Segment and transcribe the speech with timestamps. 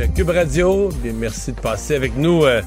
[0.00, 0.90] À Cube Radio.
[1.02, 2.60] Bien, merci de passer avec nous euh,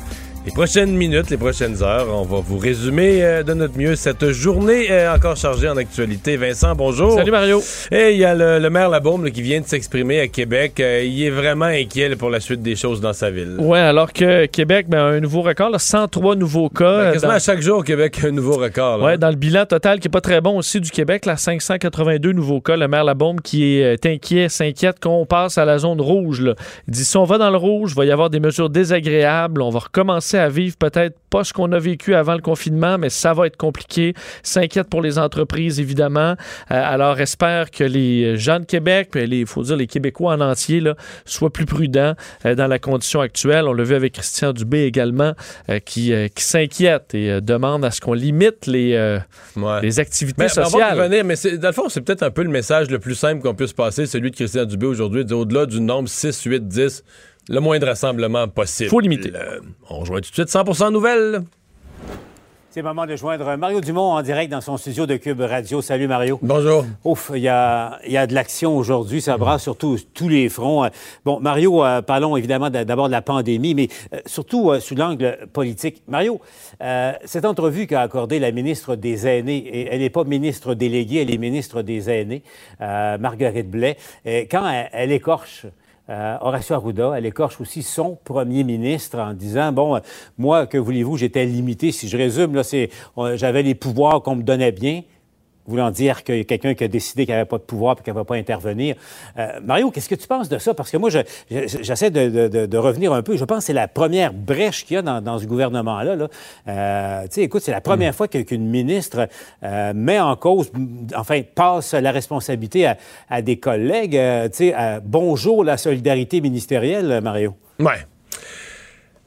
[0.46, 2.08] les prochaines minutes, les prochaines heures.
[2.10, 6.38] On va vous résumer euh, de notre mieux cette journée euh, encore chargée en actualité.
[6.38, 7.14] Vincent, bonjour.
[7.14, 7.62] Salut Mario.
[7.92, 10.80] Et il y a le, le maire Labaume là, qui vient de s'exprimer à Québec.
[10.80, 13.58] Euh, il est vraiment inquiet là, pour la suite des choses dans sa ville.
[13.60, 17.04] Ouais, alors que Québec ben, a un nouveau record, là, 103 nouveaux cas.
[17.06, 19.02] Ben, quasiment dans- à chaque jour, Québec a un nouveau record.
[19.04, 22.32] Ouais, dans le bilan total qui est pas très bon aussi du Québec, là, 582
[22.32, 22.78] nouveaux cas.
[22.78, 26.42] Le maire Labaume qui est inquiet, s'inquiète qu'on passe à la zone rouge.
[26.88, 29.62] Il dit si on va dans le rouge, il va y avoir des mesures désagréables.
[29.62, 33.10] On va recommencer à vivre peut-être pas ce qu'on a vécu avant le confinement, mais
[33.10, 34.14] ça va être compliqué.
[34.44, 36.32] S'inquiète pour les entreprises, évidemment.
[36.32, 36.36] Euh,
[36.70, 40.96] alors, espère que les gens de Québec, il faut dire les Québécois en entier, là,
[41.26, 42.14] soient plus prudents
[42.46, 43.66] euh, dans la condition actuelle.
[43.68, 45.34] On l'a vu avec Christian Dubé également,
[45.70, 49.20] euh, qui, qui s'inquiète et demande à ce qu'on limite les,
[49.56, 49.82] Ouais.
[49.82, 50.98] les activités Mais, sociales.
[51.00, 53.42] revenir, mais c'est- dans le fond, c'est peut-être un peu le message le plus simple
[53.42, 56.68] qu'on puisse passer, celui de Christian Dubé aujourd'hui, de dire au-delà du nombre 6, 8,
[56.68, 57.04] 10,
[57.50, 58.90] le moindre rassemblement possible.
[58.90, 59.32] Faut limiter.
[59.32, 61.42] Le- on rejoint tout de suite 100% nouvelles.
[62.72, 65.82] C'est le moment de joindre Mario Dumont en direct dans son studio de Cube Radio.
[65.82, 66.38] Salut Mario.
[66.44, 66.86] Bonjour.
[67.04, 70.30] Ouf, il y a, il y a de l'action aujourd'hui, ça brasse sur tous- tous
[70.30, 70.88] les fronts.
[71.26, 74.94] Bon, Mario, euh, parlons évidemment d'a- d'abord de la pandémie, mais euh, surtout euh, sous
[74.94, 76.04] l'angle politique.
[76.08, 76.40] Mario,
[76.84, 81.24] euh, cette entrevue qu'a accordée la ministre des Aînés, et elle n'est pas ministre déléguée,
[81.24, 82.44] elle est ministre des Aînés,
[82.82, 85.66] euh, Marguerite Blais, et quand elle, elle écorche
[86.10, 90.00] euh, Horacio Arruda, elle écorche aussi son premier ministre en disant bon, euh,
[90.38, 91.92] moi, que voulez-vous, j'étais limité.
[91.92, 92.90] Si je résume, là, c'est
[93.36, 95.04] j'avais les pouvoirs qu'on me donnait bien.
[95.70, 98.04] Voulant dire qu'il y a quelqu'un qui a décidé qu'il n'avait pas de pouvoir et
[98.04, 98.96] qu'il ne va pas intervenir.
[99.38, 100.74] Euh, Mario, qu'est-ce que tu penses de ça?
[100.74, 101.20] Parce que moi, je-
[101.52, 103.38] je- j'essaie de, de- de- de revenir un peu.
[103.38, 106.16] Je pense que c'est la première brèche qu'il y a dans, dans ce gouvernement-là.
[106.16, 106.28] Là.
[106.68, 109.28] Euh, tu sais, écoute, c'est la première fois que- qu'une ministre
[109.64, 110.72] euh, met en cause,
[111.16, 112.98] enfin, passe la responsabilité à,
[113.30, 114.20] à des collègues.
[114.52, 117.54] Tu sais, bonjour la solidarité ministérielle, Mario.
[117.80, 118.06] Ouais.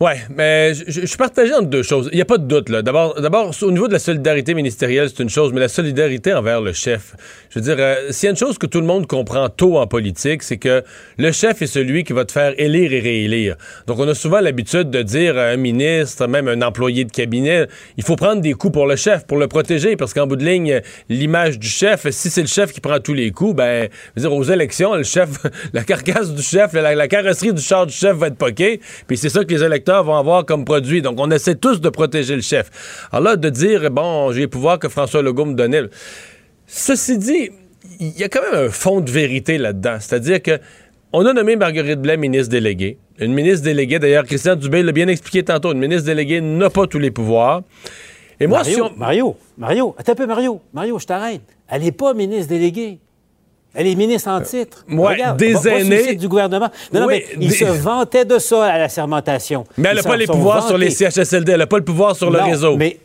[0.02, 2.08] Ouais, mais je, je- suis partagé entre deux choses.
[2.10, 2.82] Il n'y a pas de doute, là.
[2.82, 3.14] D'abord,
[3.62, 7.14] au niveau de la solidarité ministérielle, c'est une chose, mais la solidarité envers le chef.
[7.50, 9.78] Je veux dire, euh, s'il y a une chose que tout le monde comprend tôt
[9.78, 10.82] en politique, c'est que
[11.18, 13.54] le chef est celui qui va te faire élire et réélire.
[13.86, 17.68] Donc, on a souvent l'habitude de dire à un ministre, même un employé de cabinet,
[17.96, 20.44] il faut prendre des coups pour le chef, pour le protéger, parce qu'en bout de
[20.44, 20.80] ligne,
[21.10, 24.28] l'image du chef, si c'est le chef qui prend tous les coups, ben, je veux
[24.28, 25.28] dire, aux élections, le chef,
[25.72, 29.16] la carcasse du chef, la, la carrosserie du char du chef va être poquée, puis
[29.16, 31.02] c'est ça que les électeurs vont avoir comme produit.
[31.02, 33.08] Donc, on essaie tous de protéger le chef.
[33.12, 35.82] Alors là, de dire, bon, j'ai les pouvoirs que François Legault me donnait.
[36.66, 37.50] Ceci dit,
[38.00, 39.98] il y a quand même un fond de vérité là-dedans.
[40.00, 40.58] C'est-à-dire que
[41.12, 42.96] on a nommé Marguerite Blais ministre déléguée.
[43.18, 46.86] Une ministre déléguée, d'ailleurs, Christian Dubé l'a bien expliqué tantôt, une ministre déléguée n'a pas
[46.86, 47.62] tous les pouvoirs.
[48.40, 48.90] Et moi, Mario, si on...
[48.96, 50.60] Mario, Mario, attends un peu, Mario.
[50.72, 51.42] Mario, je t'arrête.
[51.68, 52.98] Elle n'est pas ministre déléguée.
[53.74, 54.84] Elle est ministre en titre.
[54.90, 56.02] Euh, ouais, des sur le aînés.
[56.02, 56.68] site du gouvernement.
[56.92, 59.64] Non, non, Oui, mais il des- se vantait de ça à la sermentation.
[59.78, 60.90] Mais elle n'a pas les pouvoirs sur les.
[60.90, 62.76] CHSLD, elle n'a pas le pouvoir sur le réseau.
[62.76, 62.98] Mais,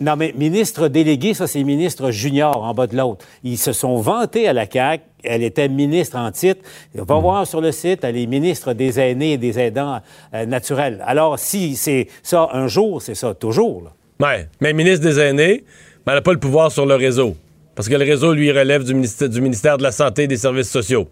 [0.00, 3.24] non, mais ministre délégué, ça, c'est ministre junior en bas de l'autre.
[3.44, 5.02] Ils se sont vantés à la CAQ.
[5.22, 6.60] Elle était ministre en titre.
[6.98, 7.04] On Hmm.
[7.06, 10.00] va voir sur le site, elle est ministre des aînés et des aidants
[10.34, 11.02] euh, naturels.
[11.06, 13.84] Alors, si c'est ça un jour, c'est ça toujours.
[14.20, 15.64] Ouais, mais ministre des aînés,
[16.06, 17.36] mais elle n'a pas le pouvoir sur le réseau.
[17.74, 21.08] Parce que le réseau, lui, relève du ministère, de la Santé et des Services sociaux.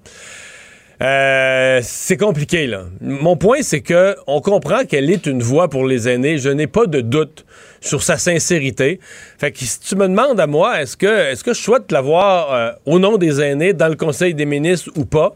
[1.02, 2.84] Euh, c'est compliqué, là.
[3.00, 6.38] Mon point, c'est que on comprend qu'elle est une voix pour les aînés.
[6.38, 7.44] Je n'ai pas de doute
[7.80, 9.00] sur sa sincérité.
[9.38, 12.70] Fait que si tu me demandes à moi, est-ce que, je souhaite la voir euh,
[12.86, 15.34] au nom des aînés dans le Conseil des ministres ou pas?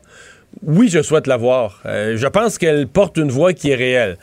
[0.63, 1.83] Oui, je souhaite la voir.
[1.87, 4.17] Euh, je pense qu'elle porte une voix qui est réelle.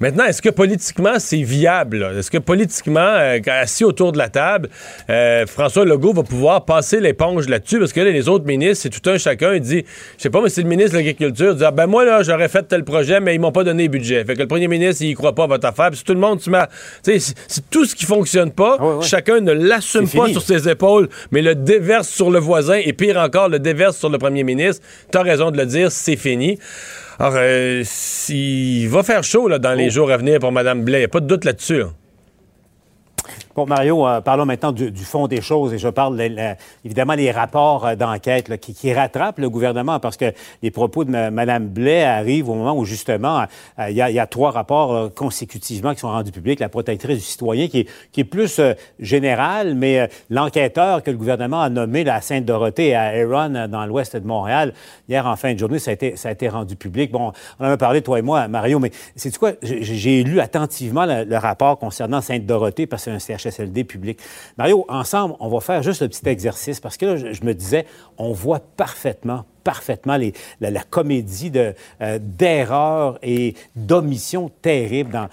[0.00, 2.14] Maintenant, est-ce que politiquement, c'est viable?
[2.16, 4.68] Est-ce que politiquement, euh, assis autour de la table,
[5.10, 7.78] euh, François Legault va pouvoir passer l'éponge là-dessus?
[7.80, 9.54] Parce que là, les autres ministres, c'est tout un chacun.
[9.54, 9.84] Il dit,
[10.16, 11.50] je sais pas, mais c'est le ministre de l'Agriculture.
[11.52, 13.84] Il dit, ah, ben moi, là, j'aurais fait tel projet, mais ils m'ont pas donné
[13.84, 14.24] le budget.
[14.24, 15.90] Fait que le premier ministre, il y croit pas à votre affaire.
[15.90, 16.68] Puis tout le monde met à-
[17.04, 17.34] Tu sais,
[17.70, 18.76] tout ce qui fonctionne pas.
[18.80, 19.04] ouais, ouais.
[19.04, 20.32] Chacun ne l'assume pas fini.
[20.32, 24.10] sur ses épaules, mais le déverse sur le voisin et pire encore, le déverse sur
[24.10, 24.82] le premier ministre.
[25.10, 26.58] T'as raison de le dire, c'est fini.
[27.18, 27.82] Alors, euh,
[28.28, 29.76] il va faire chaud là, dans Oh.
[29.76, 31.00] les jours à venir pour Mme Blais.
[31.02, 31.78] Y a pas de doute là-dessus.
[31.80, 31.90] là.
[33.58, 36.22] Bon, Mario, euh, parlons maintenant du, fond des choses et je parle
[36.84, 40.26] évidemment des rapports euh, d'enquête qui, rattrapent le gouvernement parce que
[40.62, 43.46] les propos de Mme Blais arrivent au moment où justement
[43.80, 46.60] il y, a trois rapports consécutivement qui sont rendus publics.
[46.60, 48.60] La protectrice du citoyen qui est, plus
[49.00, 54.26] générale, mais l'enquêteur que le gouvernement a nommé à Sainte-Dorothée à Aaron dans l'ouest de
[54.26, 54.72] Montréal,
[55.08, 57.10] hier en fin de journée, ça a été, rendu public.
[57.10, 59.52] Bon, on en a parlé, toi et moi, Mario, mais c'est quoi?
[59.62, 63.47] J'ai lu attentivement le, rapport concernant Sainte-Dorothée parce que c'est un
[63.84, 64.18] Public.
[64.56, 67.86] Mario, ensemble, on va faire juste un petit exercice parce que là, je, me disais,
[68.16, 70.18] on voit parfaitement, parfaitement
[70.60, 75.28] la, comédie euh, d'erreurs et d'omissions terribles.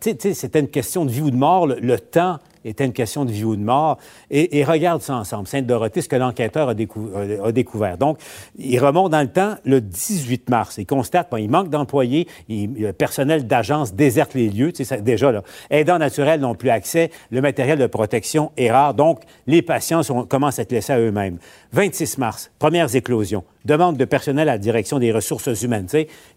[0.00, 1.66] C'était une question de vie ou de mort.
[1.66, 3.98] le temps était une question de vie ou de mort.
[4.30, 7.98] Et, regarde ça ensemble, Sainte-Dorothée, ce que l'enquêteur a, découvert.
[7.98, 8.18] Donc,
[8.56, 10.78] il remonte dans le temps le 18 mars.
[10.78, 14.72] Il constate, qu'il il manque d'employés, le personnel d'agence déserte les lieux.
[15.00, 19.62] Déjà, là, aidants naturels n'ont plus accès, le matériel de protection est rare, donc les
[19.62, 21.38] patients commencent à être laissés à eux-mêmes.
[21.72, 23.44] 26 mars, premières éclosions.
[23.64, 25.86] Demande de personnel à la direction des ressources humaines.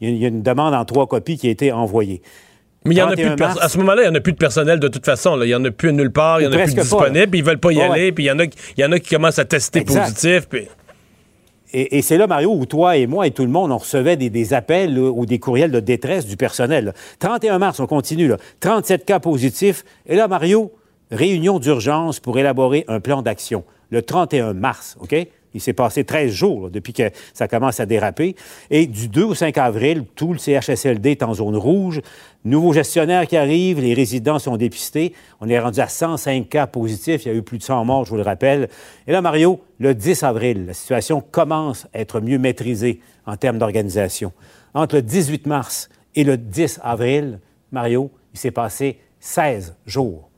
[0.01, 2.22] Il y a une demande en trois copies qui a été envoyée.
[2.86, 4.38] Mais il y en a plus à ce moment-là, il n'y en a plus de
[4.38, 5.42] personnel de toute façon.
[5.42, 7.46] Il n'y en a plus nulle part, il n'y en a plus disponible, puis ils
[7.46, 8.46] veulent pas y aller, puis il y, en a,
[8.78, 10.48] y en a qui commencent à tester positif.
[11.74, 14.54] Et, c'est là, Mario, où toi et moi et tout le monde, on recevait des,
[14.54, 16.94] appels ou des courriels de détresse du personnel.
[17.20, 18.32] 31 mars, on continue.
[18.62, 19.84] 37 cas positifs.
[20.06, 20.72] Et là, Mario,
[21.12, 23.66] réunion d'urgence pour élaborer un plan d'action.
[23.90, 25.16] Le 31 mars, OK?
[25.56, 28.36] Il s'est passé 13 jours depuis que ça commence à déraper.
[28.69, 32.02] Et du 2 au 5 avril, tout le CHSLD est en zone rouge.
[32.44, 35.13] Nouveau gestionnaire qui arrive, les résidents sont dépistés.
[35.40, 37.25] On est rendu à 105 cas positifs.
[37.25, 38.68] Il y a eu plus de 100 morts, je vous le rappelle.
[39.07, 43.58] Et là, Mario, le 10 avril, la situation commence à être mieux maîtrisée en termes
[43.58, 44.34] d'organisation.
[44.74, 47.40] Entre le 18 mars et le 10 avril,
[47.72, 50.30] Mario, il s'est passé 16 jours.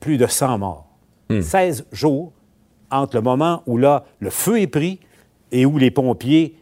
[0.00, 0.86] Plus de 100 morts.
[1.28, 1.94] 16 hmm.
[1.94, 2.32] jours
[2.90, 5.00] entre le moment où là, le feu est pris
[5.52, 6.54] et où les pompiers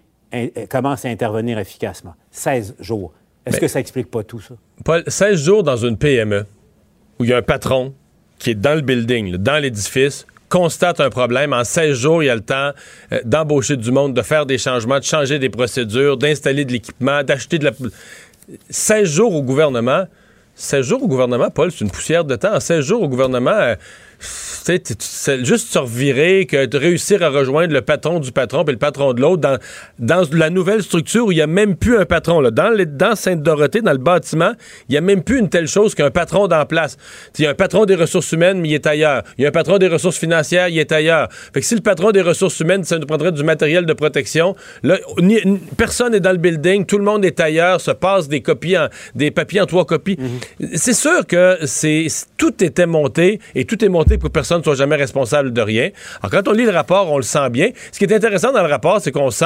[0.68, 2.14] commencent à intervenir efficacement.
[2.30, 3.12] 16 jours.
[3.46, 4.54] Est-ce que ça explique pas tout ça?
[4.84, 6.46] Paul, 16 jours dans une PME
[7.18, 7.94] où il y a un patron
[8.38, 11.52] qui est dans le building, dans l'édifice, constate un problème.
[11.52, 12.70] En 16 jours, il y a le temps
[13.12, 17.22] euh, d'embaucher du monde, de faire des changements, de changer des procédures, d'installer de l'équipement,
[17.22, 17.72] d'acheter de la...
[18.70, 20.04] 16 jours au gouvernement.
[20.56, 22.54] 16 jours au gouvernement, Paul, c'est une poussière de temps.
[22.54, 23.74] En 16 jours au gouvernement, euh,
[24.20, 29.12] c'est juste se revirer, que réussir à rejoindre le patron du patron et le patron
[29.12, 29.42] de l'autre
[29.98, 32.40] dans, la nouvelle structure où il n'y a même plus un patron.
[32.40, 32.50] Là.
[32.50, 34.52] Dans, Sainte-Dorothée, dans le bâtiment,
[34.88, 36.96] il n'y a même plus une telle chose qu'un patron dans place.
[37.38, 39.22] Il y a un patron des ressources humaines, mais il est ailleurs.
[39.36, 41.28] Il y a un patron des ressources financières, il est ailleurs.
[41.52, 44.54] Fait que si le patron des ressources humaines, ça nous prendrait du matériel de protection,
[44.82, 44.96] là,
[45.76, 48.76] personne n'est dans le building, tout le monde est ailleurs, se passe des copies,
[49.14, 50.16] des papiers en trois copies.
[50.16, 50.43] Mm-hmm.
[50.74, 52.06] C'est sûr que c'est
[52.36, 55.60] tout était monté et tout est monté pour que personne ne soit jamais responsable de
[55.60, 55.90] rien.
[56.22, 57.70] Alors, quand on lit le rapport, on le sent bien.
[57.92, 59.44] Ce qui est intéressant dans le rapport, c'est qu'on sent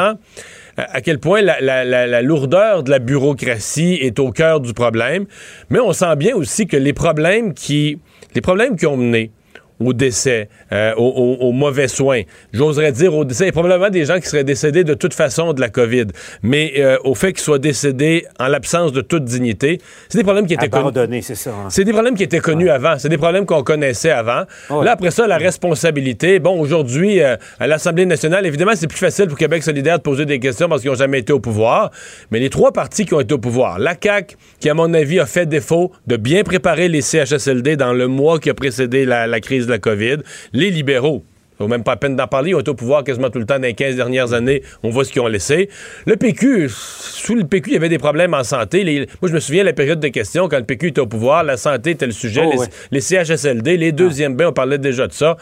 [0.79, 5.27] euh, à quel point la, lourdeur de la bureaucratie est au cœur du problème,
[5.71, 7.99] mais on sent bien aussi que les problèmes qui,
[8.35, 9.33] les problèmes qui ont mené
[9.81, 12.23] au décès, euh, aux, mauvais soins.
[12.53, 13.45] J'oserais dire au décès.
[13.45, 16.07] Il y a probablement des gens qui seraient décédés de toute façon de la COVID,
[16.43, 20.47] mais euh, au fait qu'ils soient décédés en l'absence de toute dignité, c'est des problèmes
[20.47, 21.23] qui étaient connus.
[21.23, 21.51] c'est ça.
[21.51, 21.69] Hein.
[21.71, 22.99] C'est des problèmes qui étaient connus avant.
[22.99, 24.45] C'est des problèmes qu'on connaissait avant.
[24.71, 26.39] Là, après ça, la responsabilité.
[26.39, 30.27] Bon, aujourd'hui, euh, à l'Assemblée nationale, évidemment, c'est plus facile pour Québec solidaire de poser
[30.27, 31.91] des questions parce qu'ils n'ont jamais été au pouvoir.
[32.31, 35.21] Mais les trois partis qui ont été au pouvoir, la CAQ, qui, à mon avis,
[35.21, 39.27] a fait défaut de bien préparer les CHSLD dans le mois qui a précédé la,
[39.27, 40.19] la crise de la COVID.
[40.53, 41.25] Les libéraux,
[41.59, 42.51] vaut même pas la peine d'en parler.
[42.51, 44.63] Ils ont été au pouvoir quasiment tout le temps dans les 15 dernières années.
[44.83, 45.69] On voit ce qu'ils ont laissé.
[46.07, 49.07] Le PQ, sous le PQ, il y avait des problèmes en santé.
[49.21, 51.45] moi, je me souviens de la période de questions quand le PQ était au pouvoir.
[51.45, 52.43] La santé était le sujet.
[52.45, 55.37] Oh, les, CHSLD, les deuxièmes bains, on parlait déjà de ça.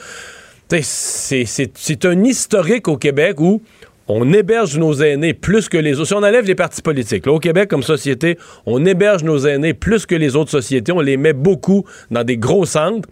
[0.69, 3.63] C'est un historique au Québec où
[4.09, 6.09] on héberge nos aînés plus que les autres.
[6.09, 10.07] Si on enlève les partis politiques, au Québec, comme société, on héberge nos aînés plus
[10.07, 10.93] que les autres sociétés.
[10.93, 13.09] On les met beaucoup dans des gros centres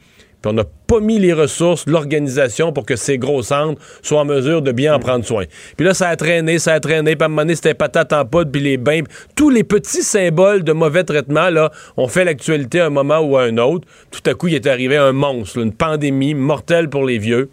[0.46, 4.62] on n'a pas mis les ressources, l'organisation pour que ces gros centres soient en mesure
[4.62, 5.44] de bien en prendre soin.
[5.76, 8.12] Puis là, ça a traîné, ça a traîné, puis à un moment donné, c'était patate
[8.12, 9.02] en poudre, puis les bains.
[9.34, 13.36] Tous les petits symboles de mauvais traitement, là, ont fait l'actualité à un moment ou
[13.36, 13.86] à un autre.
[14.10, 17.50] Tout à coup, il est arrivé un monstre, une pandémie mortelle pour les vieux.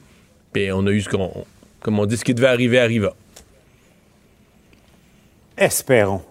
[0.54, 1.46] Puis on a eu ce qu'on,
[1.82, 3.14] comme on dit, ce qui devait arriver arriva.
[5.58, 6.22] Espérons,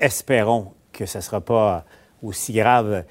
[0.00, 1.84] espérons que ce ne sera pas
[2.22, 3.04] aussi grave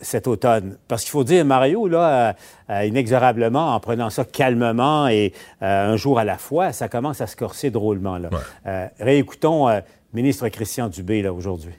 [0.00, 0.76] cet automne.
[0.88, 2.32] Parce qu'il faut dire, Mario, là, euh,
[2.70, 7.26] euh, inexorablement, en prenant ça calmement et un jour à la fois, ça commence à
[7.26, 8.18] se corser drôlement.
[8.18, 8.90] Là.
[8.98, 9.68] réécoutons
[10.12, 11.74] ministre Christian Dubé là, aujourd'hui.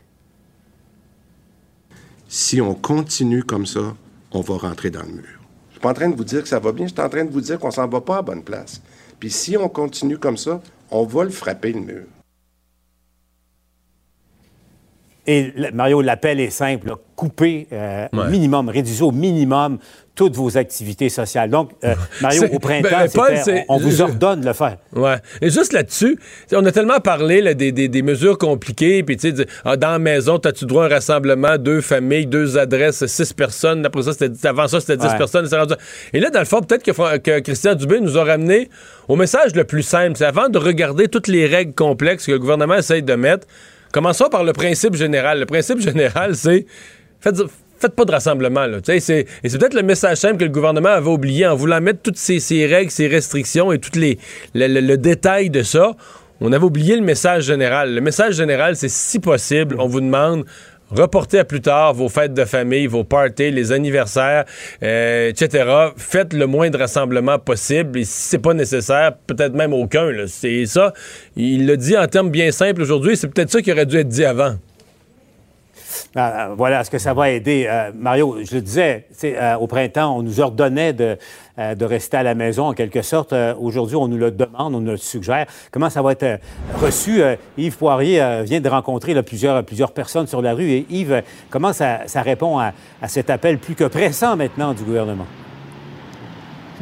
[2.27, 3.95] Si on continue comme ça,
[4.31, 5.39] on va rentrer dans le mur.
[5.71, 7.25] suis pas en train de vous dire que ça va bien, je suis en train
[7.25, 8.81] de vous dire qu'on s'en va pas à bonne place.
[9.19, 12.03] Puis si on continue comme ça, on va le frapper le mur.
[15.27, 16.93] Et Mario, l'appel est simple.
[17.15, 19.77] Couper euh, au minimum, réduisez au minimum
[20.19, 21.49] toutes vos activités sociales.
[21.49, 24.75] Donc, euh, Mario, au printemps, ben, on, vous ordonne de le faire.
[24.93, 25.15] Ouais.
[25.41, 26.19] Et juste là-dessus,
[26.51, 29.99] on a tellement parlé là, des, des, mesures compliquées, puis tu sais, ah, dans la
[29.99, 33.85] maison, as-tu droit à un rassemblement, deux familles, deux adresses, six personnes?
[33.85, 34.11] Après ça,
[34.43, 35.47] avant ça, c'était dix personnes.
[36.11, 38.69] Et là, dans le fond, peut-être que, que, Christian Dubé nous a ramené
[39.07, 40.17] au message le plus simple.
[40.17, 43.47] C'est avant de regarder toutes les règles complexes que le gouvernement essaye de mettre,
[43.91, 45.39] Commençons par le principe général.
[45.39, 46.65] Le principe général, c'est
[47.19, 47.41] faites,
[47.79, 48.65] faites pas de rassemblement.
[48.65, 48.79] Là.
[48.87, 52.17] et c'est peut-être le message simple que le gouvernement avait oublié en voulant mettre toutes
[52.17, 54.17] ces, règles, ces restrictions et tout les,
[54.53, 55.95] le, détail de ça.
[56.41, 57.93] On avait oublié le message général.
[57.93, 60.45] Le message général, c'est si possible, on vous demande
[60.91, 64.45] reportez à plus tard vos fêtes de famille, vos parties, les anniversaires,
[64.83, 65.89] euh, etc.
[65.97, 70.09] Faites le moins de rassemblements possible et si c'est pas nécessaire, peut-être même aucun.
[70.27, 70.93] C'est ça.
[71.35, 73.17] Il le dit en termes bien simples aujourd'hui.
[73.17, 74.55] C'est peut-être ça qui aurait dû être dit avant.
[76.15, 77.67] Ah, voilà, est-ce que ça va aider?
[77.69, 81.17] Euh, Mario, je le disais, euh, au printemps, on nous ordonnait de,
[81.59, 83.33] euh, de rester à la maison, en quelque sorte.
[83.59, 85.45] Aujourd'hui, on nous le demande, on nous le suggère.
[85.71, 86.39] Comment ça va être
[86.81, 87.21] reçu?
[87.57, 90.69] Yves Poirier vient de rencontrer plusieurs, plusieurs personnes sur la rue.
[90.71, 92.73] Et Yves, comment ça, répond à
[93.07, 95.25] cet appel plus que pressant maintenant du gouvernement?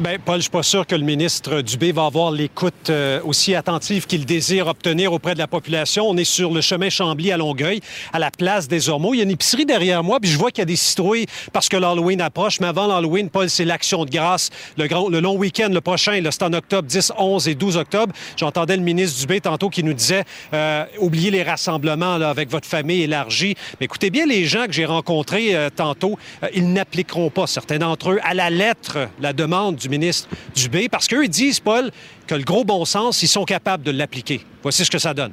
[0.00, 3.56] Bien, Paul, je suis pas sûr que le ministre Dubé va avoir l'écoute euh, aussi
[3.56, 6.08] attentive qu'il désire obtenir auprès de la population.
[6.08, 7.80] On est sur le chemin Chambly à Longueuil,
[8.12, 9.14] à la place des Ormeaux.
[9.14, 11.26] Il y a une épicerie derrière moi, puis je vois qu'il y a des citrouilles
[11.52, 12.60] parce que l'Halloween approche.
[12.60, 14.50] Mais avant l'Halloween, Paul, c'est l'action de grâce.
[14.76, 18.14] Le, grand, le long week-end, le prochain, c'est en octobre, 10, 11 et 12 octobre.
[18.36, 20.22] J'entendais le ministre Dubé tantôt qui nous disait
[20.54, 23.56] euh, oubliez les rassemblements là, avec votre famille élargie.
[23.80, 26.16] Mais écoutez bien, les gens que j'ai rencontrés euh, tantôt,
[26.54, 31.06] ils n'appliqueront pas, certains d'entre eux, à la lettre la demande du ministre Dubé, parce
[31.06, 31.90] qu'eux, ils disent, Paul,
[32.26, 34.40] que le gros bon sens, ils sont capables de l'appliquer.
[34.62, 35.32] Voici ce que ça donne.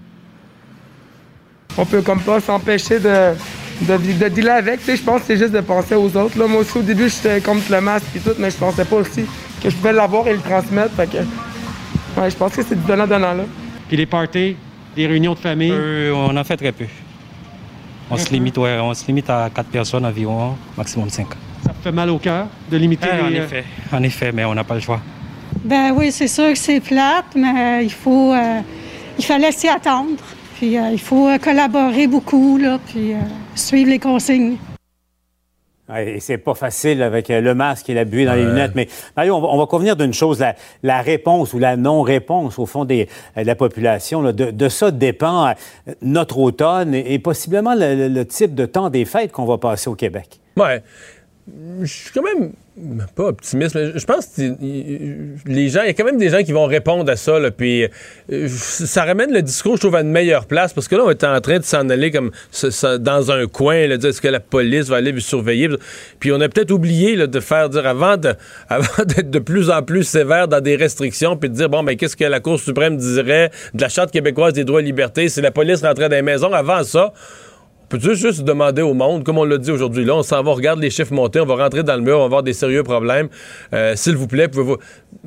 [1.78, 3.34] On peut comme pas s'empêcher de,
[3.82, 4.80] de, dealer avec.
[4.86, 6.38] Je pense que c'est juste de penser aux autres.
[6.40, 8.96] Là, moi aussi, au début, j'étais contre le masque et tout, mais je pensais pas
[8.96, 9.26] aussi
[9.62, 10.94] que je pouvais l'avoir et le transmettre.
[10.96, 11.18] Fait que,
[12.20, 13.34] ouais, je pense que c'est du donnant-donnant.
[13.34, 13.44] là.
[13.88, 14.56] Puis les parties,
[14.96, 15.72] les réunions de famille?
[15.72, 16.86] Euh, on en fait très peu.
[18.10, 21.30] On, se limite, ouais, on se limite à quatre personnes environ, maximum cinq.
[21.66, 23.40] Ça fait mal au cœur de limiter les...
[23.40, 25.02] En effet, en effet, mais on n'a pas le choix.
[25.64, 28.60] Ben oui, c'est sûr que c'est plate, mais il faut, euh,
[29.18, 30.22] il fallait s'y attendre.
[30.58, 33.14] Puis euh, il faut euh, collaborer beaucoup, là, puis
[33.56, 34.58] suivre les consignes.
[35.98, 38.74] et c'est pas facile avec le masque et la buée dans les lunettes.
[38.76, 40.44] Mais Mario, on va, convenir d'une chose,
[40.84, 44.22] la, réponse ou la non-réponse, au fond, des, de la population.
[44.32, 45.52] de, ça dépend
[46.04, 49.96] notre automne et, possiblement le, le, type de temps des fêtes qu'on va passer au
[49.96, 50.40] Québec.
[50.58, 50.84] Ouais
[51.82, 52.54] je suis quand même
[53.16, 54.42] pas optimiste, mais je pense que
[55.46, 57.88] les gens, il y a quand même des gens qui vont répondre à ça, puis
[58.32, 61.12] euh, ça ramène le discours, je trouve, à une meilleure place, parce que là, on
[61.12, 62.32] est en train de s'en aller comme
[63.00, 65.70] dans un coin, là, dire est-ce que la police va aller vous surveiller,
[66.20, 70.48] puis on a peut-être oublié de faire dire avant d'être de plus en plus sévère
[70.48, 73.82] dans des restrictions, puis de dire bon, ben qu'est-ce que la Cour suprême dirait de
[73.82, 75.30] la Charte québécoise des droits et libertés?
[75.30, 77.14] Si la police rentrait dans les maisons avant ça?
[77.90, 80.80] Peux-tu juste demander au monde, comme on l'a dit aujourd'hui, là, on s'en va, regarde
[80.80, 83.30] les chiffres monter, on va rentrer dans le mur, on va avoir des sérieux problèmes.
[83.74, 84.50] Euh, s'il vous plaît.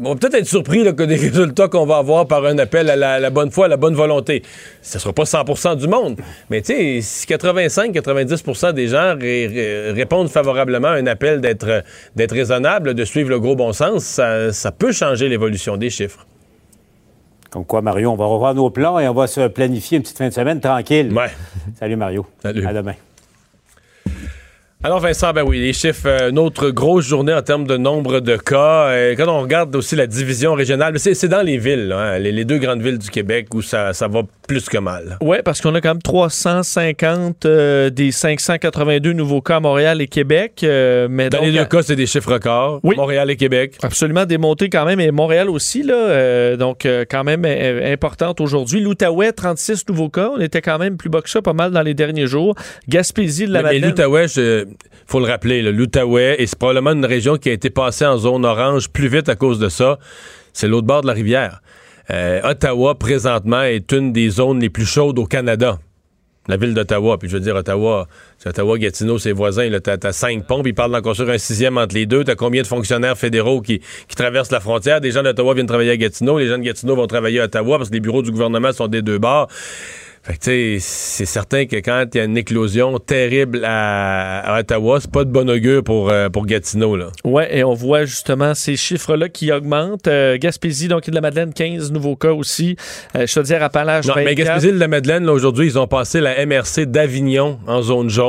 [0.01, 2.97] On va peut-être être surpris que des résultats qu'on va avoir par un appel à
[3.19, 4.43] la, bonne foi, à la bonne volonté.
[4.83, 6.21] Ce ne sera pas 100% du monde.
[6.51, 9.17] Mais tu sais, si 85-90% des gens
[9.95, 14.93] répondent favorablement à un appel d'être raisonnable, de suivre le gros bon sens, ça peut
[14.93, 16.27] changer l'évolution des chiffres.
[17.51, 20.19] Comme quoi, Mario, on va revoir nos plans et on va se planifier une petite
[20.19, 21.13] fin de semaine tranquille.
[21.13, 21.31] Ouais.
[21.79, 22.27] Salut, Mario.
[22.43, 22.67] Salut.
[22.67, 22.95] À demain.
[24.85, 28.37] Alors Vincent, ben oui, les chiffres, euh, notre grosse journée en termes de nombre de
[28.37, 28.91] cas.
[28.91, 32.59] Euh, quand on regarde aussi la division régionale, c'est dans les villes, hein, les, deux
[32.59, 35.19] grandes villes du Québec où ça, ça va plus que mal.
[35.21, 40.07] Oui, parce qu'on a quand même 350 euh, des 582 nouveaux cas à Montréal et
[40.07, 40.61] Québec.
[40.63, 42.79] mais dans les deux cas, c'est des chiffres records.
[42.85, 42.95] Oui.
[42.95, 43.75] Montréal et Québec.
[43.83, 48.81] Absolument démonté quand même, et Montréal aussi, là, donc quand même importante aujourd'hui.
[48.81, 50.31] L'Outaouais, 36 nouveaux cas.
[50.37, 52.55] On était quand même plus bas que ça, pas mal dans les derniers jours.
[52.89, 54.68] Gaspésie de la Mais, mais l'Outaouais, je
[55.07, 58.45] faut le rappeler, l'Outaouais, et c'est probablement une région qui a été passée en zone
[58.45, 59.99] orange plus vite à cause de ça,
[60.53, 61.61] c'est l'autre bord de la rivière.
[62.11, 65.79] Euh, Ottawa, présentement, est une des zones les plus chaudes au Canada.
[66.49, 67.19] La ville d'Ottawa.
[67.19, 69.69] Puis je veux dire, Ottawa, c'est Ottawa, Gatineau, ses voisins.
[69.83, 70.67] T'as as cinq pompes.
[70.67, 72.23] Ils parlent d'en construire un sixième entre les deux.
[72.23, 75.01] T'as combien de fonctionnaires fédéraux qui, qui traversent la frontière?
[75.01, 76.39] Des gens d'Ottawa viennent travailler à Gatineau.
[76.39, 78.87] Les gens de Gatineau vont travailler à Ottawa parce que les bureaux du gouvernement sont
[78.89, 79.49] des deux bords
[80.23, 84.41] Fait que, tu sais, c'est certain que quand il y a une éclosion terrible à,
[84.57, 87.07] à Ottawa, c'est pas de bon augure pour, euh, pour Gatineau, là.
[87.25, 90.07] Ouais, et on voit justement ces chiffres-là qui augmentent.
[90.09, 92.77] Euh, Gaspésie, donc, de la Madeleine, 15 nouveaux cas aussi.
[93.17, 94.25] Euh, Chaudière-Appalaches, Non, 24.
[94.29, 98.11] mais Gaspésie de la Madeleine, là, aujourd'hui, ils ont passé la MRC d'Avignon en zone
[98.11, 98.28] jaune.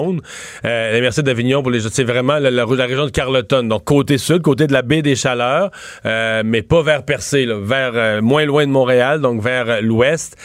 [0.66, 3.84] Euh, la MRC d'Avignon, pour les c'est vraiment la, la- la région de Carleton, donc
[3.84, 5.72] côté sud, côté de la baie des Chaleurs,
[6.06, 10.36] euh, mais pas vers Percé, vers euh, moins loin de Montréal, donc vers euh, l'ouest.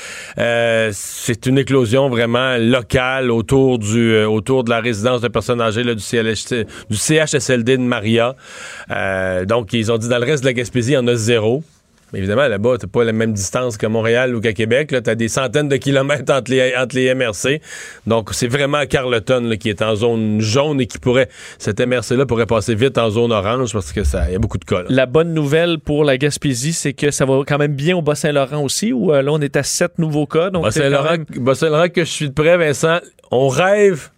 [0.92, 5.94] C'est une éclosion vraiment locale autour du autour de la résidence de personnes âgées là,
[5.94, 6.02] du,
[6.90, 8.34] du CHSLD de Maria.
[9.46, 11.62] Donc, ils ont dit dans le reste de la Gaspésie, il y en a zéro.
[12.14, 14.94] Mais évidemment, là-bas, t'as pas la même distance qu'à Montréal ou qu'à Québec.
[15.04, 17.60] Tu as des centaines de kilomètres entre les, entre les MRC.
[18.06, 21.28] Donc, c'est vraiment Carleton là, qui est en zone jaune et qui pourrait,
[21.58, 24.64] cette MRC-là pourrait passer vite en zone orange parce que ça, y a beaucoup de
[24.64, 24.82] cas.
[24.82, 24.86] là.
[24.88, 28.62] La bonne nouvelle pour la Gaspésie, c'est que ça va quand même bien au Bas-Saint-Laurent
[28.62, 30.50] aussi, où euh, là, on est à 7 nouveaux cas.
[30.50, 33.00] Donc, Bas-Saint-Laurent, même- Bas-Saint-Laurent, que je suis de près, Vincent,
[33.32, 34.10] on rêve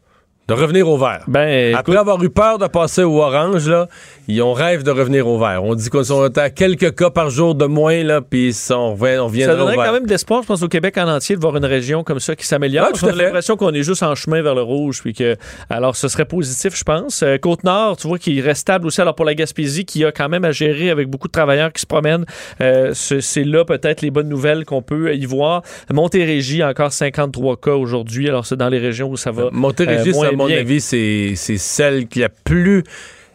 [0.48, 1.24] de revenir au vert.
[1.26, 3.88] Ben, Après écoute, avoir eu peur de passer au orange, là,
[4.28, 5.62] ils ont rêve de revenir au vert.
[5.64, 9.18] On dit qu'on est à quelques cas par jour de moins, là, puis on, revient-
[9.18, 9.86] on ça au donnerait vert.
[9.86, 12.20] quand même de l'espoir, je pense, au Québec en entier, de voir une région comme
[12.20, 12.86] ça qui s'améliore.
[12.94, 13.12] Fait.
[13.12, 15.00] l'impression qu'on est juste en chemin vers le rouge.
[15.02, 15.36] Puis que,
[15.70, 17.22] alors, ce serait positif, je pense.
[17.22, 19.00] Euh, Côte-Nord, tu vois, qui reste stable aussi.
[19.00, 21.80] Alors, pour la Gaspésie, qui a quand même à gérer avec beaucoup de travailleurs qui
[21.80, 22.24] se promènent,
[22.60, 25.62] euh, ce- c'est là peut-être les bonnes nouvelles qu'on peut y voir.
[25.92, 28.28] Montérégie, encore 53 cas aujourd'hui.
[28.28, 29.48] Alors, c'est dans les régions où ça va.
[29.50, 30.58] Montérégie, euh, moins à mon bien.
[30.58, 32.84] avis, c'est, c'est celle qui a plus.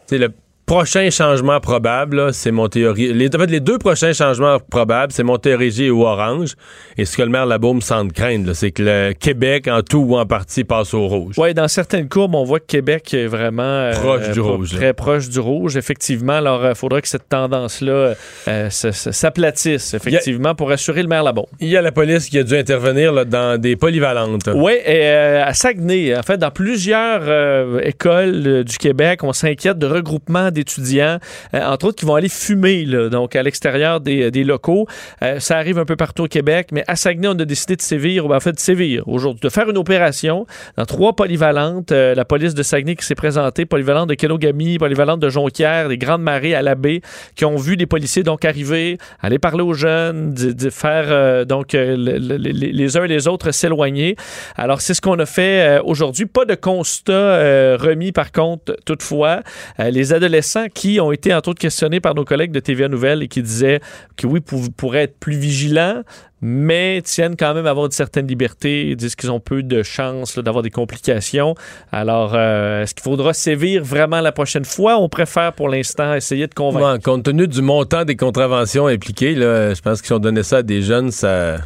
[0.06, 0.30] C'est le
[0.72, 3.12] prochain changement probable, là, c'est Montérégie.
[3.12, 6.54] Les, en fait, les deux prochains changements probables, c'est Montérégie ou Orange.
[6.96, 10.16] Et ce que le maire Labaume semble craindre, c'est que le Québec, en tout ou
[10.16, 11.34] en partie, passe au rouge.
[11.36, 14.78] Oui, dans certaines courbes, on voit que Québec est vraiment euh, Proche du rouge, là.
[14.78, 16.32] Très proche du rouge, effectivement.
[16.32, 18.14] Alors, il faudra que cette tendance-là
[18.48, 21.44] euh, s'aplatisse, effectivement, pour assurer le maire Labon.
[21.60, 24.48] Il y a la police qui a dû intervenir là, dans des polyvalentes.
[24.54, 29.34] Oui, et euh, à Saguenay, en fait, dans plusieurs euh, écoles euh, du Québec, on
[29.34, 31.18] s'inquiète de regroupements d'étudiants,
[31.54, 34.86] euh, entre autres qui vont aller fumer, donc à l'extérieur des, des locaux.
[35.22, 37.82] Euh, ça arrive un peu partout au Québec, mais à Saguenay, on a décidé de
[37.82, 41.92] sévir, en fait, de sévir aujourd'hui, de faire une opération dans trois polyvalentes.
[41.92, 45.98] Euh, la police de Saguenay qui s'est présentée, polyvalente de Kenogami, polyvalente de Jonquière, des
[45.98, 47.00] Grandes Marées à la baie,
[47.34, 51.74] qui ont vu des policiers donc arriver, aller parler aux jeunes, de, faire euh, donc
[51.74, 54.16] euh, le- le- les, les uns et les autres s'éloigner.
[54.56, 56.26] Alors, c'est ce qu'on a fait euh, aujourd'hui.
[56.26, 59.42] Pas de constat euh, remis, par contre, toutefois.
[59.80, 60.41] Euh, les adolescents
[60.74, 63.80] qui ont été, entre autres, questionnés par nos collègues de TVA Nouvelle et qui disaient
[64.16, 66.02] que oui, pour- pourraient être plus vigilants,
[66.40, 68.88] mais tiennent quand même à avoir une certaine liberté.
[68.88, 71.54] Ils disent qu'ils ont peu de chances d'avoir des complications.
[71.92, 74.98] Alors, euh, est-ce qu'il faudra sévir vraiment la prochaine fois?
[74.98, 76.92] On préfère pour l'instant essayer de convaincre.
[76.94, 80.62] Ouais, compte tenu du montant des contraventions impliquées, je pense qu'ils ont donné ça à
[80.62, 81.58] des jeunes, ça,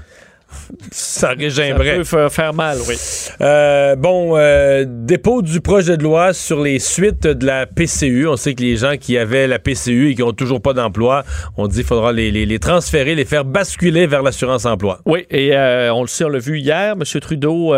[0.93, 1.97] ça Ça régimberait.
[1.99, 2.97] peut fa- faire mal, oui.
[3.41, 8.27] Euh, bon, euh, dépôt du projet de loi sur les suites de la PCU.
[8.29, 11.25] On sait que les gens qui avaient la PCU et qui n'ont toujours pas d'emploi,
[11.57, 15.01] on dit qu'il faudra les, les- les transférer, les faire basculer vers l'assurance-emploi.
[15.07, 17.03] Oui, et euh, on le sait, on l'a vu hier, M.
[17.21, 17.75] Trudeau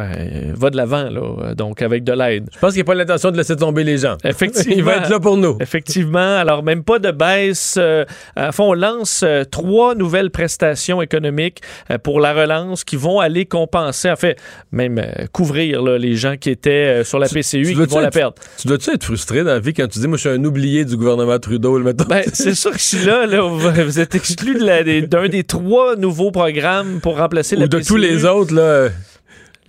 [0.00, 2.48] ouais, va de l'avant, là, donc avec de l'aide.
[2.52, 4.16] Je pense qu'il n'y a pas l'intention de laisser tomber les gens.
[4.24, 4.74] Effectivement.
[4.76, 5.56] Il va être là pour nous.
[5.60, 6.36] Effectivement.
[6.38, 7.76] Alors, même pas de baisse.
[7.78, 8.04] Euh,
[8.36, 11.60] à fond, on lance euh, trois nouvelles prestations économiques
[11.90, 14.38] euh, pour la relance qui vont aller compenser, en fait,
[14.72, 18.10] même euh, couvrir là, les gens qui étaient sur la PCU et qui vont la
[18.10, 18.34] perdre.
[18.58, 20.84] Tu dois-tu être frustré dans la vie quand tu dis, moi, je suis un oublié
[20.84, 22.04] du gouvernement Trudeau, le mettons?
[22.04, 25.44] Ben, c'est sûr que je suis là, là, vous êtes exclu de des- d'un des
[25.44, 27.88] trois nouveaux programmes pour remplacer la Ou de PCU.
[27.88, 28.88] tous les autres, là.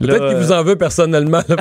[0.02, 1.42] Peut-être qu'il vous en veut personnellement.
[1.48, 1.56] là,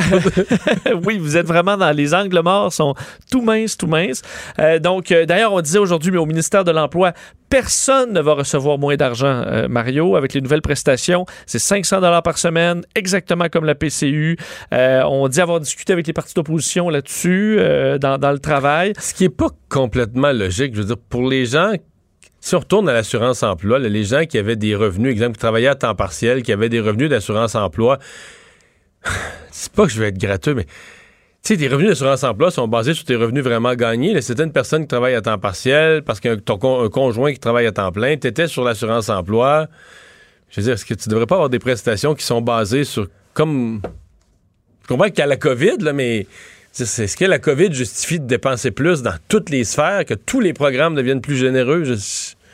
[1.04, 2.94] oui, vous êtes vraiment dans les angles morts, sont
[3.30, 4.22] tout minces, tout minces.
[4.58, 7.12] Euh, donc, euh, d'ailleurs, on disait aujourd'hui, mais au ministère de l'Emploi,
[7.50, 11.26] personne ne va recevoir moins d'argent, euh, Mario, avec les nouvelles prestations.
[11.46, 14.38] C'est 500 dollars par semaine, exactement comme la PCU.
[14.72, 18.92] Euh, on dit avoir discuté avec les partis d'opposition là-dessus, euh, dans, dans le travail.
[18.98, 21.72] Ce qui est pas complètement logique, je veux dire, pour les gens,
[22.40, 25.68] si on retourne à l'assurance-emploi, là, les gens qui avaient des revenus, exemple, qui travaillaient
[25.68, 27.98] à temps partiel, qui avaient des revenus d'assurance-emploi,
[29.50, 30.64] c'est pas que je vais être gratuit, mais
[31.42, 34.12] tu sais, tes revenus d'assurance-emploi sont basés sur tes revenus vraiment gagnés.
[34.12, 37.38] Là, c'était une personne qui travaille à temps partiel parce qu'un ton un conjoint qui
[37.38, 39.66] travaille à temps plein, tu étais sur l'assurance-emploi.
[40.50, 43.06] Je veux dire, est-ce que tu devrais pas avoir des prestations qui sont basées sur
[43.32, 43.80] comme.
[44.82, 46.26] Je comprends qu'il y a la COVID, là, mais
[46.78, 50.52] est-ce que la COVID justifie de dépenser plus dans toutes les sphères, que tous les
[50.52, 51.84] programmes deviennent plus généreux?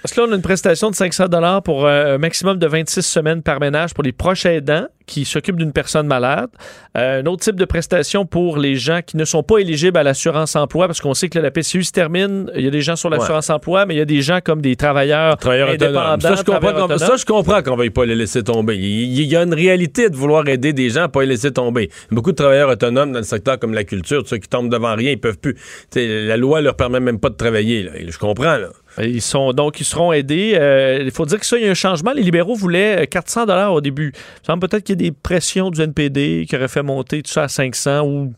[0.07, 2.66] Parce que là, on a une prestation de 500 dollars pour euh, un maximum de
[2.69, 6.49] 26 semaines par ménage pour les proches aidants qui s'occupent d'une personne malade.
[6.97, 10.05] Euh, un autre type de prestation pour les gens qui ne sont pas éligibles à
[10.05, 12.49] l'assurance emploi, parce qu'on sait que la PCU se termine.
[12.55, 14.61] Il y a des gens sur l'assurance emploi, mais il y a des gens comme
[14.62, 15.97] des travailleurs, Travailleurs autonomes.
[15.97, 16.29] indépendants.
[16.29, 17.19] Ça, je comprends, qu'on- ça, autonomes.
[17.19, 18.77] je comprends qu'on ne veuille pas les laisser tomber.
[18.77, 21.90] Il, y a une réalité de vouloir aider des gens à pas les laisser tomber.
[22.12, 25.11] Beaucoup de travailleurs autonomes dans le secteur comme la culture, ceux qui tombent devant rien,
[25.11, 25.57] ils peuvent plus.
[25.97, 27.83] La loi leur permet même pas de travailler.
[27.83, 27.90] là.
[28.07, 28.57] Je comprends.
[28.57, 28.69] Là.
[29.02, 30.56] Ils sont donc ils seront aidés.
[30.59, 32.12] Euh, il faut dire que ça, il y a un changement.
[32.12, 34.12] Les libéraux voulaient euh, 400 dollars au début.
[34.14, 37.22] Il me semble peut-être qu'il y a des pressions du NPD qui auraient fait monter
[37.22, 38.32] tout ça à 500 ou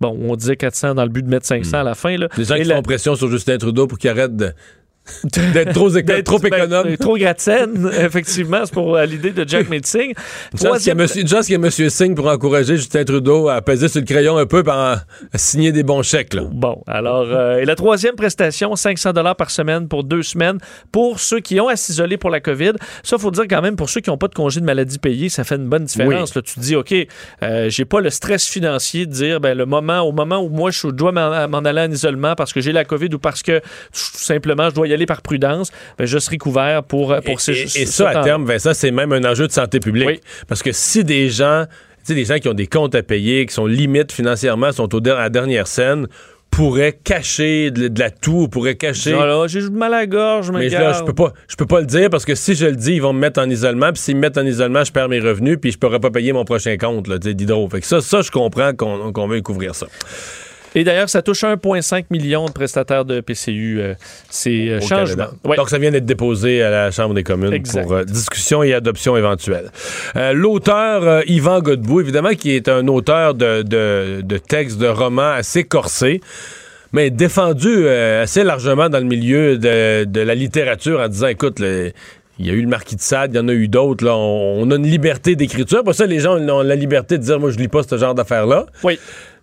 [0.00, 2.28] bon, on disait 400 dans le but de mettre 500 à la fin là.
[2.36, 4.52] Les gens Et qui la- font pression sur Justin Trudeau pour qu'il arrête de-
[5.24, 6.84] d'être trop, éco- trop ben, économe.
[6.88, 10.12] ben, trop gratte-scène, effectivement, c'est pour euh, l'idée de Jack Metzing.
[10.12, 10.14] Une
[10.58, 11.90] chance qu'il y a Troisième- chance qu'il y a M.
[11.90, 15.02] Singh pour encourager Justin Trudeau à peser sur le crayon un peu à
[15.34, 16.34] signer des bons chèques.
[16.34, 16.42] Là.
[16.50, 20.58] Bon, alors, euh, et la troisième prestation, 500 dollars par semaine pour deux semaines
[20.92, 22.72] pour ceux qui ont à s'isoler pour la COVID.
[23.02, 25.28] Ça, faut dire quand même, pour ceux qui n'ont pas de congé de maladie payé,
[25.28, 26.34] ça fait une bonne différence.
[26.34, 26.94] Là, tu te dis, OK,
[27.42, 30.70] euh, j'ai pas le stress financier de dire, ben, le moment, au moment où moi,
[30.70, 33.58] je dois m'en m'en aller en isolement parce que j'ai la COVID ou parce que
[33.60, 37.36] tout simplement, je dois y aller par prudence, ben, je serai couvert pour, pour Et,
[37.38, 40.06] ces et- et ça, à terme, Vincent, c'est même un enjeu de santé publique.
[40.08, 40.20] Oui.
[40.48, 41.74] Parce que si des gens, tu
[42.04, 44.98] sais, des gens qui ont des comptes à payer, qui sont limites financièrement, sont au
[45.08, 46.06] à la dernière scène,
[46.50, 49.16] pourraient cacher de, de la toux, pourraient cacher.
[49.16, 51.54] Ah là, j'ai mal à la gorge, je me Mais là, je peux pas, je
[51.54, 53.48] peux pas le dire parce que si je le dis, ils vont me mettre en
[53.48, 53.92] isolement.
[53.92, 56.32] Puis s'ils me mettent en isolement, je perds mes revenus, puis je pourrais pas payer
[56.32, 57.68] mon prochain compte d'hydro.
[57.68, 59.86] Fait que ça, ça, je comprends qu'on qu'on veut couvrir ça.
[60.74, 63.94] Et d'ailleurs, ça touche 1,5 million de prestataires de PCU, euh,
[64.28, 65.26] ces euh, au changements.
[65.44, 65.56] Ouais.
[65.56, 67.82] Donc, ça vient d'être déposé à la Chambre des communes Exact.
[67.82, 69.70] pour euh, discussion et adoption éventuelle.
[70.16, 75.32] Euh, L'auteur Yvan Godbout, évidemment, qui est un auteur de, de, de textes, de romans
[75.32, 76.20] assez corsés,
[76.92, 81.92] mais défendu assez largement dans le milieu de, de la littérature en disant, écoute, le-
[82.38, 84.02] il y a eu le Marquis de Sade, il y en a eu d'autres.
[84.02, 85.84] Là, on, on a une liberté d'écriture.
[85.84, 88.14] Pour ça, les gens ont la liberté de dire, moi, je lis pas ce genre
[88.14, 88.64] d'affaires-là.
[88.82, 88.98] Oui.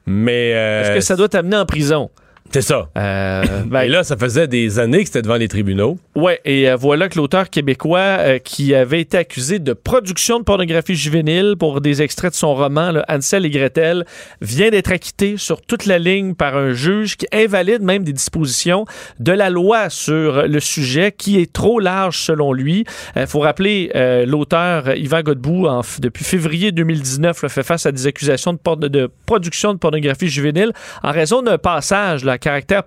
[0.08, 2.10] Mais euh, Est-ce que ça doit t'amener en prison?
[2.52, 2.90] C'est ça.
[2.98, 5.98] Euh, ben, Et là, ça faisait des années que c'était devant les tribunaux.
[6.16, 10.44] Ouais, et euh, voilà que l'auteur québécois euh, qui avait été accusé de production de
[10.44, 14.06] pornographie juvénile pour des extraits de son roman là, Ansel et Gretel
[14.42, 18.86] vient d'être acquitté sur toute la ligne par un juge qui invalide même des dispositions
[19.20, 22.86] de la loi sur le sujet qui est trop large selon lui.
[23.16, 23.92] Il faut rappeler
[24.26, 29.10] l'auteur Yvan Godbout en depuis février 2019 là, fait face à des accusations de, de
[29.26, 30.72] production de pornographie juvénile
[31.04, 32.84] en raison d'un passage là, caractère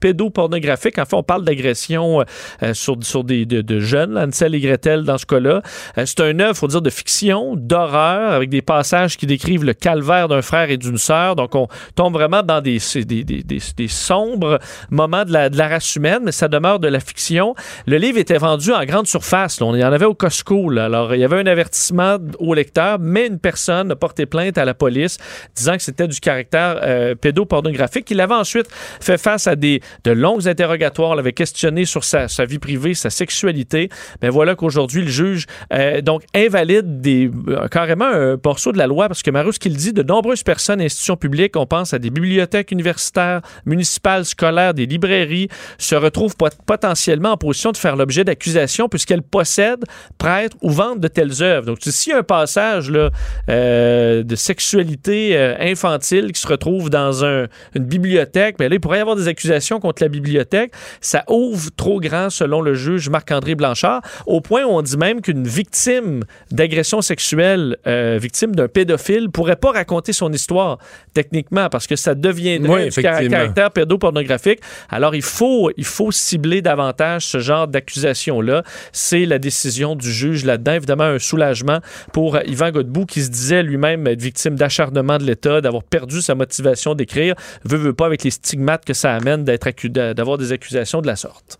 [0.00, 0.98] pédopornographique.
[0.98, 2.24] En fait, on parle d'agression euh,
[2.62, 5.62] euh, sur, sur des de, de jeunes, Ansel et Gretel dans ce cas-là.
[5.98, 9.74] Euh, c'est un œuvre, faut dire, de fiction, d'horreur, avec des passages qui décrivent le
[9.74, 11.36] calvaire d'un frère et d'une sœur.
[11.36, 14.58] Donc, on tombe vraiment dans des, des, des, des- sombres
[14.90, 17.54] moments de la, race humaine, mais ça demeure de la fiction.
[17.86, 19.60] Le livre était vendu en grande surface.
[19.60, 20.70] On y en avait au Costco.
[20.78, 24.64] Alors, il y avait un avertissement au lecteur, mais une personne a porté plainte à
[24.64, 25.18] la police
[25.54, 28.10] disant que c'était du caractère pédopornographique.
[28.10, 28.68] Il avait ensuite
[29.00, 33.10] fait face à des, de longues interrogatoires, l'avait questionné sur sa, sa vie privée, sa
[33.10, 33.88] sexualité.
[34.22, 38.86] Mais voilà qu'aujourd'hui, le juge euh, donc invalide des, euh, carrément un morceau de la
[38.86, 41.98] loi parce que ce qu'il dit, de nombreuses personnes et institutions publiques, on pense à
[41.98, 47.96] des bibliothèques universitaires, municipales, scolaires, des librairies, se retrouvent pot- potentiellement en position de faire
[47.96, 49.84] l'objet d'accusations puisqu'elles possèdent,
[50.18, 51.66] prêtent ou vendent de telles œuvres.
[51.66, 53.10] Donc, a un passage là,
[53.48, 59.00] euh, de sexualité infantile qui se retrouve dans un- une bibliothèque, là, il pourrait y
[59.00, 60.72] avoir des accusations contre la bibliothèque.
[61.00, 65.20] Ça ouvre trop grand, selon le juge Marc-André Blanchard, au point où on dit même
[65.20, 70.78] qu'une victime d'agression sexuelle, euh, victime d'un pédophile, pourrait pas raconter son histoire,
[71.14, 74.60] techniquement, parce que ça deviendrait Oui, du caractère pédopornographique.
[74.90, 78.62] Alors, il faut, il faut cibler davantage ce genre d'accusation-là.
[78.92, 80.72] C'est la décision du juge là-dedans.
[80.72, 81.78] Évidemment, un soulagement
[82.12, 86.34] pour Yvan Godbout, qui se disait lui-même être victime d'acharnement de l'État, d'avoir perdu sa
[86.34, 87.34] motivation d'écrire.
[87.64, 91.06] Veut, veut pas avec les stigmates que ça amène d'être accu- d'avoir des accusations de
[91.06, 91.58] la sorte.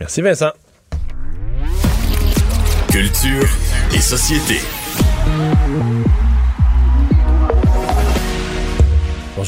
[0.00, 0.50] Merci, Vincent.
[2.90, 3.48] Culture
[3.94, 4.60] et société.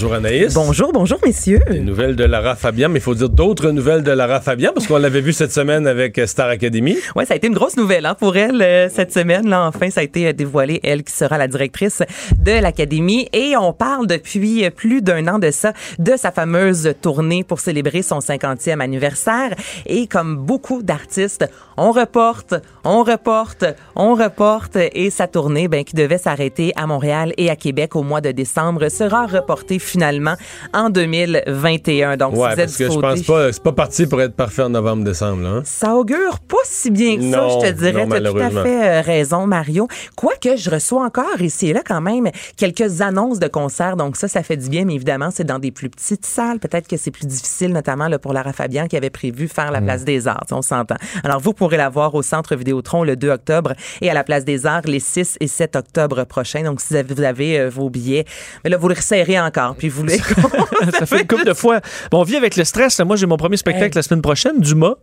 [0.00, 0.54] Bonjour Anaïs.
[0.54, 1.58] Bonjour, bonjour messieurs.
[1.68, 4.86] Des nouvelles de Lara Fabian, mais il faut dire d'autres nouvelles de Lara Fabian parce
[4.86, 6.96] qu'on l'avait vu cette semaine avec euh, Star Academy.
[7.16, 9.48] Ouais, ça a été une grosse nouvelle hein, pour elle euh, cette semaine.
[9.48, 12.04] Là, enfin, ça a été euh, dévoilé, elle qui sera la directrice
[12.38, 13.28] de l'Académie.
[13.32, 18.02] Et on parle depuis plus d'un an de ça, de sa fameuse tournée pour célébrer
[18.02, 19.56] son 50e anniversaire.
[19.84, 21.44] Et comme beaucoup d'artistes,
[21.78, 23.64] on reporte, on reporte,
[23.96, 28.02] on reporte et sa tournée, ben, qui devait s'arrêter à Montréal et à Québec au
[28.02, 30.34] mois de décembre, sera reportée finalement
[30.74, 32.16] en 2021.
[32.16, 34.34] Donc, si Ouais, vous êtes parce que je pense pas, c'est pas parti pour être
[34.34, 35.48] parfait en novembre-décembre, là.
[35.50, 35.62] hein?
[35.64, 38.06] ça augure pas si bien que ça, Non, je te dirais.
[38.08, 39.88] Tu as tout à fait euh, raison, Mario.
[40.16, 43.96] Quoique, je reçois encore ici et là quand même quelques annonces de concerts.
[43.96, 46.58] Donc ça, ça fait du bien, mais évidemment, c'est dans des plus petites salles.
[46.58, 49.80] Peut-être que c'est plus difficile, notamment là, pour Lara Fabian qui avait prévu faire la
[49.80, 50.44] Place des Arts.
[50.50, 50.96] On s'entend.
[51.24, 54.44] Alors, vous pourrez la voir au Centre Vidéotron le 2 octobre et à la Place
[54.46, 56.62] des Arts les 6 et 7 octobre prochains.
[56.62, 58.24] Donc, si vous avez, euh, vos billets,
[58.64, 60.16] mais là, vous le resserrez encore, puis vous les...
[60.98, 61.80] ça fait une couple de fois.
[62.10, 62.98] Bon, on vit avec le stress.
[62.98, 63.04] là.
[63.04, 64.94] Moi, j'ai mon premier spectacle la semaine prochaine, Dumas.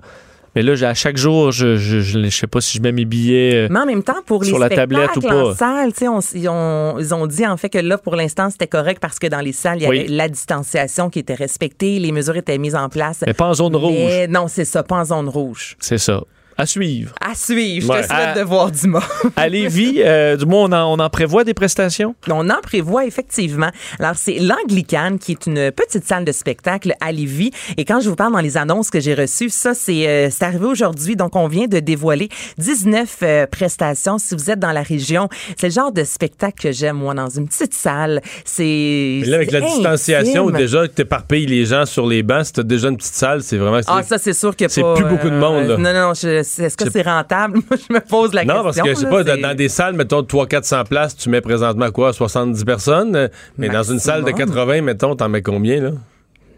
[0.56, 3.54] Mais là, à chaque jour, je, je, je, sais pas si je mets mes billets.
[3.56, 5.56] euh, Mais en même temps, pour les Sur la tablette ou en pas.
[5.56, 9.00] salle, tu sais, on, ils, ont, dit en fait que là, pour l'instant, c'était correct
[9.02, 10.00] parce que dans les salles, il y Oui.
[10.00, 13.22] avait la distanciation qui était respectée, les mesures étaient mises en place.
[13.28, 13.96] Mais pas en zone rouge.
[14.08, 15.76] Mais non, c'est ça, pas en zone rouge.
[15.82, 16.22] C'est ça.
[16.58, 17.14] À suivre.
[17.20, 17.88] À suivre.
[17.88, 18.02] Je Ouais.
[18.04, 19.02] te souhaite À- de voir du monde.
[19.36, 22.16] À Lévis, euh, du moins, on en, on en prévoit des prestations?
[22.30, 23.70] On en prévoit effectivement.
[24.00, 27.52] Alors, c'est l'Anglicane qui est une petite salle de spectacle à Lévis.
[27.78, 30.46] Et quand je vous parle dans les annonces que j'ai reçues, ça, c'est euh, c'est
[30.46, 31.16] arrivé aujourd'hui.
[31.16, 34.18] Donc, on vient de dévoiler 19 euh, prestations.
[34.18, 37.30] Si vous êtes dans la région, c'est le genre de spectacle que j'aime, moi, dans
[37.30, 38.22] une petite salle.
[38.46, 39.20] C'est.
[39.22, 40.58] Mais là, avec la c'est distanciation, intime.
[40.58, 43.58] déjà que t'éparpilles les gens sur les bancs, si t'as déjà une petite salle, c'est
[43.58, 43.80] vraiment...
[43.88, 45.74] Ah, ça, c'est sûr que C'est pas, plus beaucoup de monde, là.
[45.74, 47.60] euh, Non, non, je- est-ce que C'est- rentable?
[47.70, 48.64] Moi, je me pose la Non, question.
[48.64, 51.92] parce que, je sais pas, dans- des salles, mettons, de 300-400 places, tu mets présentement
[51.92, 53.16] quoi, 70 personnes?
[53.16, 53.28] Euh,
[53.58, 54.50] Mais dans une salle de Maximum.
[54.56, 55.92] 80, mettons, t'en mets combien, là?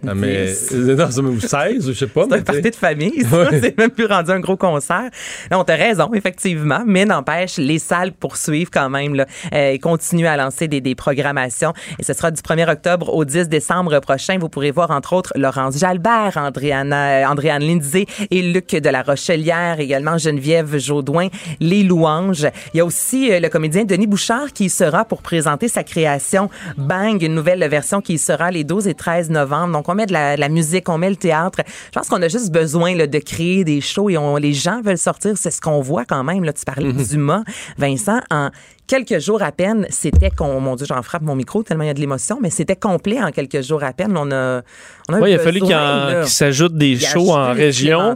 [0.04, 0.46] Mets...
[0.46, 0.72] Dix.
[0.74, 2.24] Non, ça met- ou 16, ou je sais pas.
[2.24, 3.38] C'est mais un party de famille, ça.
[3.38, 3.60] Ouais.
[3.62, 5.10] C'est même plus rendu un gros concert.
[5.52, 6.84] Non, t'as raison, effectivement.
[6.86, 9.26] Mais n'empêche, les salles poursuivent quand même, là.
[9.54, 11.74] Euh, ils continuent à lancer des, des programmations.
[12.00, 14.38] Et ce sera du 1er octobre au 10 décembre prochain.
[14.40, 19.02] Vous pourrez voir, entre autres, Laurence Jalbert, Andréana, euh, Andréane Lindsay et Luc de la
[19.02, 21.28] Rochelière, également Geneviève Jaudoin,
[21.60, 22.48] Les Louanges.
[22.74, 26.50] Il y a aussi euh, le comédien Denis Bouchard qui sera pour présenter sa création
[26.78, 29.74] Bang, une nouvelle version qui sera les 12 et 13 novembre.
[29.74, 31.60] Donc, on met de la, de la musique, on met le théâtre.
[31.88, 34.82] Je pense qu'on a juste besoin là, de créer des shows et on, les gens
[34.82, 35.34] veulent sortir.
[35.38, 36.44] C'est ce qu'on voit quand même.
[36.44, 37.04] Là, tu parlais Mhm.
[37.06, 37.44] du mât.
[37.78, 38.50] Vincent, en
[38.88, 40.30] quelques jours à peine, c'était...
[40.30, 42.76] con- Mon Dieu, j'en frappe mon micro tellement il y a de l'émotion, mais c'était
[42.76, 44.16] complet en quelques jours à peine.
[44.18, 44.62] On a,
[45.10, 48.16] on a Oui, il a fallu qu'il s'ajoute des shows en région.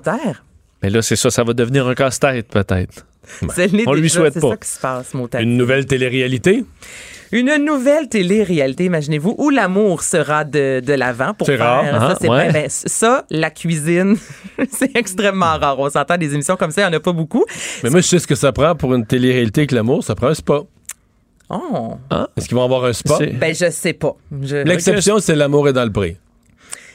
[0.84, 3.06] Mais là, c'est ça, ça va devenir un casse-tête, peut-être.
[3.86, 4.50] On lui souhaite pas.
[4.50, 6.66] ça qui se passe, mot à Une nouvelle télé-réalité?
[7.32, 12.06] Une nouvelle télé-réalité, imaginez-vous, où l'amour sera de, de l'avant pour C'est faire rare, ça.
[12.12, 12.16] hein?
[12.20, 12.48] c'est Ouais.
[12.48, 14.18] ben, ben, ça, la cuisine,
[14.70, 15.80] c'est extrêmement rare.
[15.80, 17.46] On s'entend des émissions comme ça, il n'y en a pas beaucoup.
[17.84, 20.04] Mais moi, je sais ce que ça prend pour une télé-réalité avec l'amour.
[20.04, 20.62] Ça prend un spa.
[21.50, 21.96] Oh,
[22.38, 23.18] Est-ce qu'ils vont avoir un spa?
[23.40, 24.16] Ben je sais pas.
[24.42, 26.18] Je- L'exception, c'est l'amour est dans le prix.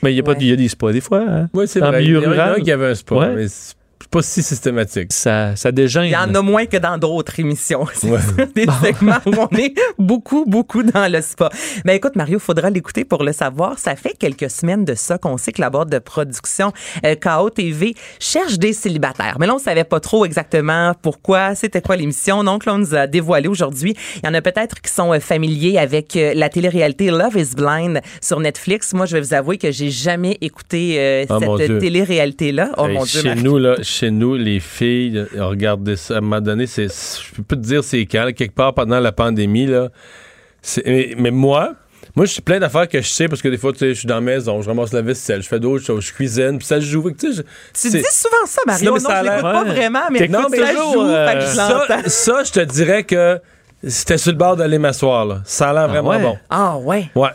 [0.03, 0.45] Mais il y a, pas, Ouais.
[0.45, 1.23] y a des spas, des fois.
[1.27, 1.49] hein?
[1.55, 2.05] Oui, c'est vrai.
[2.05, 3.35] Il y en a un qui avait un spa, Ouais.
[3.35, 3.75] mais c'est
[4.11, 5.13] pas si systématique.
[5.13, 5.71] Ça, ça.
[5.77, 7.87] Il y en a moins que dans d'autres émissions.
[7.95, 8.21] C'est Ouais.
[8.55, 11.51] des segments où on est beaucoup, beaucoup dans le spa.
[11.85, 13.79] Mais écoute, Mario, faudra l'écouter pour le savoir.
[13.79, 16.73] Ça fait quelques semaines de ça qu'on sait que la boîte de production
[17.05, 19.37] euh, KO TV cherche des célibataires.
[19.41, 22.45] Mais là, on savait pas trop exactement pourquoi, c'était quoi l'émission?
[22.45, 23.97] Donc là, on nous a dévoilé aujourd'hui.
[24.23, 27.55] Il y en a peut-être qui sont euh, familiers avec euh, la télé-réalité Love is
[27.57, 28.93] Blind sur Netflix.
[28.95, 31.67] Moi, je vais vous avouer que j'ai jamais écouté euh, Oh, Dieu.
[31.67, 32.71] cette télé-réalité-là.
[32.79, 33.43] Oh Hey, mon Dieu, chez Mario.
[33.43, 36.15] nous, là, chez nous, les filles, regardez ça.
[36.15, 38.75] À un moment donné, c'est, je peux pas te dire c'est quand, là, quelque part
[38.75, 39.89] pendant la pandémie, là.
[40.85, 41.75] Mais, mais moi,
[42.17, 43.99] moi, je suis plein d'affaires que je sais parce que des fois, tu sais, je
[44.01, 46.67] suis dans la maison, je ramasse la vaisselle, je fais d'autres choses, je cuisine, puis
[46.67, 47.11] ça se joue.
[47.11, 48.85] Tu sais, je- Tu c'est- dis souvent ça, Mario.
[48.87, 51.03] Non, Non, mais ça a je l'écoute pas vraiment, mais non, mais ça toujours, joue,
[51.03, 52.03] euh, fait que je ça, l'entends.
[52.09, 53.39] ça, je te dirais que
[53.87, 55.43] c'était sur le bord d'aller m'asseoir, là.
[55.45, 56.23] Ça a l'air vraiment ouais?
[56.23, 56.39] bon.
[56.51, 57.09] Ah ouais?
[57.15, 57.29] Ouais.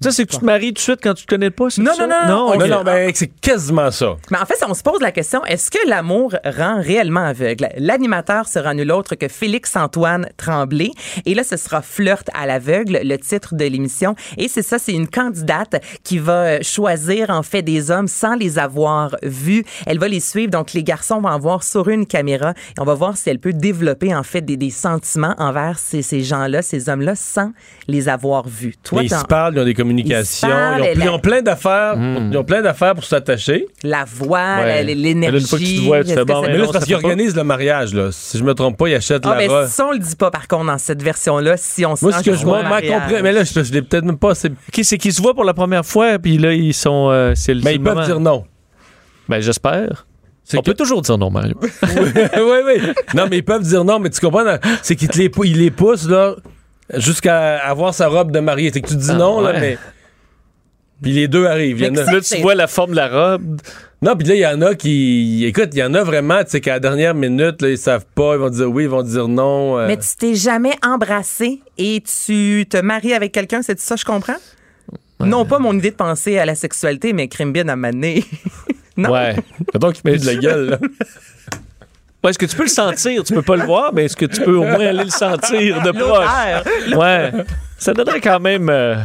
[0.00, 1.80] Ça, c'est que tu te maries tout de suite quand tu te connais pas, c'est
[1.80, 2.06] Non, ça?
[2.06, 2.58] non, non, non, ok.
[2.60, 4.16] Non, non, ben, c'est quasiment ça.
[4.30, 7.68] Mais en fait, on se pose la question, est-ce que l'amour rend réellement aveugle?
[7.76, 10.90] L'animateur sera nul autre que Félix-Antoine Tremblay.
[11.24, 14.14] Et là, ce sera Flirt à l'aveugle, le titre de l'émission.
[14.36, 18.58] Et c'est ça, c'est une candidate qui va choisir, en fait, des hommes sans les
[18.58, 19.64] avoir vus.
[19.86, 20.50] Elle va les suivre.
[20.50, 22.50] Donc, les garçons vont en voir sur une caméra.
[22.76, 26.02] Et on va voir si elle peut développer, en fait, des, des sentiments envers ces,
[26.02, 27.52] ces gens-là, ces hommes-là, sans
[27.88, 28.74] les avoir vus.
[28.82, 31.42] Toi, Mais ils se parlent, ils ont des Ils se parlent, ils, ont, ils plein
[31.42, 33.66] d'affaires, ils ont plein d'affaires pour s'attacher.
[33.82, 34.82] la voix, Ouais.
[34.84, 35.38] l'énergie.
[35.38, 36.84] Une fois que tu te vois, tu fais bon, c'est- mais Mais là, c'est parce
[36.84, 38.08] qu'ils organisent le mariage, là.
[38.12, 39.66] Si je me trompe pas, ils achètent Ah, la robe.
[39.68, 42.22] ça, on le dit pas, par contre, dans cette version-là, si on se Moi, ce
[42.22, 45.20] que je m'en comprends, mais là, je, je l'ai peut-être même pas c'est qu'ils se
[45.22, 47.08] voient pour la première fois, puis là, ils sont.
[47.10, 48.44] euh, c'est le, Mais ils peuvent dire non.
[49.28, 50.06] Ben, j'espère.
[50.44, 51.54] C'est On que- peut toujours dire non, Mario.
[51.82, 52.92] oui, oui.
[53.14, 54.44] Non, mais ils peuvent dire non, mais tu comprends?
[54.82, 56.36] C'est qu'ils les, ils les poussent, là,
[56.94, 58.70] jusqu'à avoir sa robe de mariée.
[58.72, 59.78] C'est que tu dis Ah, non, là, mais.
[61.02, 61.78] Puis les deux arrivent.
[61.80, 63.60] Il y en a- là, tu vois la forme de la robe.
[64.02, 65.44] Non, puis là, il y en a qui.
[65.46, 68.04] Écoute, il y en a vraiment, tu sais, qu'à la dernière minute, là, ils savent
[68.14, 69.78] pas, ils vont dire oui, ils vont dire non.
[69.78, 69.86] euh.
[69.86, 74.36] Mais tu t'es jamais embrassé et tu te maries avec quelqu'un, c'est ça, je comprends?
[75.18, 78.22] Non pas mon idée de penser à la sexualité, mais crime bien à maner.
[78.98, 79.10] non.
[79.10, 79.34] Ouais.
[79.72, 80.78] Mettons qu'il met de la gueule, là.
[82.26, 83.22] Ouais, est-ce que tu peux le sentir?
[83.22, 85.80] Tu peux pas le voir, mais est-ce que tu peux au moins aller le sentir
[85.80, 86.96] de proche?
[86.96, 87.30] Ouais.
[87.78, 88.68] Ça donnerait quand même.
[88.68, 88.96] euh,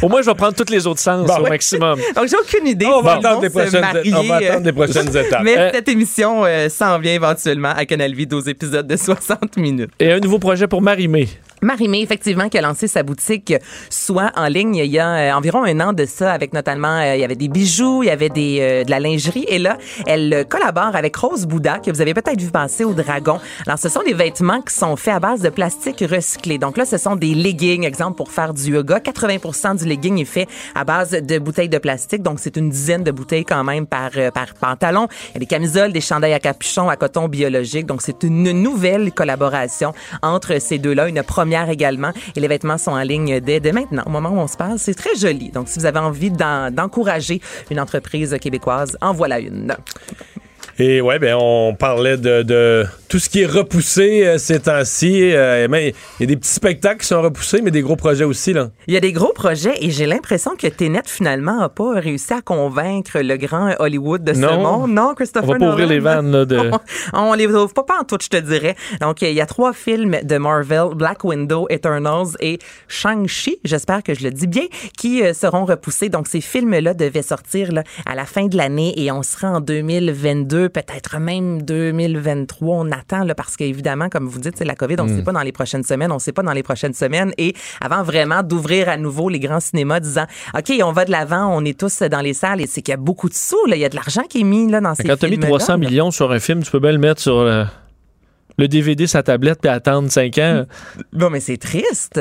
[0.00, 1.34] Au moins, je vais prendre tous les autres sens Bon.
[1.44, 1.98] au maximum.
[2.16, 2.86] Donc, j'ai aucune idée.
[2.86, 5.42] On va attendre se prochaines, marier, on va attendre les prochaines étapes.
[5.44, 9.58] Mais Euh, cette émission euh, s'en vient éventuellement à Canal Vie, 12 épisodes de 60
[9.58, 9.90] minutes.
[10.00, 11.28] Et un nouveau projet pour Marie-Mé.
[11.64, 13.54] Marie-Mé, effectivement, qui a lancé sa boutique
[13.88, 17.14] soit en ligne il y a euh, environ un an de ça, avec notamment, euh,
[17.14, 19.46] il y avait des bijoux, il y avait des, euh, de la lingerie.
[19.48, 22.92] Et là, elle euh, collabore avec Rose Bouddha, que vous avez peut-être vu passer au
[22.92, 23.40] Dragon.
[23.66, 26.58] Alors, ce sont des vêtements qui sont faits à base de plastique recyclé.
[26.58, 29.00] Donc là, ce sont des leggings, exemple, pour faire du yoga.
[29.00, 32.22] 80 du legging est fait à base de bouteilles de plastique.
[32.22, 35.08] Donc, c'est une dizaine de bouteilles quand même par, euh, par pantalon.
[35.30, 37.86] Il y a des camisoles, des chandails à capuchon, à coton biologique.
[37.86, 41.08] Donc, c'est une nouvelle collaboration entre ces deux-là.
[41.08, 42.10] Une première également.
[42.36, 44.78] Et les vêtements sont en ligne dès, dès maintenant, au moment où on se parle.
[44.78, 45.50] C'est très joli.
[45.50, 47.40] Donc, si vous avez envie d'en- d'encourager
[47.70, 49.74] une entreprise québécoise, en voilà une.
[50.78, 55.30] Et ouais, ben on parlait de, de tout ce qui est repoussé euh, ces temps-ci.
[55.32, 58.24] Euh, mais il y a des petits spectacles qui sont repoussés, mais des gros projets
[58.24, 58.70] aussi, là.
[58.88, 62.32] Il y a des gros projets et j'ai l'impression que Ténet, finalement, n'a pas réussi
[62.32, 64.90] à convaincre le grand Hollywood de ce monde.
[64.90, 65.94] Non, Christopher On va pas ouvrir Nolan.
[65.94, 66.70] les vannes, là, de-
[67.12, 68.74] on, on les ouvre pas, pas en tout, je te dirais.
[69.00, 72.58] Donc, il y a trois films de Marvel, Black Widow, Eternals et
[72.88, 74.64] Shang-Chi, j'espère que je le dis bien,
[74.98, 76.08] qui euh, seront repoussés.
[76.08, 79.60] Donc, ces films-là devaient sortir là, à la fin de l'année et on sera en
[79.60, 82.76] 2022, peut-être même 2023.
[82.76, 85.32] On attend, là, parce qu'évidemment, comme vous dites, c'est la COVID, on ne sait pas
[85.32, 87.32] dans les prochaines semaines, on ne sait pas dans les prochaines semaines.
[87.38, 91.54] Et avant vraiment d'ouvrir à nouveau les grands cinémas, disant, OK, on va de l'avant,
[91.54, 93.76] on est tous dans les salles et c'est qu'il y a beaucoup de sous, là.
[93.76, 95.34] il y a de l'argent qui est mis là, dans ces Quand tu as mis
[95.34, 95.78] films-là, 300 là.
[95.78, 97.64] millions sur un film, tu peux bien le mettre sur euh,
[98.58, 100.64] le DVD, sa tablette, puis attendre 5 ans.
[101.12, 102.20] Bon, mais c'est triste.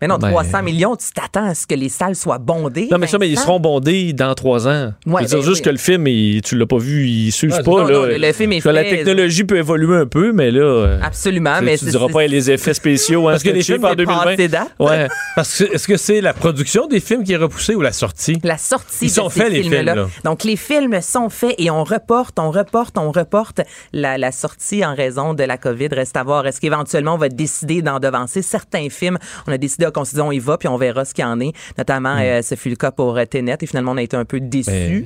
[0.00, 2.88] Mais non, Ben- 300 millions, tu t'attends à ce que les salles soient bondées.
[2.90, 4.92] Non, mais ça, mais ils seront bondés dans 3 ans.
[5.06, 5.62] Ouais, dire ben juste oui.
[5.62, 7.70] que le film, il- tu l'as pas vu, il suit Ah, pas.
[7.70, 7.92] non, là.
[7.94, 10.60] non, le- le film est que La fait- technologie peut évoluer un peu, mais là.
[10.60, 13.26] euh, Absolument, tu- mais tu diras pas les effets spéciaux.
[13.28, 14.24] Hein, Parce que les films par c'est 2020.
[14.24, 14.68] passé date.
[14.78, 15.08] Ouais.
[15.34, 18.38] Parce que est-ce que c'est la production des films qui est repoussée ou la sortie?
[18.44, 20.06] La sortie Ils de sont ces faits, les films, là.
[20.24, 23.60] Donc, les films sont faits et on reporte, on reporte, on reporte
[23.92, 25.88] la, la sortie en raison de la COVID.
[25.90, 26.46] Reste à voir.
[26.46, 29.18] Est-ce qu'éventuellement, on va décider d'en devancer certains films?
[29.48, 31.26] On a décidé qu'on se dit, on y va, puis on verra ce qu'il y
[31.26, 31.52] en est.
[31.76, 32.20] Notamment, Hmm.
[32.22, 34.40] euh, ce fut le cas pour euh, Tenet et finalement, on a été un peu
[34.40, 34.70] déçus.
[34.70, 35.04] Mais-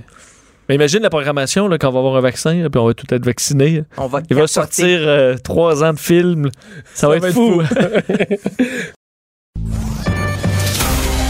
[0.69, 2.95] Mais imagine la programmation là, quand on va avoir un vaccin, là, puis on va
[2.95, 3.85] tout être vacciné.
[3.99, 6.49] On va Il va sortir euh, trois ans de films.
[6.95, 7.61] Ça, va, être, fou.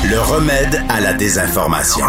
[0.05, 2.05] Le remède à la désinformation.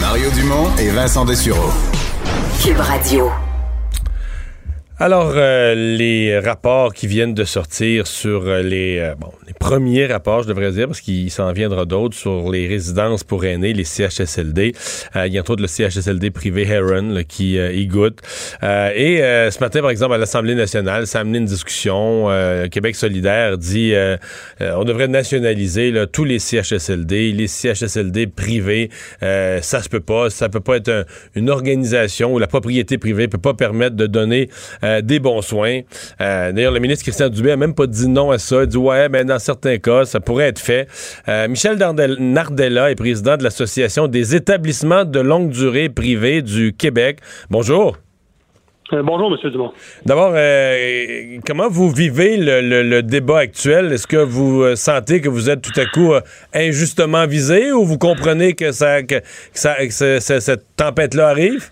[0.00, 1.70] Mario Dumont et Vincent Dessureau.
[2.62, 3.30] Cube Radio.
[4.98, 10.06] Alors, euh, les rapports qui viennent de sortir sur euh, les, euh, bon, les premiers
[10.06, 13.82] rapports, je devrais dire, parce qu'il s'en viendra d'autres, sur les résidences pour aînés, les
[13.84, 14.74] CHSLD.
[15.16, 18.20] Euh, il y a entre autres le CHSLD privé Heron là, qui y goûte.
[18.62, 19.18] Et
[19.50, 22.28] ce matin, par exemple, à l'Assemblée nationale, ça a amené une discussion.
[22.70, 23.94] Québec solidaire dit
[24.60, 28.90] on devrait nationaliser tous les CHSLD, les CHSLD privés.
[29.20, 30.30] Ça se peut pas.
[30.30, 34.06] Ça peut pas être un- une organisation où la propriété privée peut pas permettre de
[34.06, 34.48] donner
[35.00, 35.80] des bons soins.
[36.20, 38.62] Euh, D'ailleurs, le ministre Christian Dubé a même pas dit non à ça.
[38.62, 40.88] Il dit ouais, mais dans certains cas, ça pourrait être fait.
[41.28, 41.76] Euh, Michel
[42.18, 47.18] Nardella est président de l'Association des établissements de longue durée privés du Québec.
[47.50, 47.96] Bonjour.
[48.92, 49.50] Euh, bonjour, M.
[49.50, 49.72] Dumont.
[50.04, 53.90] D'abord, euh, comment vous vivez le, le- le débat actuel?
[53.90, 56.20] Est-ce que vous euh, sentez que vous êtes tout à coup euh,
[56.52, 59.22] injustement visé ou vous comprenez que, ça, que, que
[59.54, 61.70] ça- que ce- ce- cette tempête-là arrive?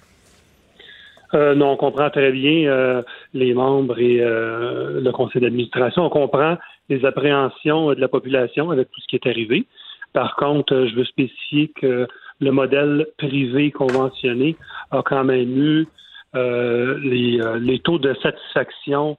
[1.34, 3.02] Euh, non, on comprend très bien euh,
[3.34, 6.04] les membres et euh, le conseil d'administration.
[6.04, 6.56] On comprend
[6.88, 9.66] les appréhensions euh, de la population avec tout ce qui est arrivé.
[10.12, 12.08] Par contre, euh, je veux spécifier que
[12.40, 14.56] le modèle privé conventionné
[14.90, 15.86] a quand même eu
[16.34, 19.16] euh, les, les taux de satisfaction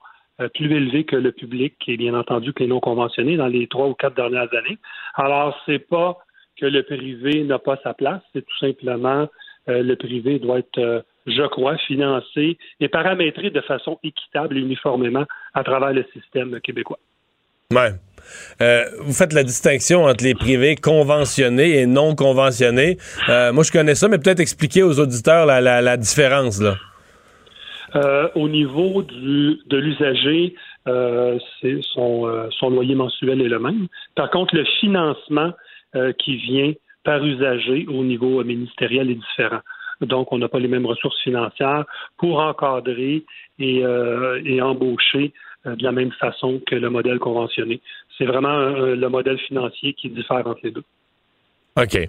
[0.54, 3.86] plus élevés que le public et bien entendu que les non conventionnés dans les trois
[3.86, 4.78] ou quatre dernières années.
[5.14, 6.18] Alors, c'est pas
[6.58, 9.28] que le privé n'a pas sa place, c'est tout simplement
[9.68, 15.62] le privé doit être, je crois, financé et paramétré de façon équitable et uniformément à
[15.64, 16.98] travers le système québécois.
[17.72, 17.92] Ouais.
[18.60, 22.98] Euh, vous faites la distinction entre les privés conventionnés et non conventionnés.
[23.28, 26.60] Euh, moi, je connais ça, mais peut-être expliquer aux auditeurs la, la- la différence.
[26.60, 26.76] Là.
[27.96, 30.54] Euh, au niveau du, de l'usager,
[30.86, 33.86] son, son loyer mensuel est le même.
[34.14, 35.52] Par contre, le financement
[36.18, 36.72] qui vient
[37.04, 39.60] par usager au niveau ministériel est différent.
[40.00, 41.84] Donc, on n'a pas les mêmes ressources financières
[42.18, 43.24] pour encadrer
[43.58, 43.82] et,
[44.44, 45.32] et embaucher
[45.64, 47.80] de la même façon que le modèle conventionné.
[48.18, 50.84] C'est vraiment le modèle financier qui diffère entre les deux.
[51.76, 52.08] OK.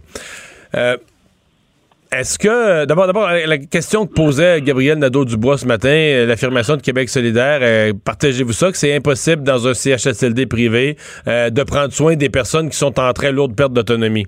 [2.13, 6.81] Est-ce que, d'abord, d'abord, la question que posait Gabriel Nadeau-Dubois ce matin, euh, l'affirmation de
[6.83, 10.95] Québec solidaire, euh, partagez-vous ça, que c'est impossible dans un CHSLD privé
[11.27, 14.27] euh, de prendre soin des personnes qui sont en très lourde perte d'autonomie?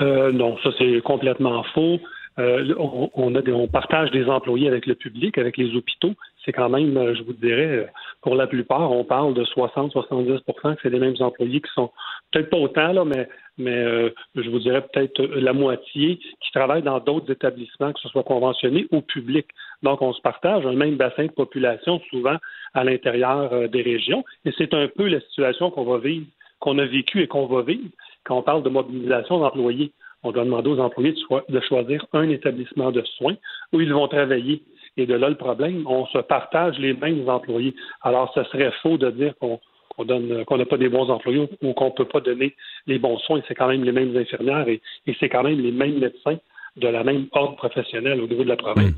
[0.00, 1.98] Non, ça c'est complètement faux.
[2.38, 6.14] on, a on partage des employés avec le public, avec les hôpitaux.
[6.44, 7.86] C'est quand même, je vous dirais,
[8.22, 10.42] pour la plupart, on parle de 60-70%
[10.74, 11.90] que c'est les mêmes employés qui sont
[12.30, 13.28] peut-être pas autant, là, mais
[13.60, 18.08] mais euh, je vous dirais peut-être la moitié qui travaillent dans d'autres établissements, que ce
[18.08, 19.48] soit conventionnés ou publics.
[19.82, 22.36] Donc, on se partage un même bassin de population, souvent
[22.74, 24.24] à l'intérieur euh, des régions.
[24.44, 26.26] Et c'est un peu la situation qu'on va vivre,
[26.58, 27.90] qu'on a vécu et qu'on va vivre
[28.24, 29.92] quand on parle de mobilisation d'employés.
[30.22, 31.14] On doit demander aux employés
[31.48, 33.36] de, choisir un établissement de soins
[33.72, 34.62] où ils vont travailler.
[34.96, 37.74] Et de là, le problème, on se partage les mêmes employés.
[38.02, 39.60] Alors, ce serait faux de dire qu'on
[39.96, 42.54] qu'on n'a pas des bons employés ou qu'on ne peut pas donner
[42.86, 43.42] les bons soins.
[43.46, 44.80] C'est quand même les mêmes infirmières et,
[45.18, 46.38] c'est quand même les mêmes médecins
[46.76, 48.94] de la même ordre professionnelle au niveau de la province.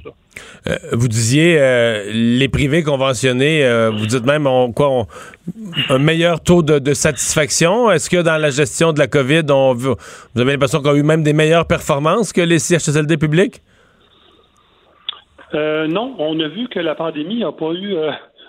[0.67, 5.07] Euh, vous disiez euh, les privés conventionnés, euh, vous dites même quoi,
[5.89, 7.91] un meilleur taux de, satisfaction.
[7.91, 9.97] Est-ce que dans la gestion de la COVID, on, vous
[10.37, 13.61] avez l'impression qu'on a eu même des meilleures performances que les CHSLD publics?
[15.55, 17.95] non, on a vu que la pandémie n'a pas eu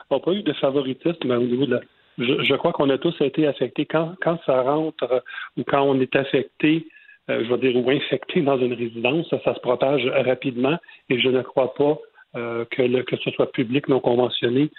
[0.09, 1.79] pas eu de favoritisme au niveau de la,
[2.17, 3.85] je, crois qu'on a tous été affectés.
[3.85, 5.23] Quand, quand ça rentre
[5.57, 6.85] ou quand on est affecté,
[7.27, 10.77] je veux dire, ou infecté dans une résidence, ça, se propage rapidement
[11.09, 11.97] et je ne crois pas
[12.35, 14.69] euh, que, le, que ce soit public, non conventionné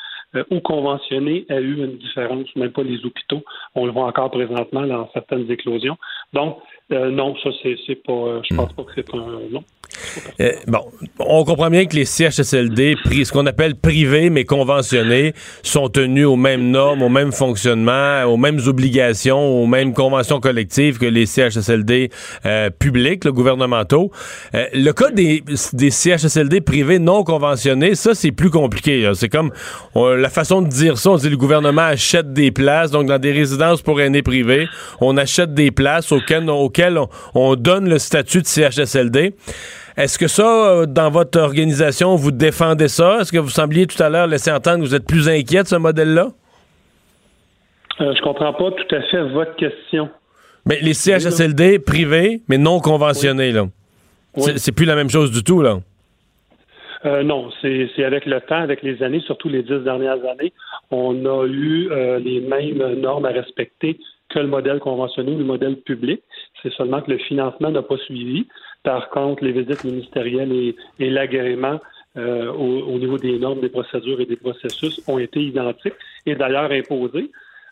[0.51, 3.45] ou conventionné a eu une différence, même pas les hôpitaux.
[3.77, 5.97] On le voit encore présentement dans certaines éclosions.
[6.33, 6.59] Donc,
[6.91, 8.43] non, ça, c'est pas.
[8.49, 9.41] je pense pas que c'est un.
[9.51, 9.65] Non.
[10.41, 10.81] Euh, bon,
[11.19, 15.33] on comprend bien que les CHSLD, ce qu'on appelle privés mais conventionnés,
[15.63, 20.99] sont tenus aux mêmes normes, au même fonctionnement, aux mêmes obligations, aux mêmes conventions collectives
[20.99, 22.11] que les CHSLD
[22.47, 24.11] euh, publics, le gouvernementaux.
[24.55, 29.11] Euh, le cas des, des, CHSLD privés non conventionnés, ça c'est plus compliqué.
[29.15, 29.53] C'est comme
[29.95, 33.33] la façon de dire ça, on dit le gouvernement achète des places, donc dans des
[33.33, 34.67] résidences pour aînés privés,
[35.01, 39.35] on achète des places auxquelles, auxquelles on, on donne le statut de CHSLD.
[39.97, 43.21] Est-ce que ça, euh, dans votre organisation, vous défendez ça?
[43.21, 45.69] Est-ce que vous sembliez tout à l'heure laisser entendre que vous êtes plus inquiet de
[45.69, 46.29] ce modèle-là?
[48.01, 50.09] Euh, je comprends pas tout à fait votre question.
[50.67, 53.67] Mais les CHSLD privés, mais non conventionnés, là.
[54.57, 55.79] C'est plus la même chose du tout, là.
[57.05, 60.53] Euh, non, c'est avec le temps, avec les années, surtout les dix dernières années,
[60.91, 63.99] on a eu euh, les mêmes normes à respecter
[64.35, 66.21] que le modèle conventionné ou le modèle public.
[66.63, 68.47] C'est seulement que le financement n'a pas suivi.
[68.83, 71.81] Par contre, les visites ministérielles et, l'agrément
[72.17, 75.95] euh, au, niveau des normes, des procédures et des processus ont été identiques
[76.27, 77.31] et d'ailleurs imposés.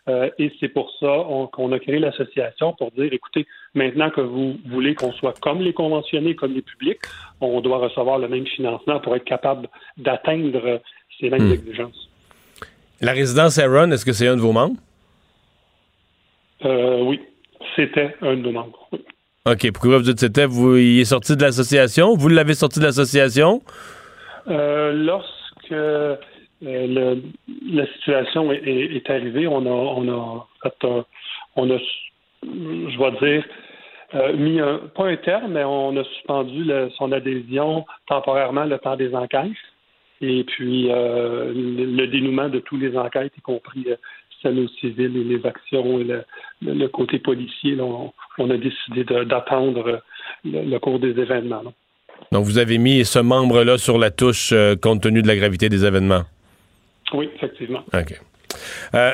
[0.09, 4.57] Euh, et c'est pour ça qu'on a créé l'association pour dire, écoutez, maintenant que vous
[4.65, 6.99] voulez qu'on soit comme les conventionnés, comme les publics,
[7.39, 10.81] on doit recevoir le même financement pour être capable d'atteindre
[11.19, 11.53] ces mêmes hmm.
[11.53, 12.09] exigences.
[12.99, 14.75] La résidence Aaron, est-ce que c'est un de vos membres?
[16.65, 17.19] Euh, oui,
[17.75, 18.89] c'était un de nos membres.
[19.45, 19.71] OK.
[19.73, 20.45] Pourquoi vous dites c'était?
[20.45, 22.15] Vous, il est sorti de l'association?
[22.15, 23.61] Vous l'avez sorti de l'association?
[24.47, 26.15] Euh, lorsque euh,
[26.61, 30.47] la situation est, arrivée, on a, on a,
[31.55, 31.77] on a,
[32.43, 33.45] je vais dire,
[34.15, 38.95] euh, mis un, pas un terme, mais on a suspendu son adhésion temporairement le temps
[38.95, 39.51] des enquêtes.
[40.21, 43.85] Et puis, le, dénouement de tous les enquêtes, y compris
[44.43, 46.05] celle au civil et les actions et
[46.61, 50.03] le, côté policier, on, a décidé d'attendre
[50.45, 51.63] le, cours des événements.
[52.31, 55.69] Donc, vous avez mis ce membre-là sur la touche euh, compte tenu de la gravité
[55.69, 56.23] des événements?
[57.13, 57.83] Oui, effectivement.
[57.93, 58.19] OK.
[58.93, 59.13] Euh,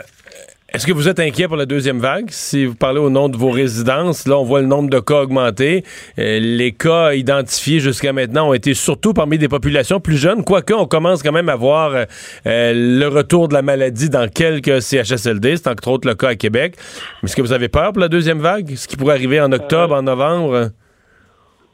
[0.74, 2.28] est-ce que vous êtes inquiet pour la deuxième vague?
[2.30, 5.22] Si vous parlez au nom de vos résidences, là, on voit le nombre de cas
[5.22, 5.84] augmenter.
[6.20, 10.74] Euh, les cas identifiés jusqu'à maintenant ont été surtout parmi des populations plus jeunes, quoique
[10.74, 12.06] on commence quand même à voir euh,
[12.46, 15.58] le retour de la maladie dans quelques CHSLD.
[15.58, 16.76] C'est entre autres le cas à Québec.
[17.24, 18.76] Mais est-ce que vous avez peur pour la deuxième vague?
[18.76, 20.70] Ce qui pourrait arriver en octobre, en novembre?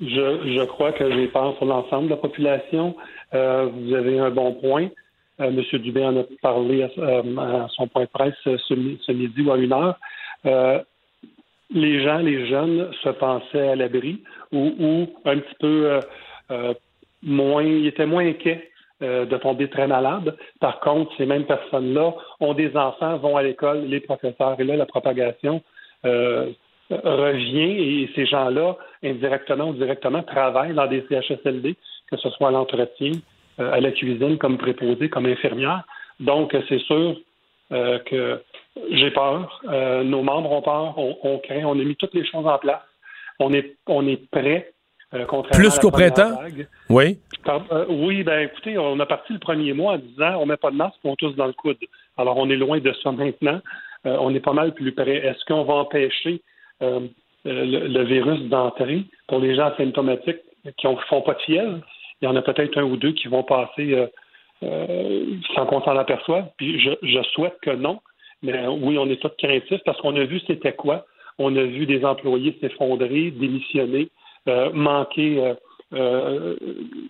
[0.01, 2.95] Je, je crois que j'ai peur pour l'ensemble de la population.
[3.33, 4.89] Euh, vous avez un bon point.
[5.41, 5.79] Euh, M.
[5.79, 9.73] Dubé en a parlé à, euh, son point de presse ce, midi ou à une
[9.73, 9.97] heure.
[10.45, 10.79] Euh,
[11.71, 15.99] les gens, les jeunes, se pensaient à l'abri ou, un petit peu
[17.23, 18.69] moins, ils étaient moins inquiets
[19.01, 20.37] de tomber très malades.
[20.59, 24.77] Par contre, ces mêmes personnes-là ont des enfants, vont à l'école, les professeurs, et là,
[24.77, 25.63] la propagation
[26.03, 31.75] revient et ces gens-là, indirectement ou directement, travaillent dans des CHSLD,
[32.11, 33.11] que ce soit à l'entretien,
[33.57, 35.83] à la cuisine, comme préposé, comme infirmière.
[36.19, 37.15] Donc, c'est sûr
[37.69, 38.41] que
[38.91, 39.61] j'ai peur.
[40.03, 40.97] nos membres ont peur.
[40.97, 41.63] On, on craint.
[41.65, 42.81] On a mis toutes les choses en place.
[43.39, 44.73] On est, on est prêt
[45.13, 46.39] euh, Plus qu'au printemps?
[46.89, 47.19] Oui.
[47.47, 50.71] Euh, oui, ben écoutez, on a parti le premier mois en disant on met pas
[50.71, 51.77] de masque, on tous dans le coude.
[52.17, 53.61] Alors on est loin de ça maintenant.
[54.05, 55.17] Euh, on est pas mal plus près.
[55.17, 56.41] Est-ce qu'on va empêcher
[56.81, 59.03] le, virus d'entrer?
[59.27, 60.41] Pour les gens asymptomatiques
[60.77, 61.79] qui ne font pas de fièvre?
[62.21, 64.07] Il y en a peut-être un ou deux qui vont passer
[64.61, 66.45] sans qu'on s'en aperçoive.
[66.57, 67.99] Puis je, souhaite que non.
[68.41, 71.05] Mais oui, on est tous craintifs parce qu'on a vu c'était quoi.
[71.37, 74.09] On a vu des employés s'effondrer, démissionner.
[74.47, 75.55] Euh, manquer, euh,
[75.93, 76.55] euh,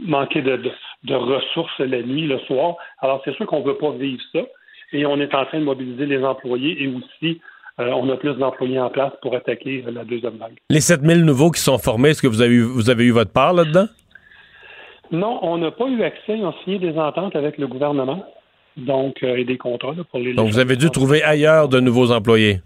[0.05, 0.57] manquer de,
[1.03, 2.77] de, ressources la nuit, le soir.
[2.99, 4.39] Alors, c'est sûr qu'on ne veut pas vivre ça.
[4.93, 7.41] Et on est en train de mobiliser les employés et aussi
[7.77, 10.55] on a plus d'employés en place pour attaquer la deuxième vague.
[10.69, 13.51] Les 7000 nouveaux qui sont formés, est-ce que vous avez vous avez eu votre part
[13.51, 13.87] là-dedans?
[15.11, 16.37] Non, on n'a pas eu accès.
[16.41, 18.25] On a signé des ententes avec le gouvernement
[18.77, 20.33] donc, et des contrats pour les.
[20.33, 22.59] Donc, vous avez dû trouver ailleurs de nouveaux employés?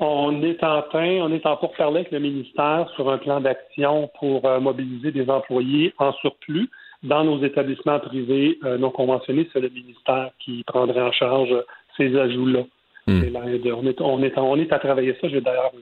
[0.00, 4.08] On est en train, on est en pourparlers avec le ministère sur un plan d'action
[4.20, 6.68] pour euh, mobiliser des employés en surplus
[7.02, 9.48] dans nos établissements privés euh, non conventionnés.
[9.52, 11.54] C'est le ministère qui prendrait en charge
[11.96, 12.60] ces ajouts-là.
[13.08, 13.22] Hmm.
[13.34, 15.28] On, est, on, est, on est à travailler ça.
[15.28, 15.72] J'ai d'ailleurs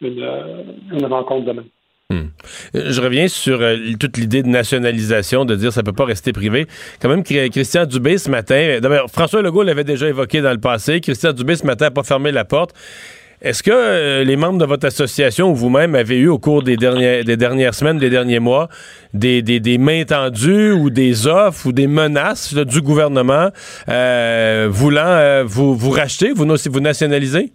[0.00, 0.18] une,
[0.92, 1.64] une, rencontre demain.
[2.08, 2.28] Hmm.
[2.72, 6.68] Je reviens sur euh, toute l'idée de nationalisation, de dire ça peut pas rester privé.
[7.02, 11.00] Quand même, Christian Dubé ce matin, d'abord François Legault l'avait déjà évoqué dans le passé.
[11.00, 12.74] Christian Dubé ce matin n'a pas fermé la porte.
[13.42, 16.76] Est-ce que euh, les membres de votre association ou vous-même avez eu au cours des
[16.76, 18.68] dernières, des dernières semaines, des derniers mois,
[19.12, 19.42] des,
[19.76, 23.48] mains tendues ou des offres ou des menaces du gouvernement
[23.88, 26.46] euh, voulant vous, vous racheter, vous,
[26.80, 27.50] nationaliser?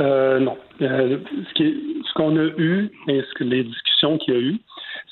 [0.00, 0.56] non.
[0.80, 1.18] ce,
[1.54, 1.89] ce
[2.20, 4.58] qu'on a eu et ce que les discussions qu'il y a eu,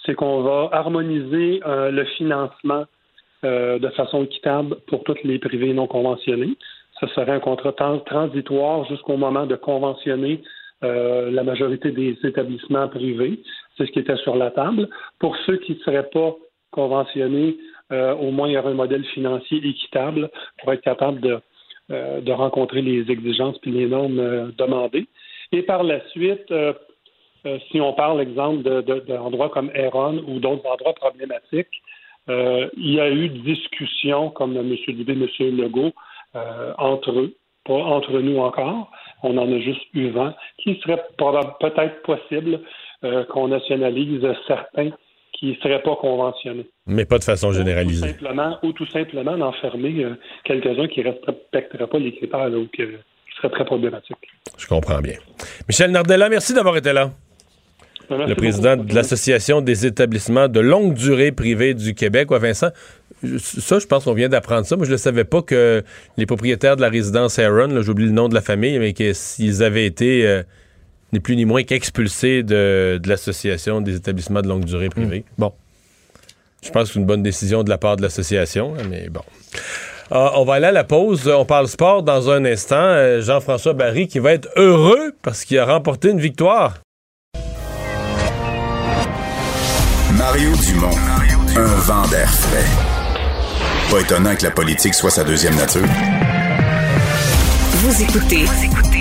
[0.04, 2.84] c'est qu'on va harmoniser le financement
[3.42, 6.56] de façon équitable pour toutes les privés non conventionnés
[7.00, 10.42] ce serait un contrat transitoire jusqu'au moment de conventionner
[10.84, 13.40] euh, la majorité des établissements privés.
[13.76, 14.88] C'est ce qui était sur la table.
[15.18, 16.34] Pour ceux qui ne seraient pas
[16.70, 17.56] conventionnés,
[17.92, 20.30] euh, au moins il y aurait un modèle financier équitable
[20.60, 21.38] pour être capable de,
[21.90, 25.06] euh, de rencontrer les exigences et les normes demandées.
[25.52, 26.52] Et par la suite,
[27.70, 31.82] si on parle, exemple, d'endroits de, comme Heron ou d'autres endroits problématiques,
[32.28, 34.76] il y a eu discussions, comme M.
[34.88, 35.56] Dubé, M.
[35.56, 35.92] Legault,
[36.36, 37.34] euh, entre eux,
[37.64, 38.90] pas entre nous encore.
[39.22, 42.60] On en a juste eu vent, qui serait peut-être possible
[43.04, 44.90] euh, qu'on nationalise certains
[45.32, 46.66] qui ne seraient pas conventionnés.
[46.86, 48.08] Mais pas de façon généralisée.
[48.08, 50.14] Ou tout simplement, ou tout simplement d'enfermer euh,
[50.44, 52.82] quelques-uns qui ne respecteraient pas les critères ou qui
[53.36, 54.16] seraient très problématiques.
[54.58, 55.16] Je comprends bien.
[55.66, 57.10] Michel Nardella, merci d'avoir été là.
[58.10, 62.30] Le président de l'Association des établissements de longue durée privés du Québec.
[62.30, 62.70] Ouais, Vincent,
[63.38, 64.76] ça, je pense qu'on vient d'apprendre ça.
[64.76, 65.82] Moi, je ne savais pas que
[66.16, 69.86] les propriétaires de la résidence Aaron, j'oublie le nom de la famille, mais qu'ils avaient
[69.86, 70.42] été euh,
[71.12, 75.24] ni plus ni moins qu'expulsés de, l'Association des établissements de longue durée privés.
[75.36, 75.40] Hmm.
[75.42, 75.52] Bon.
[76.62, 79.22] Je pense que c'est une bonne décision de la part de l'association, mais bon.
[80.10, 81.28] Ah, on va aller à la pause.
[81.28, 82.76] On parle sport dans un instant.
[82.76, 86.78] Euh, Jean-François Barry qui va être heureux parce qu'il a remporté une victoire.
[90.18, 90.96] Mario Dumont,
[91.56, 92.64] un vent d'air frais.
[93.88, 95.86] Pas étonnant que la politique soit sa deuxième nature.
[97.74, 98.44] Vous écoutez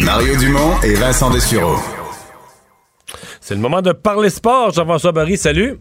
[0.05, 1.77] Mario Dumont et Vincent Dessureau.
[3.41, 4.71] C'est le moment de parler sport.
[4.73, 5.79] Jean-François Barry, salut.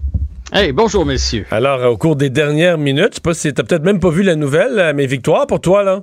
[0.54, 1.44] Hey, bonjour, messieurs.
[1.50, 4.22] Alors, au cours des dernières minutes, je sais pas si t'as peut-être même pas vu
[4.22, 6.02] la nouvelle, euh, mais victoire pour toi, là.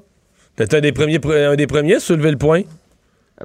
[0.58, 2.62] T'es un des premiers, un des premiers à soulever le point.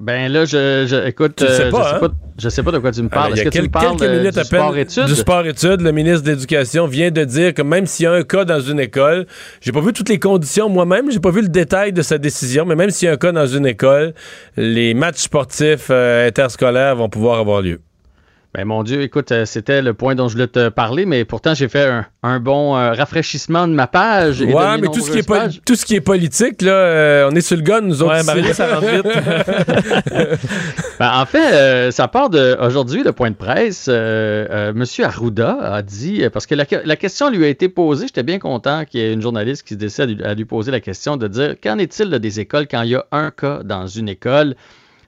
[0.00, 1.98] Ben là, je, écoute, euh, sais pas,
[2.38, 3.32] je, sais pas, de quoi tu me parles.
[3.32, 5.06] Est-ce que tu me parles minutes du sport-études?
[5.06, 8.22] Du sport-études, le ministre de l'Éducation vient de dire que même s'il y a un
[8.22, 9.26] cas dans une école,
[9.60, 12.66] j'ai pas vu toutes les conditions moi-même, j'ai pas vu le détail de sa décision,
[12.66, 14.12] mais même s'il y a un cas dans une école,
[14.56, 17.80] les matchs sportifs euh, interscolaires vont pouvoir avoir lieu.
[18.54, 21.52] Ben, mon Dieu, écoute, euh, c'était le point dont je voulais te parler, mais pourtant
[21.52, 21.86] j'ai fait
[22.22, 24.40] un, bon euh, rafraîchissement de ma page.
[24.40, 27.42] ouais, mais tout ce, qui est tout ce qui est politique, là, euh, on est
[27.42, 28.14] sur le gun, nous autres.
[28.14, 29.06] Ouais, Marie, ça rentre vite.
[30.98, 33.86] Ben, en fait, ça part de aujourd'hui, le point de presse.
[33.86, 38.84] Monsieur Arruda a dit, parce que la, question lui a été posée, j'étais bien content
[38.84, 41.54] qu'il y ait une journaliste qui se décide à lui poser la question de dire
[41.62, 44.56] qu'en est-il des écoles quand il y a un cas dans une école?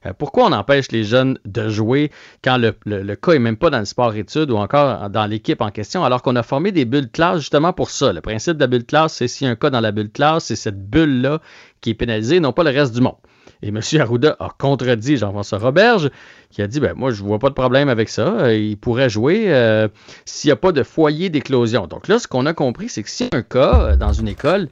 [0.07, 2.11] Euh, pourquoi on empêche les jeunes de jouer
[2.43, 2.73] quand le,
[3.15, 6.37] cas n'est même pas dans le sport-études ou encore dans l'équipe en question, alors qu'on
[6.37, 8.13] a formé des bulles classe justement pour ça?
[8.13, 10.11] Le principe de la bulle classe, c'est s'il y a un cas dans la bulle
[10.11, 11.41] classe, c'est cette bulle-là
[11.81, 13.17] qui est pénalisée, non pas le reste du monde.
[13.63, 13.81] Et M.
[14.01, 16.11] Arruda a contredit Jean-François Roberge,
[16.51, 19.11] qui a dit ben moi je vois pas de problème avec ça, Euh, il pourrait
[19.11, 19.89] jouer euh,
[20.25, 21.87] s'il n'y a pas de foyer d'éclosion.
[21.87, 24.69] Donc là, ce qu'on a compris, c'est que s'il un cas dans une école,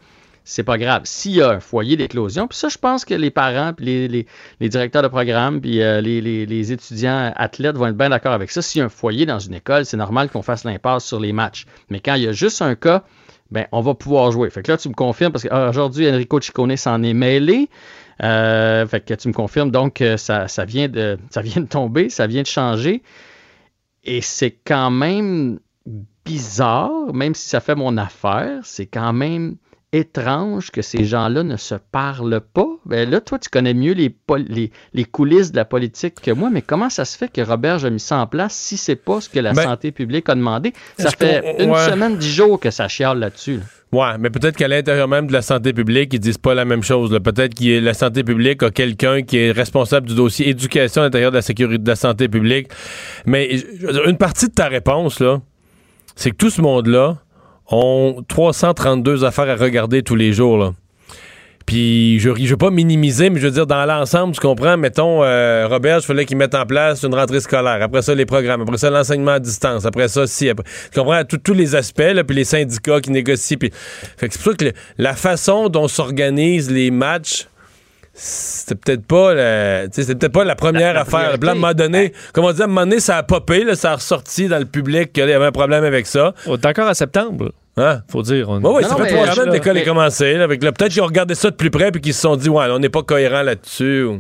[0.50, 1.02] c'est pas grave.
[1.04, 4.26] S'il y a un foyer d'éclosion, puis ça, je pense que les parents, puis les,
[4.60, 8.50] les- directeurs de programme, puis euh, les, les- étudiants athlètes vont être bien d'accord avec
[8.50, 8.62] ça.
[8.62, 11.34] S'il y a un foyer dans une école, c'est normal qu'on fasse l'impasse sur les
[11.34, 11.66] matchs.
[11.90, 13.04] Mais quand il y a juste un cas,
[13.50, 14.48] ben, on va pouvoir jouer.
[14.48, 17.68] Fait que là, tu me confirmes, parce qu'aujourd'hui, Enrico Ciccone s'en est mêlé.
[18.22, 21.68] Euh, fait que tu me confirmes donc que ça, ça, vient de, ça vient de
[21.68, 23.02] tomber, ça vient de changer.
[24.02, 25.58] Et c'est quand même
[26.24, 29.56] bizarre, même si ça fait mon affaire, c'est quand même
[29.92, 32.66] étrange que ces gens-là ne se parlent pas.
[32.84, 36.30] Ben là, toi, tu connais mieux les, pol- les, les coulisses de la politique que
[36.30, 38.96] moi, mais comment ça se fait que Robert a mis ça en place si c'est
[38.96, 40.72] pas ce que la Ben, santé publique a demandé?
[40.98, 41.90] Ça fait une ouais.
[41.90, 43.56] semaine, dix jours que ça chiale là-dessus.
[43.56, 43.62] là.
[43.90, 46.82] Ouais, mais peut-être qu'à l'intérieur même de la santé publique, ils disent pas la même
[46.82, 47.10] chose.
[47.24, 51.30] Peut-être que la santé publique a quelqu'un qui est responsable du dossier éducation à l'intérieur
[51.30, 52.68] de la sécurité de la santé publique.
[53.24, 53.48] Mais
[54.06, 55.40] une partie de ta réponse, là,
[56.16, 57.16] c'est que tout ce monde-là
[57.70, 60.72] ont 332 affaires à regarder tous les jours, là.
[61.68, 65.22] Puis je, je veux pas minimiser, mais je veux dire, dans l'ensemble, tu comprends, mettons,
[65.22, 67.82] euh, Robert, il fallait qu'il mette en place une rentrée scolaire.
[67.82, 68.62] Après ça, les programmes.
[68.62, 69.84] Après ça, l'enseignement à distance.
[69.84, 70.48] Après ça, si.
[70.48, 73.58] Après, tu comprends, tous les aspects, là, puis les syndicats qui négocient.
[73.58, 73.70] Puis,
[74.16, 77.48] fait que c'est pour ça que la façon dont s'organisent les matchs,
[78.20, 81.32] c'était peut-être pas la, c'était peut-être pas la première La- affaire.
[81.38, 83.22] Puis là, à un moment donné, comme on dit, à un moment donné, ça a
[83.22, 86.34] popé, là, ça a ressorti dans le public qu'il y avait un problème avec ça.
[86.46, 87.52] On est encore à septembre.
[87.76, 88.00] Hein?
[88.10, 88.48] Faut dire.
[88.48, 90.34] on- Oui, Non, ça non, fait trois semaines que l'école mais- est commencée.
[90.34, 92.34] là, avec là, Peut-être qu'ils ont regardé ça de plus près puis qu'ils se sont
[92.34, 94.02] dit, ouais, là, on n'est pas cohérent là-dessus.
[94.02, 94.18] ou-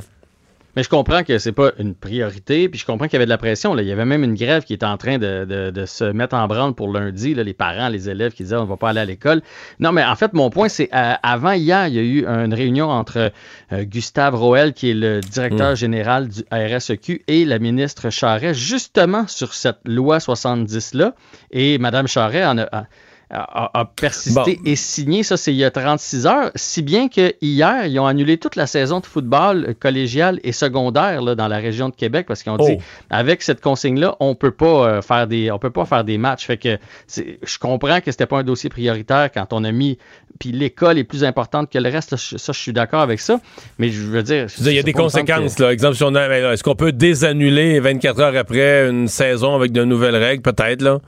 [0.78, 3.30] Mais je comprends que c'est pas une priorité, puis je comprends qu'il y avait de
[3.30, 3.74] la pression.
[3.74, 3.82] Là.
[3.82, 6.36] Il y avait même une grève qui était en train de, de- de se mettre
[6.36, 8.90] en branle pour lundi, là, les parents, les élèves qui disaient on ne va pas
[8.90, 9.42] aller à l'école.
[9.80, 12.54] Non, mais en fait, mon point, c'est euh, avant hier, il y a eu une
[12.54, 13.32] réunion entre
[13.72, 19.26] euh, Gustave Roel, qui est le directeur général du RSEQ, et la ministre Charret, justement
[19.26, 21.16] sur cette loi 70-là.
[21.50, 22.62] Et Mme Charret en a.
[22.70, 22.84] a-
[23.30, 24.62] a, a persisté Bon.
[24.64, 28.06] et signé, ça c'est il y a 36 heures, si bien que hier, ils ont
[28.06, 32.24] annulé toute la saison de football collégial et secondaire là, dans la région de Québec
[32.26, 32.82] parce qu'ils ont dit Oh.
[33.10, 36.46] avec cette consigne-là, on peut pas euh, faire des on peut pas faire des matchs.
[36.46, 36.78] Fait que
[37.14, 39.98] je comprends que c'était pas un dossier prioritaire quand on a mis
[40.38, 43.40] puis l'école est plus importante que le reste, ça je suis d'accord avec ça,
[43.78, 45.58] mais je veux dire il y a des que- conséquences.
[45.58, 45.72] Là.
[45.72, 49.84] Exemple, si on a- est-ce qu'on peut désannuler 24 heures après une saison avec de
[49.84, 51.00] nouvelles règles, peut-être, là?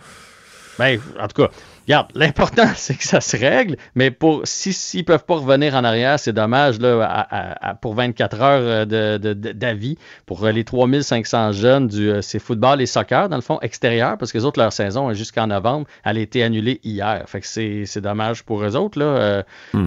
[0.78, 1.50] Ben, en tout cas,
[1.90, 5.84] regarde, l'important, c'est que ça se règle, mais pour si s'ils peuvent pas revenir en
[5.84, 8.84] arrière, c'est dommage là, à- à- à- pour 24 heures euh,
[9.18, 13.36] de- de- d'avis pour euh, les 3500 jeunes du euh, c'est football et soccer, dans
[13.36, 16.80] le fond, extérieur, parce que les autres, leur saison jusqu'en novembre, elle a été annulée
[16.84, 17.24] hier.
[17.26, 18.98] Fait que c'est dommage pour eux autres.
[18.98, 19.04] Là.
[19.06, 19.42] Euh,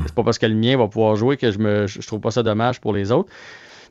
[0.05, 2.19] C'est pas parce que le mien va pouvoir jouer que je me je, je trouve
[2.19, 3.29] pas ça dommage pour les autres.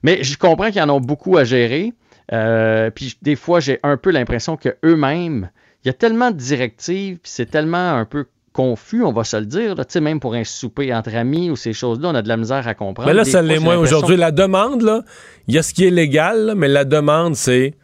[0.03, 1.93] Mais je comprends qu'ils en ont beaucoup à gérer.
[2.33, 5.51] Euh, puis des fois, j'ai un peu l'impression que eux-mêmes,
[5.85, 9.37] il y a tellement de directives, puis c'est tellement un peu confus, on va se
[9.37, 9.75] le dire.
[9.75, 9.85] là.
[9.85, 12.37] Tu sais, même pour un souper entre amis ou ces choses-là, on a de la
[12.37, 13.09] misère à comprendre.
[13.09, 14.17] Mais là, Des ça l'est moins aujourd'hui.
[14.17, 15.03] La demande, là,
[15.49, 17.75] il y a ce qui est légal, là, mais la demande, c'est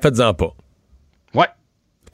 [0.00, 0.54] faites-en pas.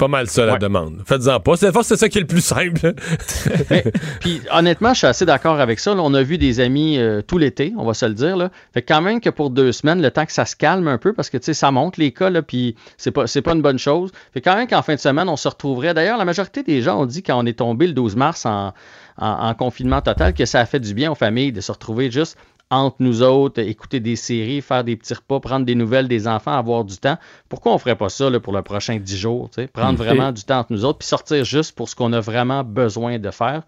[0.01, 0.59] Pas mal ça, la Ouais.
[0.59, 1.03] demande.
[1.07, 1.57] Faites-en pas.
[1.57, 2.95] C'est c'est ça qui est le plus simple.
[4.21, 5.95] Puis honnêtement, je suis assez d'accord avec ça.
[5.95, 6.03] là.
[6.03, 8.37] on a vu des amis euh, tout l'été, on va se le dire.
[8.37, 8.51] Là.
[8.73, 11.13] Fait quand même que pour deux semaines, le temps que ça se calme un peu,
[11.13, 13.63] parce que tu sais, ça monte les cas, là, puis c'est pas, c'est pas une
[13.63, 14.11] bonne chose.
[14.33, 15.95] Fait quand même qu'en fin de semaine, on se retrouverait.
[15.95, 18.73] D'ailleurs, la majorité des gens ont dit quand on est tombé le 12 mars en,
[19.19, 22.11] en- en confinement total que ça a fait du bien aux familles de se retrouver
[22.11, 22.39] juste
[22.71, 26.53] entre nous autres, écouter des séries, faire des petits repas, prendre des nouvelles des enfants,
[26.53, 27.19] avoir du temps.
[27.49, 29.51] Pourquoi on ferait pas ça là, pour le prochain 10 jours?
[29.73, 29.97] Prendre Mm.
[29.97, 33.19] vraiment du temps entre nous autres, puis sortir juste pour ce qu'on a vraiment besoin
[33.19, 33.63] de faire.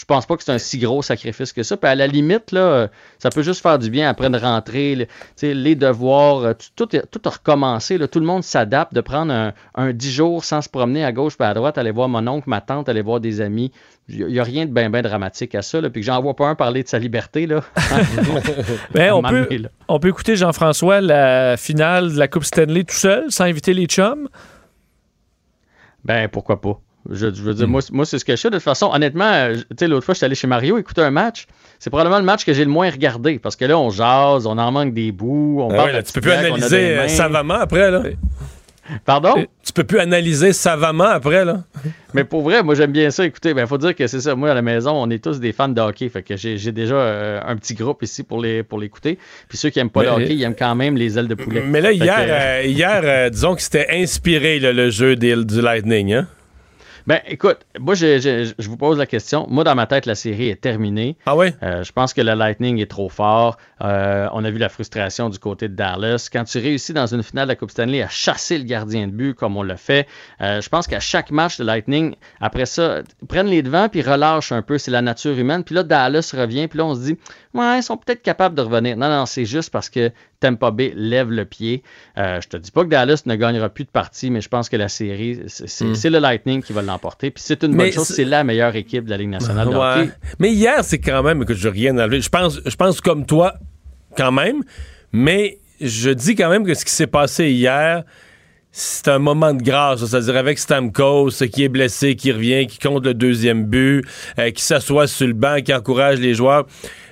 [0.00, 1.76] Je pense pas que c'est un si gros sacrifice que ça.
[1.76, 2.88] Puis à la limite, là,
[3.18, 4.94] ça peut juste faire du bien après une rentrée.
[4.94, 7.98] le- tu sais, les devoirs, euh, tout, tout, est- tout a recommencé.
[7.98, 8.08] là.
[8.08, 11.36] Tout le monde s'adapte de prendre un, un 10 jours sans se promener à gauche
[11.36, 13.72] puis à droite, aller voir mon oncle, ma tante, aller voir des amis.
[14.08, 15.82] Il n'y a rien de bien ben dramatique à ça.
[15.82, 15.90] Là.
[15.90, 17.46] Puis que j'en vois pas un parler de sa liberté.
[17.46, 17.60] Là.
[18.94, 19.48] Ben, on, peut,
[19.88, 23.84] on peut écouter Jean-François la finale de la Coupe Stanley tout seul, sans inviter les
[23.84, 24.28] chums.
[26.04, 26.80] Ben, pourquoi pas?
[27.10, 28.50] Je, je veux dire, moi, c'est- moi, c'est ce que je fais.
[28.50, 31.02] De toute façon, honnêtement, euh, tu sais, l'autre fois, je suis allé chez Mario écouter
[31.02, 31.46] un match.
[31.78, 34.56] C'est probablement le match que j'ai le moins regardé parce que là, on jase, on
[34.58, 37.08] en manque des bouts, on Ah parle ouais, là, de tu peux plus analyser euh,
[37.08, 38.02] savamment après, là.
[39.04, 39.34] Pardon?
[39.64, 41.62] Tu peux plus analyser savamment après, là.
[42.14, 43.24] Mais pour vrai, moi, j'aime bien ça.
[43.24, 44.34] Écoutez, ben, faut dire que c'est ça.
[44.34, 46.08] Moi, à la maison, on est tous des fans de hockey.
[46.08, 49.16] Fait que j'ai déjà euh, un petit groupe ici pour les pour l'écouter.
[49.48, 51.36] Puis ceux qui aiment pas Mais- le hockey, ils aiment quand même les ailes de
[51.36, 51.62] poulet.
[51.64, 55.14] Mais là, Fait hier, que, euh, hier euh, disons que c'était inspiré, là, le jeu
[55.14, 56.26] des- du Lightning, hein?
[57.06, 59.46] Ben, écoute, moi, je, je- je vous pose la question.
[59.48, 61.16] Moi, dans ma tête, la série est terminée.
[61.26, 61.48] Ah oui?
[61.62, 63.56] Euh, je pense que le Lightning est trop fort.
[63.82, 66.28] Euh, on a vu la frustration du côté de Dallas.
[66.32, 69.12] Quand tu réussis dans une finale de la Coupe Stanley à chasser le gardien de
[69.12, 70.06] but comme on l'a fait,
[70.40, 74.52] euh, je pense qu'à chaque match de Lightning, après ça, prennent les devants puis relâchent
[74.52, 74.78] un peu.
[74.78, 75.64] C'est la nature humaine.
[75.64, 76.68] Puis là, Dallas revient.
[76.68, 77.16] Puis là, on se dit,
[77.54, 78.96] ouais, ils sont peut-être capables de revenir.
[78.96, 81.82] Non, non, c'est juste parce que Tampa Bay lève le pied.
[82.18, 84.68] Euh, je te dis pas que Dallas ne gagnera plus de partie, mais je pense
[84.68, 86.12] que la série, c'est c'est- Mm.
[86.12, 87.30] le Lightning qui va l'emporter.
[87.30, 88.08] Puis c'est une Mais bonne chose.
[88.08, 90.00] c'est- la meilleure équipe de la Ligue nationale de Ouais.
[90.02, 90.10] hockey.
[90.38, 92.20] Mais hier, c'est quand même, que je rien enlever.
[92.20, 93.54] Je pense, je pense comme toi,
[94.16, 94.62] quand même,
[95.12, 98.04] mais je dis quand même que ce qui s'est passé hier,
[98.72, 100.04] c'est un moment de grâce.
[100.04, 104.04] C'est-à-dire avec Stamkos, qui est blessé, qui revient, qui compte le deuxième but,
[104.38, 106.66] euh, qui s'assoit sur le banc, qui encourage les joueurs.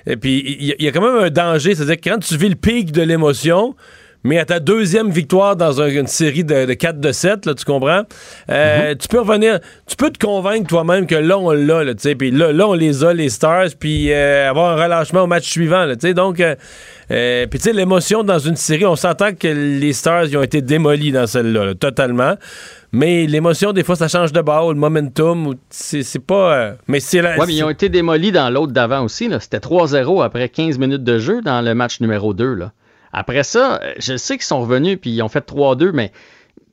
[0.05, 1.75] Et puis, il y, y a quand même un danger.
[1.75, 3.75] C'est-à-dire que quand tu vis le pic de l'émotion,
[4.23, 7.53] mais à ta deuxième victoire dans un- une série de, de 4 de 7, là,
[7.53, 8.03] tu comprends?
[8.49, 12.01] Euh, Tu peux revenir, tu peux te convaincre toi-même que là, on l'a, là, tu
[12.01, 15.27] sais, puis là, là, on les a, les Stars, puis euh, avoir un relâchement au
[15.27, 16.55] match suivant, là, tu sais, donc, euh,
[17.47, 20.61] puis tu sais, l'émotion dans une série, on s'entend que les Stars, ils ont été
[20.61, 22.35] démolis dans celle-là, là, totalement,
[22.91, 26.73] mais l'émotion, des fois, ça change de bord, ou le momentum, ou c'est pas...
[26.87, 27.37] mais c'est la...
[27.37, 29.27] Ouais, mais ils ont été démolis dans l'autre d'avant aussi.
[29.27, 29.39] là.
[29.39, 32.53] C'était 3-0 après 15 minutes de jeu dans le match numéro 2.
[32.55, 32.71] Là.
[33.13, 36.11] Après ça, euh, je sais qu'ils sont revenus puis ils ont fait 3-2, mais,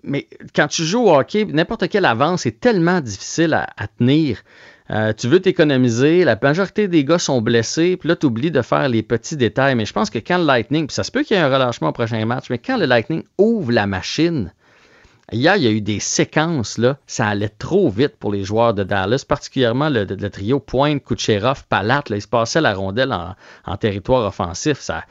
[0.02, 4.42] mais quand tu joues au hockey, n'importe quelle avance est tellement difficile à, tenir.
[4.90, 8.62] Euh, tu veux t'économiser, la majorité des gars sont blessés, puis là, tu oublies de
[8.62, 9.74] faire les petits détails.
[9.74, 11.52] Mais je pense que quand le Lightning, puis ça se peut qu'il y ait un
[11.52, 14.52] relâchement au prochain match, mais quand le Lightning ouvre la machine,
[15.32, 18.84] Hier, il y a eu des séquences, ça allait trop vite pour les joueurs de
[18.84, 22.04] Dallas, particulièrement le, trio Pointe, Kucherov, Palat.
[22.08, 23.34] Là, ils se passaient la rondelle en,
[23.64, 24.78] en territoire offensif.
[24.78, 25.02] Ça,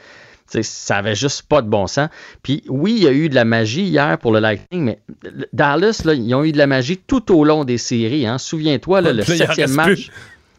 [0.48, 2.10] ça avait juste pas de bon sens.
[2.44, 5.00] Puis oui, il y a eu de la magie hier pour le Lightning, mais
[5.54, 8.26] Dallas, là, ils ont eu de la magie tout au long des séries.
[8.28, 8.38] Hein.
[8.38, 9.88] Souviens-toi, le septième match.
[10.08, 10.12] plus.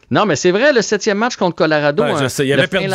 [0.09, 2.67] Non, mais c'est vrai, le septième match contre Colorado, Ouais, je hein, sais, il avait
[2.67, 2.87] perdu.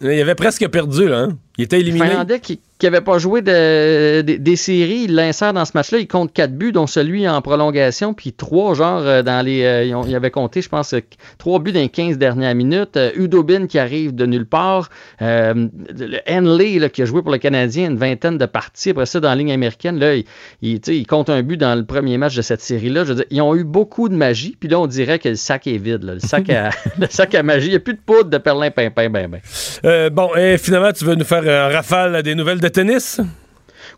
[0.00, 1.18] Il avait presque perdu, là.
[1.22, 1.38] hein.
[1.58, 2.06] Il était éliminé.
[2.06, 5.98] Finlandais qui n'avait pas joué de- des- des séries, il l'insère dans ce match-là.
[5.98, 9.62] Il compte quatre buts, dont celui en prolongation, puis trois, genre, euh, dans les.
[9.62, 11.00] euh, ils, ont- ils avaient compté, je pense, euh,
[11.38, 12.96] trois buts dans les 15 dernières minutes.
[12.96, 14.88] Euh, Udobin qui arrive de nulle part.
[15.20, 18.90] Euh, le Henley là, qui a joué pour le Canadien une vingtaine de parties.
[18.90, 20.14] Après ça, dans la ligne américaine, là,
[20.62, 23.04] il, compte un but dans le premier match de cette série-là.
[23.04, 25.34] Je veux dire, ils ont eu beaucoup de magie, puis là, on dirait que le
[25.36, 26.02] sac est vide.
[26.02, 26.14] là.
[26.14, 27.66] Le, sac à, le sac à magie.
[27.66, 30.10] Il n'y a plus de poudre de perlin-pimpin, ben, ben.
[30.10, 33.20] Bon, et finalement, tu veux nous faire un rafale des nouvelles de tennis?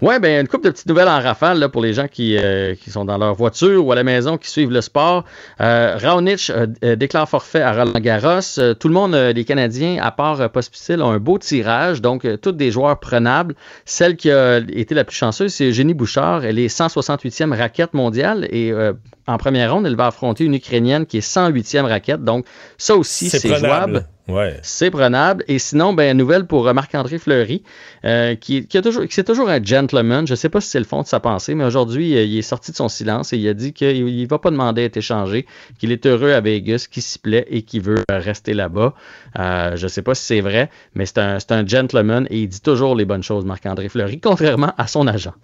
[0.02, 2.90] Ouais, ben une couple de petites nouvelles en rafale pour les gens qui, euh, qui
[2.90, 5.24] sont dans leur voiture ou à la maison qui suivent le sport.
[5.60, 8.58] Euh, Raonic euh, euh, déclare forfait à Roland Garros.
[8.58, 12.02] Euh, tout le monde, euh, les Canadiens, à part euh, Pospisil, ont un beau tirage,
[12.02, 13.54] donc euh, tous des joueurs prenables.
[13.84, 16.44] Celle qui a été la plus chanceuse, c'est Eugénie Bouchard.
[16.44, 18.94] Elle est 168e raquette mondiale et euh,
[19.26, 22.24] en première ronde, elle va affronter une Ukrainienne qui est 108e raquette.
[22.24, 22.46] Donc
[22.76, 24.06] ça aussi, c'est jouable.
[24.26, 24.58] Ouais.
[24.62, 25.44] C'est prenable.
[25.48, 27.62] Et sinon, ben, nouvelle pour euh, Marc-André Fleury,
[28.06, 30.26] euh, qui, qui, a toujours, qui c'est toujours un gentleman.
[30.26, 32.38] Je ne sais pas si c'est le fond de sa pensée, mais aujourd'hui, euh, il
[32.38, 34.84] est sorti de son silence et il a dit qu'il ne va pas demander à
[34.86, 35.46] être échangé,
[35.78, 38.94] qu'il est heureux à Vegas, qu'il s'y plaît et qu'il veut rester là-bas.
[39.38, 42.40] Euh, je ne sais pas si c'est vrai, mais c'est un, c'est un gentleman et
[42.40, 45.34] il dit toujours les bonnes choses, Marc-André Fleury, contrairement à son agent.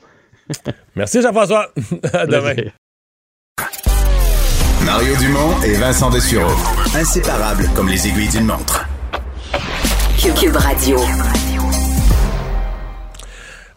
[0.96, 1.70] Merci Jean-François.
[2.14, 2.70] à demain.
[4.84, 6.50] Mario Dumont et Vincent Dessureau.
[6.94, 8.86] Inséparables comme les aiguilles d'une montre.
[10.38, 10.98] Cube Radio.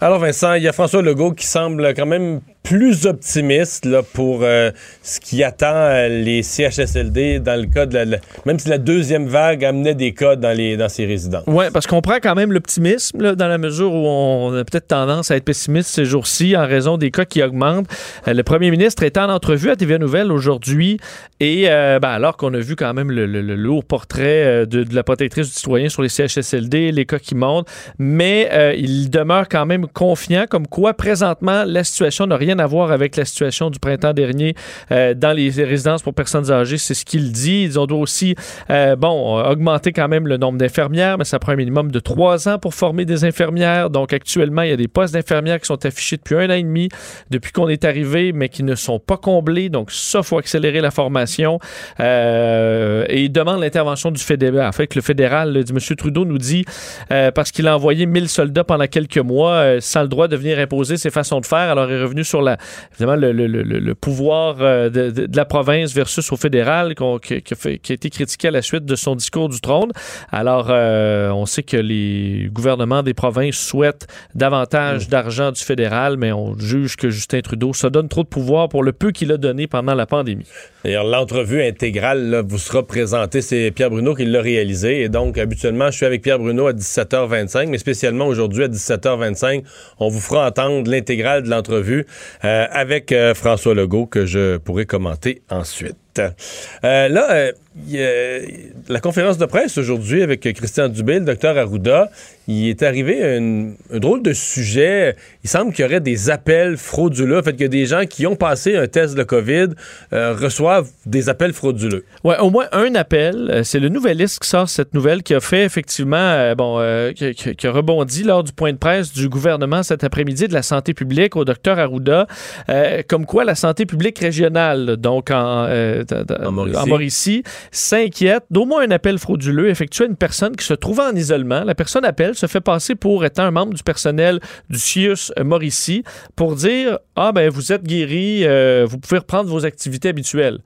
[0.01, 4.39] Alors Vincent, il y a François Legault qui semble quand même plus optimiste là, pour
[4.43, 8.77] euh, ce qui attend euh, les CHSLD dans le cas de la, même si la
[8.77, 11.43] deuxième vague amenait des cas dans les dans ces résidences.
[11.47, 15.29] Oui, parce qu'on prend quand même l'optimisme dans la mesure où on a peut-être tendance
[15.29, 17.87] à être pessimiste ces jours-ci en raison des cas qui augmentent.
[18.27, 20.97] Euh, le premier ministre est en entrevue à TVA Nouvelle aujourd'hui
[21.41, 24.95] et ben, alors qu'on a vu quand même le, le- le lourd portrait de, de
[24.95, 27.67] la protectrice du citoyen sur les CHSLD, les cas qui montent,
[27.99, 32.91] mais il demeure quand même confiant comme quoi présentement la situation n'a rien à voir
[32.91, 34.55] avec la situation du printemps dernier
[34.91, 37.63] euh, dans les résidences pour personnes âgées, c'est ce qu'il dit.
[37.63, 38.35] Ils ont doit aussi,
[38.69, 42.47] euh, bon, augmenter quand même le nombre d'infirmières, mais ça prend un minimum de trois
[42.47, 43.89] ans pour former des infirmières.
[43.89, 46.63] Donc actuellement, il y a des postes d'infirmières qui sont affichés depuis un an et
[46.63, 46.89] demi,
[47.29, 49.69] depuis qu'on est arrivé, mais qui ne sont pas comblés.
[49.69, 51.59] Donc ça, faut accélérer la formation.
[51.99, 54.67] Euh, et il demande l'intervention du fédéral.
[54.67, 55.95] En fait, le fédéral, M.
[55.97, 56.65] Trudeau nous dit,
[57.11, 60.35] euh, parce qu'il a envoyé 1000 soldats pendant quelques mois, euh, sans le droit de
[60.35, 62.57] venir imposer ses façons de faire, alors il est revenu sur la,
[62.93, 66.93] évidemment le, le- le- le pouvoir euh, de, de- de la province versus au fédéral
[67.21, 69.59] qui, qui a fait- qui a été critiqué à la suite de son discours du
[69.61, 69.91] trône.
[70.31, 76.31] Alors, euh, on sait que les gouvernements des provinces souhaitent davantage d'argent du fédéral, mais
[76.31, 79.37] on juge que Justin Trudeau se donne trop de pouvoir pour le peu qu'il a
[79.37, 80.45] donné pendant la pandémie.
[80.83, 83.41] D'ailleurs, l'entrevue intégrale là, vous sera présentée.
[83.41, 85.01] C'est Pierre Bruno qui l'a réalisé.
[85.01, 89.63] Et donc, habituellement, je suis avec Pierre Bruno à 17h25, mais spécialement aujourd'hui à 17h25,
[89.99, 92.05] on vous fera entendre l'intégrale de l'entrevue
[92.41, 96.02] avec euh, François Legault que je pourrai commenter ensuite.
[96.19, 97.51] Euh, là, euh,
[97.95, 102.09] a la conférence de presse aujourd'hui avec Christian Dubé, le docteur Arruda,
[102.47, 105.15] il est arrivé un, un drôle de sujet.
[105.45, 107.39] Il semble qu'il y aurait des appels frauduleux.
[107.39, 109.67] En fait, que des gens qui ont passé un test de COVID
[110.11, 112.03] euh, reçoivent des appels frauduleux.
[112.25, 113.49] Ouais, au moins un appel.
[113.49, 117.13] Euh, C'est le Nouvelliste qui sort cette nouvelle qui a fait effectivement, euh, bon, euh,
[117.13, 120.63] qui, qui- a rebondi lors du point de presse du gouvernement cet après-midi de la
[120.63, 122.27] santé publique au docteur Arruda,
[122.67, 125.65] euh, comme quoi la santé publique régionale, donc en,
[126.11, 126.87] euh, d- Mauricie.
[126.89, 131.15] Mauricie, s'inquiète d'au moins un appel frauduleux effectué à une personne qui se trouvait en
[131.15, 131.63] isolement.
[131.63, 134.39] La personne appelle, se fait passer pour étant un membre du personnel
[134.69, 136.03] du CIUS Mauricie
[136.35, 140.59] pour dire Ah, ben, vous êtes guéri, euh, vous pouvez reprendre vos activités habituelles.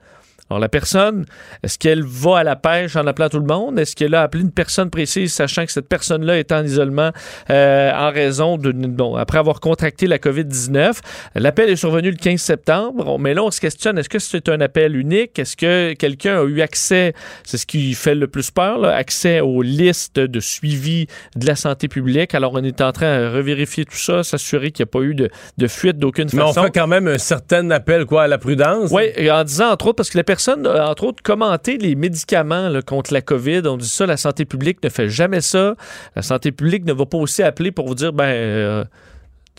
[0.50, 1.26] Alors, la personne,
[1.62, 3.78] est-ce qu'elle va à la pêche en appelant tout le monde?
[3.78, 7.10] Est-ce qu'elle a appelé une personne précise, sachant que cette personne-là est en isolement
[7.50, 11.00] euh, en raison de, bon, après avoir contracté la COVID-19?
[11.34, 14.62] L'appel est survenu le 15 septembre, mais là, on se questionne, est-ce que c'est un
[14.62, 15.38] appel unique?
[15.38, 17.12] Est-ce que quelqu'un a eu accès,
[17.44, 21.56] c'est ce qui fait le plus peur, là, accès aux listes de suivi de la
[21.56, 22.34] santé publique?
[22.34, 25.14] Alors, on est en train de revérifier tout ça, s'assurer qu'il n'y a pas eu
[25.14, 25.28] de,
[25.58, 26.62] de fuite d'aucune Mais on façon.
[26.64, 28.90] fait quand même un certain appel quoi, à la prudence?
[28.92, 32.70] Oui, en disant, entre autres, parce que la personne a, entre autres, commenté les médicaments
[32.86, 33.62] contre la COVID.
[33.66, 35.74] On dit ça, la santé publique ne fait jamais ça.
[36.16, 38.24] La santé publique ne va pas aussi appeler pour vous dire, ben...
[38.24, 38.84] euh,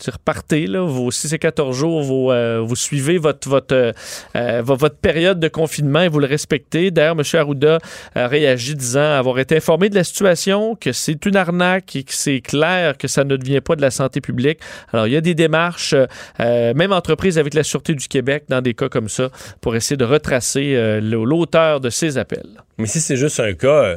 [0.02, 3.92] tu repartez, là, vos 6 et 14 jours, euh, vous suivez votre, votre, euh,
[4.36, 6.90] euh, vo- votre période de confinement et vous le respectez.
[6.90, 7.22] D'ailleurs, M.
[7.34, 7.78] Arruda
[8.14, 12.14] a réagi disant avoir été informé de la situation, que c'est une arnaque et que
[12.14, 14.58] c'est clair que ça ne devient pas de la santé publique.
[14.92, 15.94] Alors, il y a des démarches,
[16.38, 19.28] même entreprise avec la Sûreté du Québec, dans des cas comme ça,
[19.60, 22.62] pour essayer de retracer l'auteur de ces appels.
[22.78, 23.96] Mais si c'est juste un cas,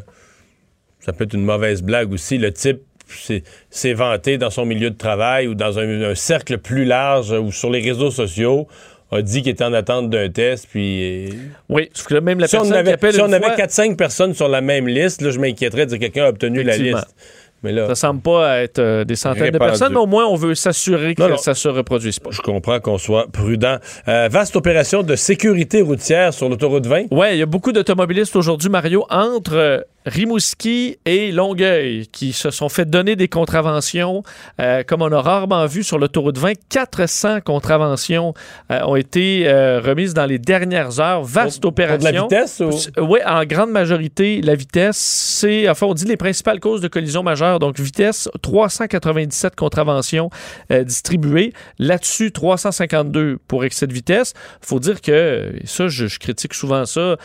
[1.00, 2.38] ça peut être une mauvaise blague aussi.
[2.38, 6.86] Le type s'est- vanté dans son milieu de travail ou dans un, un cercle plus
[6.86, 8.68] large ou sur les réseaux sociaux
[9.12, 11.28] a dit qu'il était en attente d'un test, puis...
[11.28, 11.30] euh,
[11.70, 14.34] Oui, parce que même la si on personne avait, si on avait fois- 4-5 personnes
[14.34, 17.16] sur la même liste, là, je m'inquiéterais de dire que quelqu'un a obtenu la liste.
[17.64, 20.36] Mais là, Ça semble pas être euh, des centaines de personnes, mais au moins, on
[20.36, 21.38] veut s'assurer que Non, non.
[21.38, 22.30] ça se reproduise pas.
[22.32, 23.78] je comprends qu'on soit prudent.
[24.08, 27.06] Euh, vaste opération de sécurité routière sur l'autoroute 20.
[27.12, 32.50] Oui, il y a beaucoup d'automobilistes aujourd'hui, Mario, entre euh, Rimouski et Longueuil, qui se
[32.52, 34.24] sont fait donner des contraventions,
[34.60, 36.54] euh, comme on a rarement vu sur l'autoroute 20.
[36.70, 38.34] 400 contraventions
[38.72, 41.24] euh, ont été euh, remises dans les dernières heures.
[41.24, 42.12] Vaste pour de opération.
[42.12, 46.60] la vitesse ou- Oui, en grande majorité, la vitesse, c'est, enfin, on dit les principales
[46.60, 47.53] causes de collision majeure.
[47.60, 50.30] Donc, vitesse, 397 contraventions
[50.72, 51.54] euh, distribuées.
[51.80, 54.34] Là-dessus, 352 pour excès de vitesse.
[54.62, 57.18] faut dire que, et ça, je, critique souvent ça,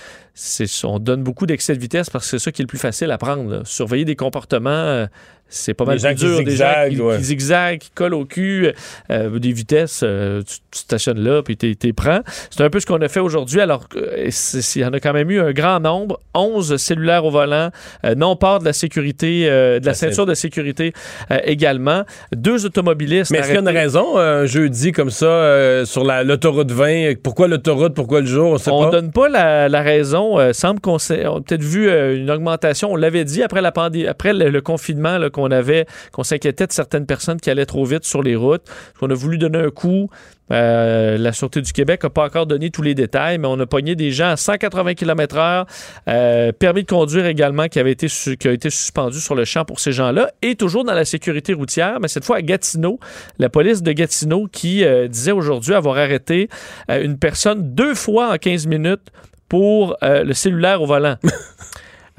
[0.85, 3.11] on donne beaucoup d'excès de vitesse parce que c'est ça qui est le plus facile
[3.11, 3.51] à prendre.
[3.51, 3.61] là.
[3.65, 5.07] Surveiller des comportements, euh,
[5.51, 6.45] c'est pas mal plus dur.
[6.45, 7.17] des gens qui, ouais.
[7.17, 8.71] qui qui collent au cul,
[9.11, 12.21] euh, des vitesses, euh, tu, tu stationnes là, puis tu t'es prends.
[12.51, 15.31] C'est un peu ce qu'on a fait aujourd'hui, alors qu'il y en a quand même
[15.31, 16.21] eu un grand nombre.
[16.35, 17.71] 11 cellulaires au volant,
[18.05, 20.93] euh, non-port de la sécurité, euh, de la ceinture de sécurité
[21.31, 22.03] euh, également.
[22.37, 26.05] Deux automobilistes Mais est-ce qu'il y a une raison, un jeudi comme ça, euh, sur
[26.05, 27.15] la- l'autoroute 20?
[27.23, 28.61] Pourquoi l'autoroute, pourquoi le jour?
[28.71, 28.91] On pas.
[28.91, 30.28] donne pas la, la raison.
[30.37, 32.93] Euh, semble qu'on a peut-être vu euh, une augmentation.
[32.93, 37.07] On l'avait dit après la pandémie, après le, confinement qu'on avait, qu'on s'inquiétait de certaines
[37.07, 38.63] personnes qui allaient trop vite sur les routes.
[39.01, 40.11] On a voulu donner un coup.
[40.51, 43.67] Euh, la Sûreté du Québec n'a pas encore donné tous les détails, mais on a
[43.67, 46.53] pogné des gens à 180 km/h.
[46.53, 49.79] Permis de conduire également qui avait été qui a été suspendu sur le champ pour
[49.79, 50.31] ces gens-là.
[50.41, 52.99] Et toujours dans la sécurité routière, mais cette fois à Gatineau,
[53.39, 56.49] la police de Gatineau qui disait aujourd'hui avoir arrêté
[56.89, 59.11] une personne deux fois en 15 minutes
[59.49, 61.17] pour euh, le cellulaire au volant.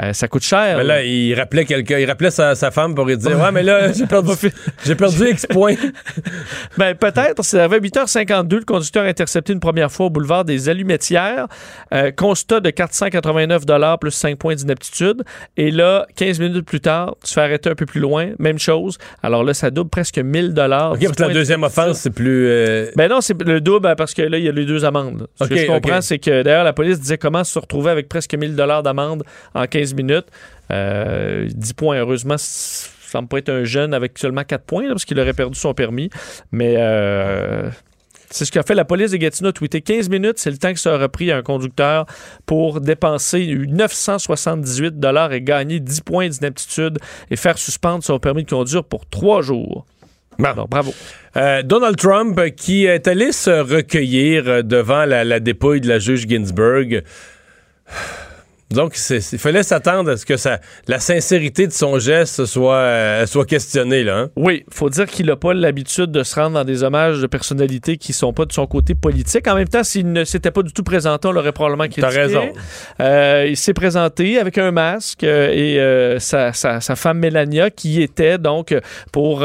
[0.01, 0.77] Euh, ça coûte cher.
[0.77, 3.63] Mais là, il rappelait quelqu'un, il rappelait sa, sa femme pour lui dire Ouais, mais
[3.63, 4.31] là, j'ai perdu,
[4.85, 5.75] j'ai perdu X points.
[6.77, 7.43] Ben, peut-être.
[7.43, 11.47] C'est à 8h52, le conducteur a intercepté une première fois au boulevard des Allumettières.
[11.93, 13.63] Euh, constat de 489
[13.99, 15.23] plus 5 points d'inaptitude.
[15.57, 18.29] Et là, 15 minutes plus tard, tu fais arrêter un peu plus loin.
[18.39, 18.97] Même chose.
[19.23, 22.47] Alors là, ça double presque 1000 OK, parce que la deuxième offense, c'est plus.
[22.47, 24.85] euh, Ben non, c'est le double hein, parce que là, il y a les deux
[24.85, 25.27] amendes.
[25.41, 28.33] Ce que je comprends, c'est que d'ailleurs, la police disait comment se retrouver avec presque
[28.33, 29.23] 1000 d'amende
[29.53, 30.27] en 15 minutes.
[30.71, 34.89] Euh, 10 points, heureusement, ça semble pas être un jeune avec seulement 4 points, là,
[34.89, 36.09] parce qu'il aurait perdu son permis.
[36.51, 37.69] Mais euh,
[38.29, 39.51] C'est ce qu'a fait la police de Gatineau.
[39.51, 42.05] Tweeté 15 minutes, c'est le temps que ça aurait pris à un conducteur
[42.45, 46.99] pour dépenser 978 dollars et gagner 10 points d'inaptitude
[47.31, 49.85] et faire suspendre son permis de conduire pour trois jours.
[50.43, 50.93] Alors, bravo.
[51.35, 55.99] Euh, Donald Trump qui est allé se recueillir euh, devant la, la dépouille de la
[55.99, 57.03] juge Ginsburg.
[58.71, 63.25] Donc, il fallait s'attendre à ce que ça, la sincérité de son geste soit, euh,
[63.25, 64.03] soit questionnée.
[64.03, 64.29] Là, hein?
[64.35, 67.97] Oui, faut dire qu'il n'a pas l'habitude de se rendre dans des hommages de personnalités
[67.97, 69.47] qui sont pas de son côté politique.
[69.47, 72.01] En même temps, s'il ne s'était pas du tout présenté, on l'aurait probablement critiqué.
[72.01, 72.49] T'as raison.
[73.01, 78.01] Euh, il s'est présenté avec un masque euh, et sa, sa- sa femme Mélania qui
[78.03, 78.75] était donc
[79.11, 79.43] pour...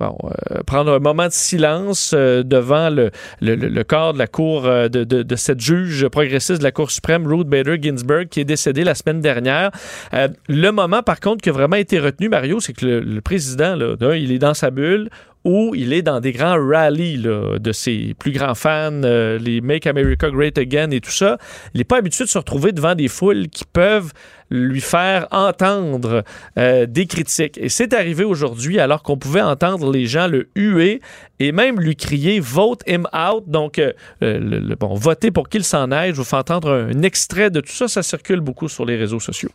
[0.00, 0.16] Bon,
[0.52, 4.64] euh, prendre un moment de silence euh, devant le, le- le- corps de la cour
[4.66, 8.38] euh, de, de- de cette juge progressiste de la Cour suprême, Ruth Bader Ginsburg, qui
[8.40, 9.70] est décédée la semaine dernière.
[10.14, 13.20] Euh, le moment, par contre, qui a vraiment été retenu, Mario, c'est que le, le
[13.20, 15.08] président, là, il est dans sa bulle
[15.44, 19.60] ou il est dans des grands rallyes là, de ses plus grands fans, euh, les
[19.60, 21.38] Make America Great Again et tout ça.
[21.74, 24.12] Il n'est pas habitué de se retrouver devant des foules qui peuvent
[24.50, 26.24] lui faire entendre
[26.58, 27.58] euh, des critiques.
[27.58, 31.00] Et c'est arrivé aujourd'hui alors qu'on pouvait entendre les gens le huer
[31.38, 33.44] et même lui crier Vote him out.
[33.46, 36.10] Donc, euh, bon, votez pour qu'il s'en aille.
[36.10, 37.88] Je vous fais entendre un, un extrait de tout ça.
[37.88, 39.50] Ça circule beaucoup sur les réseaux sociaux.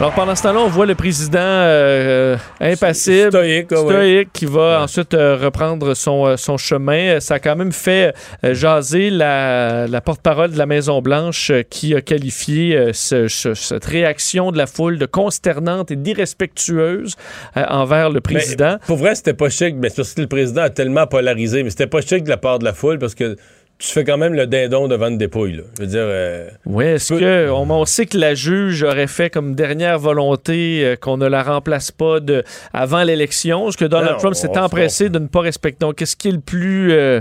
[0.00, 3.30] Alors pendant ce temps-là, on voit le président euh, impassible,
[3.66, 7.20] Stoïque, qui va ensuite euh, reprendre son, euh, son chemin.
[7.20, 11.94] Ça a quand même fait euh, jaser la, la porte-parole de la Maison-Blanche euh, qui
[11.94, 17.16] a qualifié euh, ce- ce- cette réaction de la foule de consternante et d'irrespectueuse
[17.58, 18.76] euh, envers le président.
[18.80, 19.74] Mais pour vrai, c'était pas chic.
[19.76, 21.62] Mais c'est parce que le président a tellement polarisé.
[21.62, 23.36] Mais c'était pas chic de la part de la foule parce que
[23.80, 25.56] tu fais quand même le dindon devant une dépouille.
[25.56, 25.62] Là.
[25.78, 26.00] Je veux dire.
[26.04, 30.84] euh, Oui, est-ce que on, on sait que la juge aurait fait comme dernière volonté
[30.84, 34.56] euh, qu'on ne la remplace pas de avant l'élection, ce que Donald Non, Trump s'est
[34.58, 35.78] empressé de ne pas respecter?
[35.84, 37.20] Donc, qu'est-ce qui est le plus euh,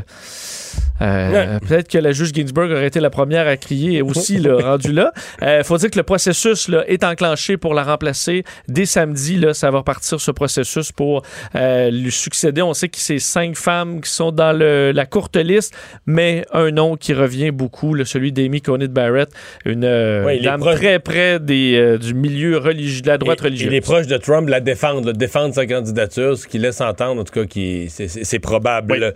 [1.01, 4.91] euh, Peut-être que la juge Ginsburg aurait été la première à crier aussi, là, rendu
[4.91, 5.11] là.
[5.41, 8.43] Il faut dire que le processus là, est enclenché pour la remplacer.
[8.67, 11.23] Dès samedi, là, ça va repartir ce processus pour
[11.55, 12.61] euh, lui succéder.
[12.61, 15.73] On sait que c'est cinq femmes qui sont dans le- la courte liste,
[16.05, 19.29] mais un nom qui revient beaucoup, là, celui d'Amy Coney Barrett,
[19.65, 23.07] une euh, Ouais, il est dame proche- très près des, euh, du milieu religieux, de
[23.07, 23.67] la droite et- religieuse.
[23.67, 27.21] Et les proches de Trump la défendent, là, défendent sa candidature, ce qui laisse entendre,
[27.21, 29.13] en tout cas, qui c'est- probable.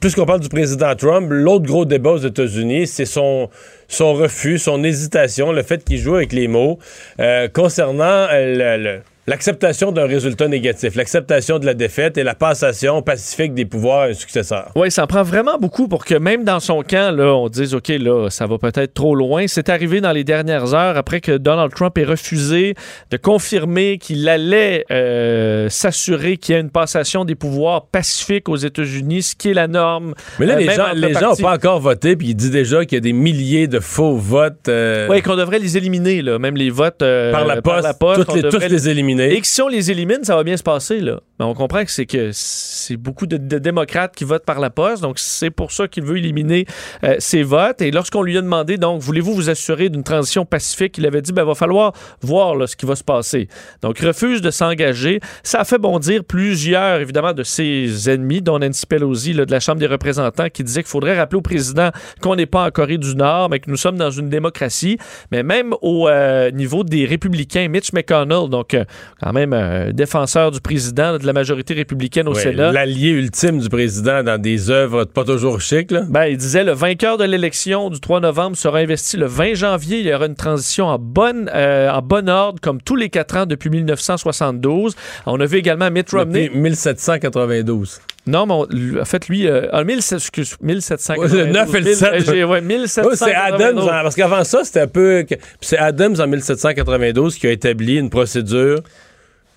[0.00, 3.50] Puisqu'on parle du président Trump, l'autre gros débat aux États-Unis, c'est son,
[3.88, 6.78] son refus, son hésitation, le fait qu'il joue avec les mots
[7.18, 12.34] euh, concernant euh, le- le- l'acceptation d'un résultat négatif, l'acceptation de la défaite et la
[12.34, 14.72] passation pacifique des pouvoirs à un successeur.
[14.74, 17.74] Oui, ça en prend vraiment beaucoup pour que même dans son camp, là, on dise
[17.74, 19.44] OK, là, ça va peut-être trop loin.
[19.46, 22.74] C'est arrivé dans les dernières heures après que Donald Trump ait refusé
[23.10, 28.56] de confirmer qu'il allait euh, s'assurer qu'il y ait une passation des pouvoirs pacifiques aux
[28.56, 30.14] États-Unis, ce qui est la norme.
[30.40, 32.84] Mais là, euh, les gens les gens n'ont pas encore voté, puis il dit déjà
[32.84, 34.68] qu'il y a des milliers de faux votes.
[34.68, 36.40] euh, Oui, qu'on devrait les éliminer, là.
[36.40, 39.11] même les votes Par la poste, toutes tous les éliminer.
[39.20, 41.00] Et que si on les élimine, ça va bien se passer.
[41.00, 41.20] Là.
[41.38, 45.02] Mais on comprend que c'est que c'est beaucoup de, démocrates qui votent par la poste,
[45.02, 46.66] donc c'est pour ça qu'il veut éliminer
[47.04, 47.82] euh, ces votes.
[47.82, 51.32] Et lorsqu'on lui a demandé, donc, voulez-vous vous assurer d'une transition pacifique, il avait dit,
[51.32, 53.48] ben, va falloir voir ce qui va se passer.
[53.82, 55.20] Donc, refuse de s'engager.
[55.42, 59.80] Ça a fait bondir plusieurs, évidemment, de ses ennemis, dont Nancy Pelosi de la Chambre
[59.80, 61.90] des représentants, qui disait qu'il faudrait rappeler au président
[62.20, 64.98] qu'on n'est pas en Corée du Nord, mais que nous sommes dans une démocratie.
[65.30, 68.84] Mais même au euh, niveau des républicains, Mitch McConnell, donc euh,
[69.20, 72.72] quand même euh, défenseur du président, de la majorité républicaine au Sénat.
[72.72, 75.90] L'allié ultime du président dans des œuvres pas toujours chic.
[75.90, 76.02] Là.
[76.08, 80.00] Ben, il disait le vainqueur de l'élection du 3 novembre sera investi le 20 janvier.
[80.00, 83.36] Il y aura une transition en bonne, euh, en bon ordre, comme tous les quatre
[83.36, 84.94] ans depuis 1972.
[85.26, 86.44] On a vu également Mitt Romney.
[86.44, 88.00] Depuis 1792.
[88.26, 91.32] Non, mais en fait, lui, euh, en 1700, excuse, 1792.
[91.34, 92.12] Ouais, le 9 et le 7.
[92.12, 93.18] Euh, j'ai- ouais, Ouais, 1792.
[93.18, 95.26] c'est Adams, en- parce qu'avant ça, c'était un peu.
[95.60, 98.78] C'est Adams en 1792 qui a établi une procédure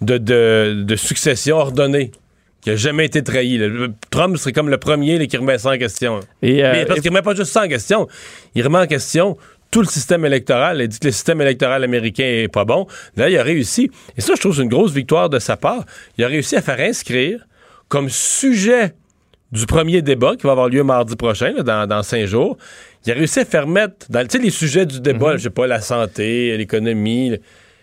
[0.01, 2.11] de, de, de succession ordonnée
[2.61, 3.67] qui a jamais été là.
[3.67, 6.19] Le- Trump serait comme le premier là, qui remet ça en question.
[6.41, 8.07] Et, euh, Mais parce et- qu'il remet pas juste ça en question,
[8.55, 9.37] il remet en question
[9.69, 10.81] tout le système électoral.
[10.81, 12.87] Il dit que le système électoral américain est pas bon.
[13.15, 13.91] Là, il a réussi.
[14.17, 15.85] Et ça, je trouve, c'est une grosse victoire de sa part.
[16.17, 17.45] Il a réussi à faire inscrire
[17.87, 18.93] comme sujet
[19.51, 22.57] du premier débat qui va avoir lieu mardi prochain, là, dans, dans cinq jours.
[23.05, 25.43] Il a réussi à faire mettre, dans tu sais, les sujets du débat, là, je
[25.43, 27.37] sais pas, la santé, l'économie,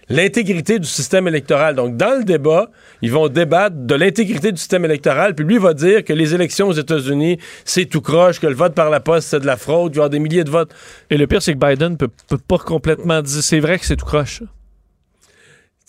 [0.08, 1.74] l'intégrité du système électoral.
[1.76, 5.74] Donc, dans le débat, ils vont débattre de l'intégrité du système électoral, puis lui va
[5.74, 9.28] dire que les élections aux États-Unis, c'est tout croche, que le vote par la poste,
[9.28, 10.74] c'est de la fraude, il y aura des milliers de votes.
[11.08, 13.96] Et le pire, c'est que Biden peut, peut pas complètement dire c'est vrai que c'est
[13.96, 14.42] tout croche.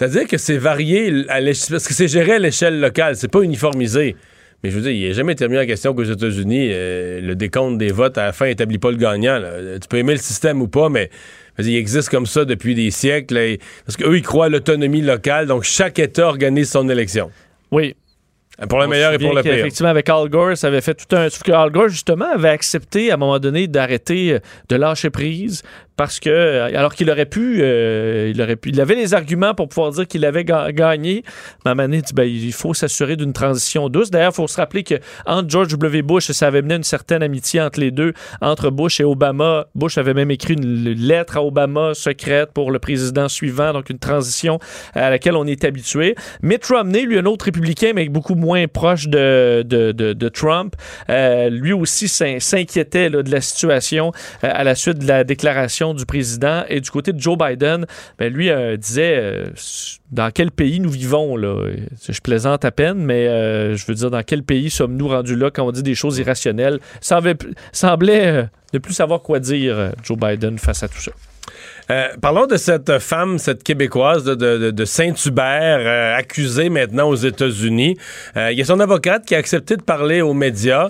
[0.04, 4.18] C'est-à-dire que c'est varié à parce que c'est géré à l'échelle locale, c'est pas uniformisé.
[4.62, 7.78] Mais je veux dire, il n'est jamais terminé la question qu'aux États-Unis, euh, le décompte
[7.78, 9.41] des votes à la fin établit pas le gagnant.
[9.82, 11.10] Tu peux aimer le système ou pas, mais
[11.58, 13.58] il existe comme ça depuis des siècles.
[13.86, 17.32] parce qu'eux, ils croient à l'autonomie locale, donc chaque État organise son élection.
[17.72, 17.95] Oui,
[18.70, 19.54] pour le meilleur et pour le pire.
[19.54, 21.30] Effectivement, avec Al Gore, ça avait fait tout un.
[21.30, 24.39] Sauf que Al Gore, justement, avait accepté à un moment donné d'arrêter
[24.70, 25.64] de lâcher prise
[25.95, 29.53] parce que euh, alors qu'il aurait pu, euh, il aurait pu, il avait les arguments
[29.53, 31.23] pour pouvoir dire qu'il avait gagné.
[31.65, 34.09] Mais dit ben, il faut s'assurer d'une transition douce.
[34.09, 36.01] D'ailleurs, il faut se rappeler que entre George W.
[36.01, 39.67] Bush, ça avait mené une certaine amitié entre les deux, entre Bush et Obama.
[39.75, 43.99] Bush avait même écrit une lettre à Obama secrète pour le président suivant, donc une
[43.99, 44.59] transition
[44.95, 46.15] à laquelle on est habitué.
[46.41, 50.75] Mitt Romney, lui, un autre républicain, mais beaucoup moins proche de, de, de, Trump,
[51.09, 56.63] euh, lui aussi s'inquiétait de la situation à la suite de la déclaration du président.
[56.69, 57.86] Et du côté de Joe Biden,
[58.17, 59.45] ben lui euh, disait euh,
[60.11, 61.69] dans quel pays nous vivons là.
[62.07, 65.51] Je plaisante à peine, mais euh, je veux dire dans quel pays sommes-nous rendus là
[65.51, 66.79] quand on dit des choses irrationnelles?
[67.01, 67.36] Semblait,
[67.73, 71.11] semblait ne plus savoir quoi dire Joe Biden face à tout ça.
[71.89, 77.97] Euh, parlons de cette femme, cette Québécoise de, Saint-Hubert, euh, accusée maintenant aux États-Unis.
[78.38, 80.89] Euh, il y a son avocate qui a accepté de parler aux médias,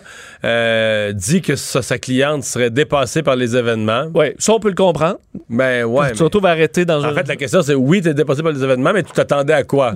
[1.13, 4.07] dit que sa cliente serait dépassée par les événements.
[4.13, 5.17] Oui, ça, on peut le comprendre.
[5.49, 6.11] Ben ouais.
[6.11, 8.51] Tu te retrouves arrêté dans En fait, la question, c'est oui, tu es dépassé par
[8.51, 9.95] les événements, mais tu t'attendais à quoi?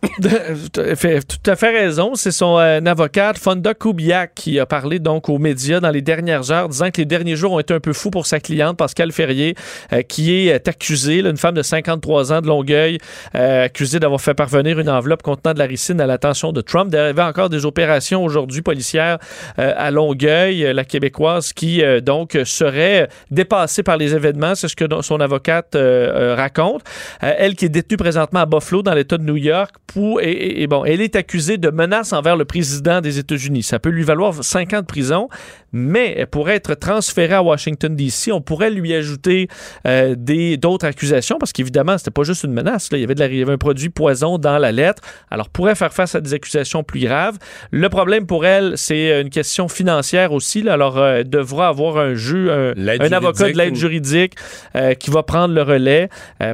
[0.22, 2.14] tout à fait raison.
[2.14, 6.50] C'est son euh, avocate, Fonda Kubiak, qui a parlé donc aux médias dans les dernières
[6.50, 9.12] heures, disant que les derniers jours ont été un peu fous pour sa cliente, Pascal
[9.12, 9.54] Ferrier,
[9.92, 12.98] euh, qui est euh, accusée, une femme de 53 ans de Longueuil,
[13.34, 16.90] accusée d'avoir fait parvenir une enveloppe contenant de la ricine à l'attention de Trump.
[16.92, 19.18] Il y avait encore des opérations aujourd'hui policières
[19.56, 24.54] à Longueuil, la québécoise, qui donc serait dépassée par les événements.
[24.54, 26.82] C'est ce que son avocate raconte.
[27.20, 29.74] elle qui est détenue présentement à Buffalo, dans l'État de New York,
[30.20, 33.62] et, bon, elle est accusée de menaces envers le président des États-Unis.
[33.62, 35.28] Ça peut lui valoir 5 ans de prison,
[35.72, 38.32] mais elle pourrait être transférée à Washington, D.C.
[38.32, 39.48] On pourrait lui ajouter
[39.86, 40.14] euh,
[40.56, 42.88] d'autres accusations parce qu'évidemment, c'était pas juste une menace.
[42.92, 45.02] Il, y avait de il y avait un produit poison dans la lettre.
[45.30, 47.38] Alors, pourrait faire face à des accusations plus graves.
[47.70, 50.68] Le problème pour elle, c'est une question financière aussi.
[50.68, 54.34] Alors, euh, elle devra avoir un juge, un, avocat de l'aide juridique
[54.74, 56.08] euh, qui va prendre le relais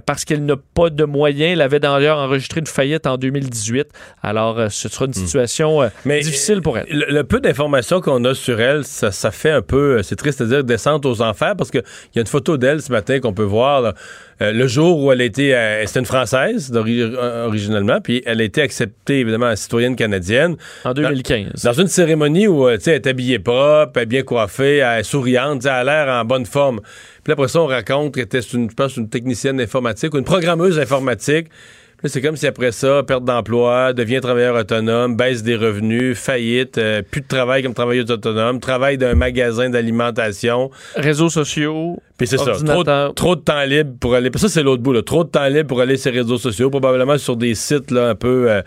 [0.04, 1.52] parce qu'elle n'a pas de moyens.
[1.52, 3.88] Elle avait d'ailleurs enregistré une faillite en 2018.
[4.22, 5.14] Alors, euh, ce sera une hmm.
[5.14, 6.86] situation euh, difficile pour elle.
[6.88, 10.46] Le, peu d'informations qu'on a sur elle, ça, fait un peu, euh, c'est triste de
[10.46, 11.82] dire, descente aux enfers parce qu'il
[12.14, 13.94] y a une photo d'elle ce matin qu'on peut voir.
[14.40, 15.54] le jour où elle a été,
[15.86, 20.56] c'était une Française originellement, puis elle a été acceptée évidemment citoyenne canadienne.
[20.84, 21.62] En 2015.
[21.64, 25.64] Dans, une cérémonie où elle est habillée propre, elle est bien coiffée, elle est souriante,
[25.64, 26.80] elle a l'air en bonne forme.
[27.24, 30.24] Puis après ça, on raconte qu'elle était, une, je pense, une technicienne informatique ou une
[30.24, 31.48] programmeuse informatique
[32.08, 37.02] c'est comme si après ça, perte d'emploi, devient travailleur autonome, baisse des revenus, faillite, euh,
[37.02, 40.70] plus de travail comme travailleuse autonome, travail d'un magasin d'alimentation.
[40.96, 41.98] Réseaux sociaux.
[42.18, 42.52] Puis c'est ça,
[43.14, 44.30] trop, de temps libre pour aller.
[44.36, 47.18] ça, c'est l'autre bout, trop de temps libre pour aller sur les réseaux sociaux, probablement
[47.18, 48.50] sur des sites là, un peu.
[48.50, 48.62] Euh,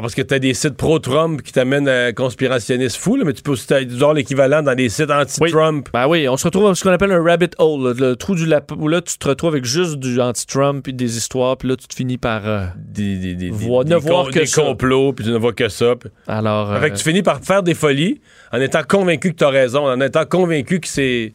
[0.00, 3.42] parce que tu as des sites pro-Trump qui t'amènent à un conspirationniste fou, mais tu
[3.42, 5.88] peux aussi avoir l'équivalent dans des sites anti-Trump.
[5.88, 6.00] Oui.
[6.00, 8.46] Ben oui, on se retrouve dans ce qu'on appelle un rabbit hole, le trou du
[8.46, 11.76] lapin, où là, tu te retrouves avec juste du anti-Trump et des histoires, puis là,
[11.76, 15.36] tu te finis par euh, des, des, des, ne voir que complots, puis tu ne
[15.36, 15.94] vois que ça.
[16.26, 18.20] Alors, fait que tu finis par faire des folies
[18.50, 21.34] en étant convaincu que tu as raison, en étant convaincu que c'est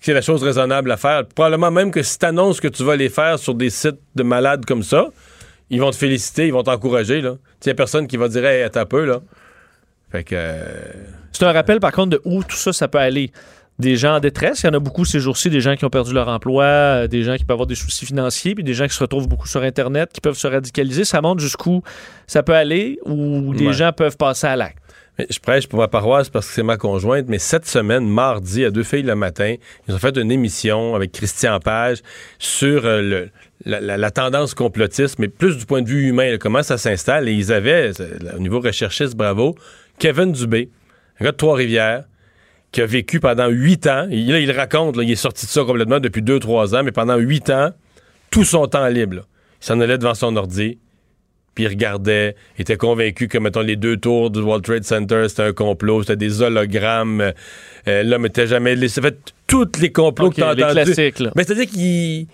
[0.00, 1.26] c'est la chose raisonnable à faire.
[1.26, 4.22] Probablement même que si tu annonces que tu vas les faire sur des sites de
[4.22, 5.08] malades comme ça,
[5.70, 7.22] ils vont te féliciter, ils vont t'encourager.
[7.64, 9.04] Il n'y a personne qui va dire Hey, attends un peu.
[9.04, 9.20] Là.
[10.10, 10.36] Fait que.
[11.32, 13.32] C'est un rappel, par contre, de où tout ça, ça peut aller.
[13.78, 15.90] Des gens en détresse, il y en a beaucoup ces jours-ci, des gens qui ont
[15.90, 18.86] perdu leur emploi, euh, des gens qui peuvent avoir des soucis financiers, puis des gens
[18.86, 21.04] qui se retrouvent beaucoup sur Internet, qui peuvent se radicaliser.
[21.04, 21.82] Ça montre jusqu'où
[22.26, 24.78] ça peut aller, ou des gens peuvent passer à l'acte.
[25.18, 28.70] Je prêche pour ma paroisse parce que c'est ma conjointe, mais cette semaine, mardi, à
[28.70, 29.54] deux filles le matin,
[29.88, 31.98] ils ont fait une émission avec Christian Page
[32.38, 33.30] sur euh, le,
[33.64, 37.28] la, tendance complotiste, mais plus du point de vue humain, comment ça s'installe.
[37.28, 37.90] Et ils avaient,
[38.36, 39.56] au niveau recherchiste, bravo,
[39.98, 40.70] Kevin Dubé,
[41.20, 42.04] un gars de Trois-Rivières,
[42.72, 44.06] qui a vécu pendant huit ans.
[44.10, 46.92] Et là, il raconte, il est sorti de ça complètement depuis deux, trois ans, mais
[46.92, 47.70] pendant huit ans,
[48.30, 49.26] tout son temps libre,
[49.62, 50.78] il s'en allait devant son ordi,
[51.54, 55.44] puis il regardait, était convaincu que, mettons, les deux tours du World Trade Center, c'était
[55.44, 57.32] un complot, c'était des hologrammes.
[57.88, 58.76] Euh, l'homme était jamais...
[58.88, 59.16] Ça fait
[59.46, 60.92] tous les complots que t'as entendus.
[61.34, 62.26] Mais c'est-à-dire qu'il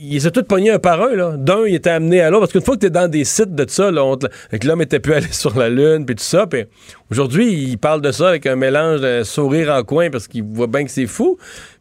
[0.00, 1.14] ils les ont tous pognés un par un.
[1.14, 1.36] là.
[1.36, 2.42] D'un, il était amené à l'autre.
[2.42, 4.16] Parce qu'une fois que tu dans des sites de ça, là, on
[4.48, 6.46] avec l'homme était pu aller sur la Lune, puis tout ça.
[6.46, 6.64] Puis
[7.10, 10.66] aujourd'hui, il parle de ça avec un mélange de sourire en coin parce qu'il voit
[10.66, 11.38] bien que c'est fou.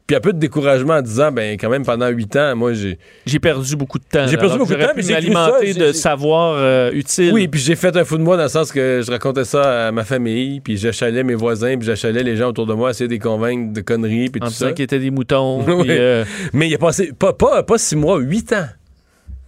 [0.08, 2.98] Puis un peu de découragement en disant, ben quand même, pendant huit ans, moi, j'ai...
[3.26, 4.26] J'ai perdu beaucoup de temps.
[4.26, 7.34] J'ai perdu beaucoup de temps, pu puis j'ai écrit ça, de savoir euh, utile.
[7.34, 9.88] Oui, puis j'ai fait un fou de moi dans le sens que je racontais ça
[9.88, 13.10] à ma famille, puis j'achalais mes voisins, puis j'achalais les gens autour de moi, essayer
[13.10, 14.72] de les convaincre de conneries, puis en tout ça.
[14.72, 15.64] qu'ils étaient des moutons.
[15.68, 15.88] Oui.
[15.90, 16.24] euh,
[16.54, 18.68] Mais il a passé pas, pas, pas six mois, huit ans.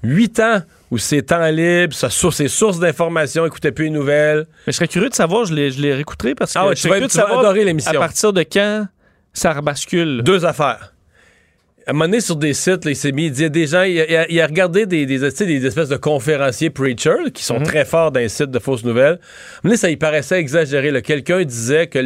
[0.04, 0.62] Huit ans
[0.92, 4.46] où c'est temps libre, sa source, ses sources d'informations, écoutait plus les nouvelles.
[4.68, 6.76] Mais je serais curieux de savoir, je les, je les réécouterai parce que Ah ouais,
[6.76, 7.92] je tu serais vas- curieux de tu vas savoir adorer l'émission.
[7.92, 8.88] À partir de quand
[9.34, 10.22] ça rebascule?
[10.24, 10.94] Deux affaires.
[11.88, 13.82] À un moment donné, sur des sites, là, il s'est mis, il disait des gens,
[13.82, 18.30] il a, il regardé des, espèces de conférenciers preachers qui sont très forts dans les
[18.30, 19.14] sites de fausses nouvelles.
[19.14, 19.20] À un moment
[19.64, 21.02] donné, ça y paraissait exagéré.
[21.02, 21.98] Quelqu'un disait que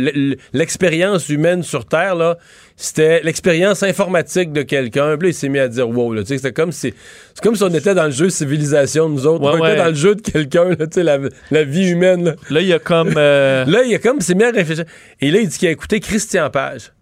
[0.54, 2.38] l'expérience humaine sur Terre, là,
[2.78, 5.18] c'était l'expérience informatique de quelqu'un.
[5.18, 6.14] Puis là, il s'est mis à dire wow.
[6.14, 6.94] Là, tu sais, c'était comme si,
[7.34, 9.44] c'est comme si on était dans le jeu civilisation, nous autres.
[9.44, 9.72] Ouais, on ouais.
[9.74, 11.18] était dans le jeu de quelqu'un, là, tu sais, la,
[11.52, 12.24] la vie humaine.
[12.24, 12.36] Là.
[12.52, 13.16] Là, il y a comme.
[13.18, 14.86] euh, Là, il a comme s'est mis à réfléchir.
[15.20, 16.94] Et là, il dit qu'il a écouté Christian Page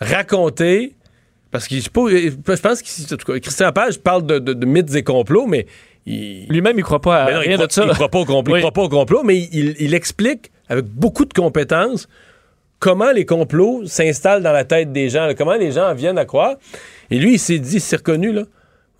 [0.00, 0.94] raconter.
[1.50, 5.66] Parce que je pense que Christian Page parle de, de- de mythes et complots, mais
[6.06, 7.84] il, Lui-même, il croit pas à mais non, il rien croit, de ça.
[7.86, 8.54] il croit pas au complot.
[8.54, 8.60] Oui.
[8.60, 12.08] Il croit pas au complot, mais il, il explique avec beaucoup de compétences
[12.78, 16.18] comment les complots s'installent dans la tête des gens, là, comment les gens en viennent
[16.18, 16.54] à croire.
[17.10, 18.44] Et lui, il s'est dit, il s'est reconnu, là.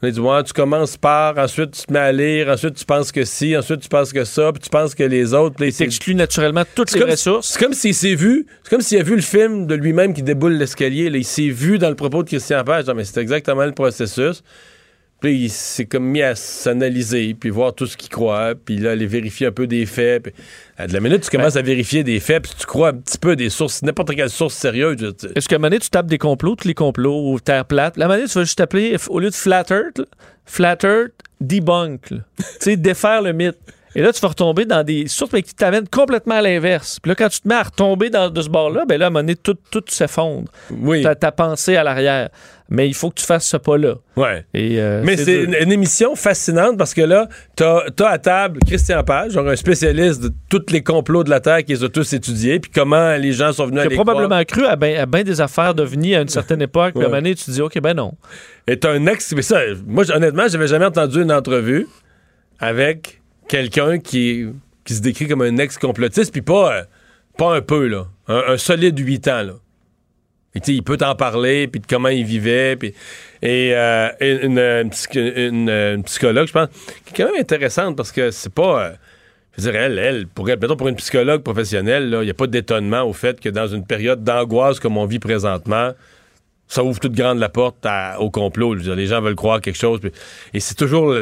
[0.03, 2.87] On a dit, ouais, tu commences par, ensuite tu te mets à lire, ensuite tu
[2.87, 5.57] penses que si, ensuite tu penses que ça, puis tu penses que les autres.
[5.57, 7.49] puis s'est- T'exclus naturellement toutes les ressources.
[7.49, 10.23] c'est comme s'il s'est vu, c'est comme s'il a vu le film de lui-même qui
[10.23, 11.11] déboule l'escalier.
[11.13, 12.87] Il s'est vu dans le propos de Christian Page.
[12.87, 14.43] Non, mais c'est exactement le processus.
[15.21, 18.93] Puis il s'est comme mis à s'analyser, puis voir tout ce qu'il croit, puis là,
[18.93, 20.23] aller vérifier un peu des faits.
[20.25, 20.33] Puis,
[20.79, 23.19] à de la minute, tu commences à vérifier des faits, puis tu crois un petit
[23.19, 25.15] peu des sources, n'importe quelle source sérieuse.
[25.35, 27.97] Est-ce qu'à un moment donné, tu tapes des complots, tous les complots, ou Terre plate?
[27.99, 30.05] La manée, tu vas juste t'appeler, au lieu de Flat Earth, là,
[30.47, 32.01] Flat Earth debunk.
[32.09, 32.15] tu
[32.61, 33.59] sais, défaire le mythe.
[33.95, 36.99] Et là, tu vas retomber dans des sources mais qui t'amènent complètement à l'inverse.
[37.01, 39.09] Puis là, quand tu te mets à retomber dans, de ce bord-là, ben là, à
[39.09, 40.51] un moment donné, tout, tout s'effondre.
[40.71, 41.03] Oui.
[41.03, 42.29] Ta, ta pensée à l'arrière.
[42.73, 43.97] Mais il faut que tu fasses ce pas-là.
[44.17, 44.45] Ouais.
[44.55, 48.61] Et, euh, Mais c'est une, une émission fascinante parce que là, t'as as à table
[48.65, 51.89] Christian Page, genre un spécialiste de tous les complots de la Terre qui les a
[51.89, 55.25] tous étudiés, puis comment les gens sont venus à les probablement cru à bien ben
[55.25, 56.95] des affaires d'OVNI à une certaine époque.
[56.95, 58.15] Puis à un moment donné, tu te dis, OK, ben non.
[58.69, 59.33] est un ex.
[59.35, 61.89] Mais ça, moi, honnêtement, j'avais jamais entendu une entrevue
[62.61, 63.20] avec
[63.51, 64.47] quelqu'un qui,
[64.85, 66.83] qui se décrit comme un ex-complotiste, puis pas, euh,
[67.37, 68.07] pas un peu, là.
[68.29, 69.53] Un, solide 8 ans, là.
[70.67, 72.95] Il peut t'en parler, puis de comment il vivait, puis...
[73.43, 76.69] Et euh, une, psy- une- psychologue, je pense,
[77.05, 78.85] qui est quand même intéressante, parce que c'est pas...
[78.85, 78.93] euh,
[79.57, 82.47] je veux dire, elle, elle, pour elle, pour une psychologue professionnelle, il n'y a pas
[82.47, 85.91] d'étonnement au fait que dans une période d'angoisse comme on vit présentement,
[86.69, 87.85] ça ouvre toute grande la porte
[88.21, 88.75] au complot.
[88.75, 89.99] Je veux dire, les gens veulent croire quelque chose.
[90.55, 91.13] et c'est toujours,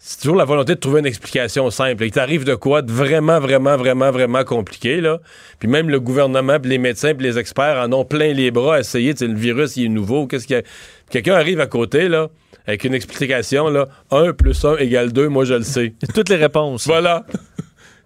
[0.00, 2.04] c'est toujours la volonté de trouver une explication simple.
[2.04, 5.00] Il t'arrive de quoi de vraiment, vraiment, vraiment, vraiment compliqué.
[5.00, 5.18] Là.
[5.58, 8.76] Puis même le gouvernement, puis les médecins, puis les experts en ont plein les bras
[8.76, 9.12] à essayer.
[9.12, 10.26] Tu sais, le virus, il est nouveau.
[10.26, 10.62] Qu'est-ce qu'il y a?
[11.10, 12.28] Quelqu'un arrive à côté, là,
[12.66, 15.94] avec une explication, là, 1 plus 1 égale 2, moi je le sais.
[16.14, 16.86] Toutes les réponses.
[16.86, 17.26] Voilà.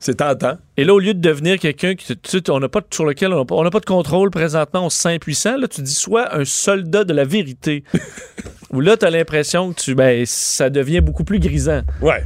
[0.04, 0.58] C'est tentant.
[0.76, 3.32] Et là, au lieu de devenir quelqu'un qui, tu on n'a pas de- sur lequel
[3.32, 5.80] on n'a pas, on n'a pas de contrôle présentement, on se sent impuissant, là, tu
[5.82, 7.84] dis soit un soldat de la vérité.
[8.72, 11.82] Ou là, tu as l'impression que tu, ben, ça devient beaucoup plus grisant.
[12.00, 12.24] Ouais.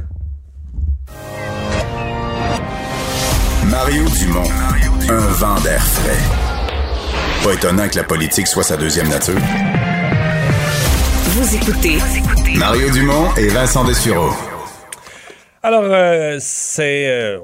[3.69, 4.49] Mario Dumont,
[5.09, 6.17] un vent d'air frais.
[7.43, 9.37] Pas étonnant que la politique soit sa deuxième nature.
[11.25, 11.97] Vous écoutez
[12.57, 14.31] Mario Dumont et Vincent Dessureau.
[15.63, 17.07] Alors, euh, c'est.
[17.09, 17.39] euh,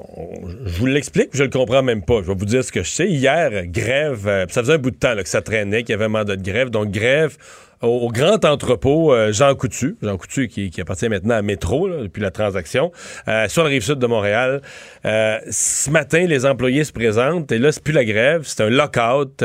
[0.66, 2.22] je vous l'explique, je le comprends même pas.
[2.22, 3.08] Je vais vous dire ce que je sais.
[3.08, 5.94] Hier, grève, euh, ça faisait un bout de temps là, que ça traînait, qu'il y
[5.94, 6.70] avait un mandat de grève.
[6.70, 7.36] Donc, grève
[7.84, 9.96] au, au grand entrepôt euh, Jean Coutu.
[10.02, 12.92] Jean Coutu qui, qui appartient maintenant à Métro là, depuis la transaction,
[13.28, 14.62] euh, sur la rive sud de Montréal.
[15.04, 18.70] Euh, ce matin, les employés se présentent et là, c'est plus la grève, c'est un
[18.70, 19.44] lockout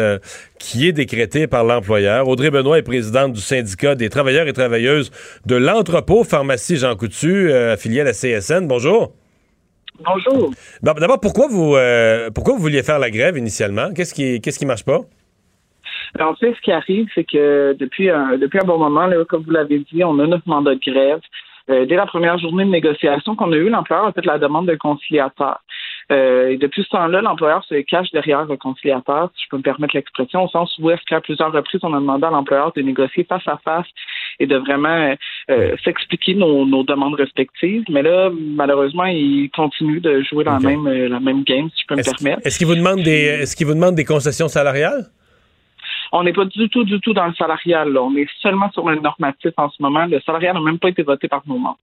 [0.57, 2.27] qui est décrété par l'employeur.
[2.27, 5.11] Audrey Benoît est présidente du syndicat des travailleurs et travailleuses
[5.45, 8.67] de l'entrepôt pharmacie Jean Coutu, affilié à la CSN.
[8.67, 9.13] Bonjour.
[10.05, 10.51] Bonjour.
[10.81, 13.91] Bon, D'abord, pourquoi vous euh, pourquoi vous vouliez faire la grève initialement?
[13.93, 15.01] Qu'est-ce qui qu'est-ce qui marche pas?
[16.15, 19.23] Alors, en fait, ce qui arrive, c'est que depuis un, depuis un bon moment, là,
[19.25, 21.21] comme vous l'avez dit, on a notre mandat de grève.
[21.69, 24.65] Euh, dès la première journée de négociation qu'on a eue, l'employeur a fait la demande
[24.65, 25.59] d'un conciliateur.
[26.11, 29.61] Euh, et depuis ce temps-là, l'employeur se cache derrière le conciliateur, si je peux me
[29.61, 32.81] permettre l'expression, au sens où est-ce qu'à plusieurs reprises, on a demandé à l'employeur de
[32.81, 33.85] négocier face à face
[34.39, 35.13] et de vraiment
[35.51, 37.83] euh, s'expliquer nos, nos demandes respectives.
[37.89, 41.81] Mais là, malheureusement, il continue de jouer dans la, même, euh, la même game, si
[41.81, 42.41] je peux me permettre.
[42.43, 45.05] est-ce qu'il vous demande des est-ce qu'il vous demande des concessions salariales?
[46.11, 47.91] On n'est pas du tout, du tout dans le salarial.
[47.93, 48.01] Là.
[48.01, 50.05] On est seulement sur le normatif en ce moment.
[50.05, 51.79] Le salarial n'a même pas été voté par nos membres.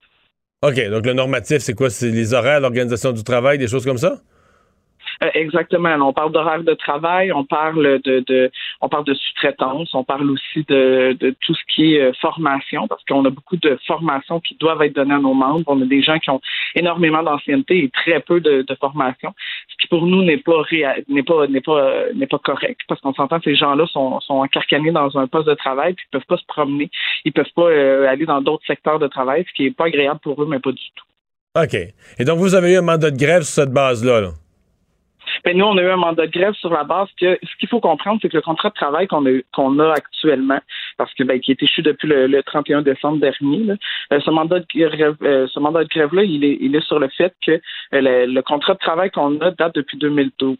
[0.63, 1.91] OK, donc le normatif, c'est quoi?
[1.91, 4.19] C'est les horaires, l'organisation du travail, des choses comme ça?
[5.25, 5.95] Euh, exactement.
[6.01, 10.31] On parle d'horaire de travail, on parle de, de on parle de sous-traitance, on parle
[10.31, 14.41] aussi de, de, tout ce qui est euh, formation, parce qu'on a beaucoup de formations
[14.41, 15.65] qui doivent être données à nos membres.
[15.67, 16.41] On a des gens qui ont
[16.75, 19.33] énormément d'ancienneté et très peu de, de formation,
[19.69, 20.63] ce qui pour nous n'est pas
[21.09, 24.21] n'est pas n'est pas euh, n'est pas correct, parce qu'on s'entend que ces gens-là sont,
[24.21, 26.91] sont encarcanés dans un poste de travail, puis ils peuvent pas se promener,
[27.25, 27.71] ils peuvent pas
[28.09, 30.73] aller dans d'autres secteurs de travail, ce qui est pas agréable pour eux, mais pas
[30.73, 31.05] du tout.
[31.63, 31.75] OK.
[32.19, 34.31] Et donc, vous avez eu un mandat de grève sur cette base-là, là?
[35.45, 37.69] Ben, nous, on a eu un mandat de grève sur la base que ce qu'il
[37.69, 40.61] faut comprendre, c'est que le contrat de travail qu'on a, qu'on a actuellement,
[40.97, 43.73] parce que ben, qui est échu depuis le, 31 décembre dernier,
[44.13, 46.99] euh, ce mandat de grève, euh, ce mandat de grève-là, il est, il est sur
[46.99, 47.61] le fait que euh,
[48.27, 50.57] le, contrat de travail qu'on a date depuis 2012.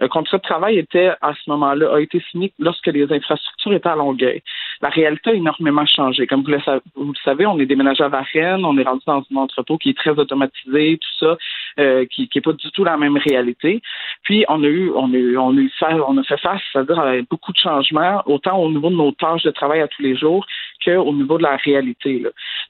[0.00, 3.88] Le contrat de travail était à ce moment-là a été signé lorsque les infrastructures étaient
[3.88, 4.42] à Longueuil.
[4.80, 6.26] La réalité a énormément changé.
[6.26, 9.36] Comme vous le, le savez, on est déménagé à Varennes, on est rendu dans un
[9.36, 11.36] entrepôt qui est très automatisé, tout ça,
[12.10, 13.82] qui n'est pas du tout la même réalité.
[14.22, 15.70] Puis on a eu, on a eu, on a eu
[16.06, 19.42] on a fait face, c'est-à-dire à beaucoup de changements, autant au niveau de nos tâches
[19.42, 20.46] de travail à tous les jours
[20.84, 22.24] qu'au niveau de la réalité.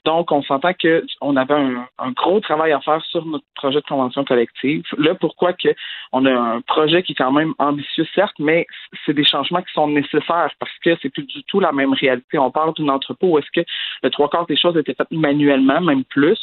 [0.04, 4.24] Donc, on s'entend qu'on avait un, gros travail à faire sur notre projet de convention
[4.24, 4.82] collective.
[4.96, 5.68] Là, pourquoi que
[6.12, 8.66] on a un projet qui est quand même ambitieux, certes, mais
[9.04, 12.38] c'est des changements qui sont nécessaires parce que c'est plus du tout la même réalité.
[12.38, 13.66] On parle d'un entrepôt où est-ce que
[14.02, 16.38] le trois quarts des choses étaient faites manuellement, même plus.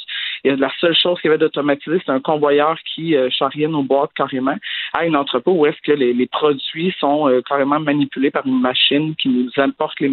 [0.45, 4.11] La seule chose qu'il y avait d'automatisé, c'est un convoyeur qui euh, charriait nos boîtes
[4.15, 4.55] carrément
[4.93, 9.15] à un entrepôt où est-ce que les, produits sont euh, carrément manipulés par une machine
[9.15, 10.09] qui nous importe les,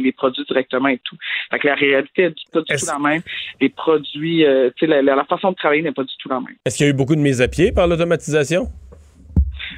[0.00, 1.16] les, produits directement et tout.
[1.52, 3.22] Fait que la réalité est pas du tout la même.
[3.60, 6.56] Les produits, euh, tu sais, la, façon de travailler n'est pas du tout la même.
[6.64, 8.66] Est-ce qu'il y a eu beaucoup de mises à pied par l'automatisation?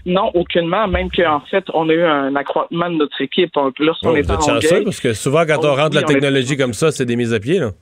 [0.06, 0.88] Non, aucunement.
[0.88, 3.52] Même qu'en fait, on a eu un accroissement de notre équipe.
[3.78, 6.72] Lorsqu'on oh, est en chanceux, parce que souvent, quand on rentre de la technologie comme
[6.72, 7.72] ça, c'est des mises à pied, là.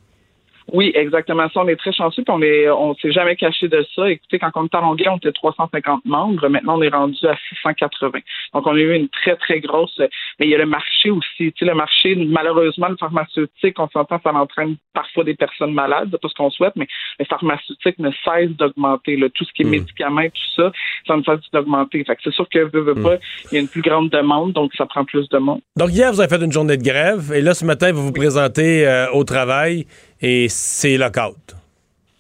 [0.73, 1.61] Oui, exactement ça.
[1.61, 4.11] On est très chanceux, puis on est, on s'est jamais caché de ça.
[4.11, 6.49] Écoutez, quand on était en Longueuil, on était 350 membres.
[6.49, 8.19] Maintenant, on est rendu à 680.
[8.55, 9.99] Donc, on a eu une très, très grosse.
[10.39, 11.53] Mais il y a le marché aussi.
[11.53, 16.09] Tu sais, le marché, malheureusement, le pharmaceutique, on s'entend, ça entraîne parfois des personnes malades,
[16.11, 16.87] c'est pas ce qu'on souhaite, mais
[17.19, 19.19] le pharmaceutique ne cesse d'augmenter.
[19.35, 19.71] Tout ce qui est hmm.
[19.71, 20.73] médicaments, tout ça,
[21.07, 22.05] ça ne cesse d'augmenter.
[22.05, 23.17] Fait que c'est sûr que veut, veut pas,
[23.51, 25.61] il y a une plus grande demande, donc ça prend plus de monde.
[25.77, 28.13] Donc, hier, vous avez fait une journée de grève, et là, ce matin, vous vous
[28.13, 29.87] présentez euh, au travail
[30.21, 31.57] et c'est lockout.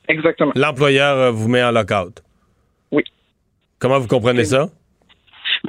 [0.08, 0.52] Exactement.
[0.54, 2.22] L'employeur vous met en lockout.
[2.90, 3.04] Oui.
[3.78, 4.68] Comment vous comprenez ça?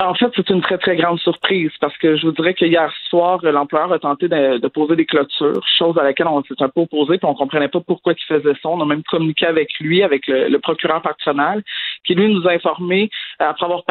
[0.02, 2.90] En fait, c'est une très, très grande surprise parce que je vous dirais que hier
[3.10, 6.82] soir, l'employeur a tenté de, poser des clôtures, chose à laquelle on s'est un peu
[6.82, 8.70] opposé, puis on comprenait pas pourquoi il faisait ça.
[8.70, 11.64] On a même communiqué avec lui, avec le, procureur patronal,
[12.06, 13.10] qui lui nous a informé,
[13.40, 13.84] après avoir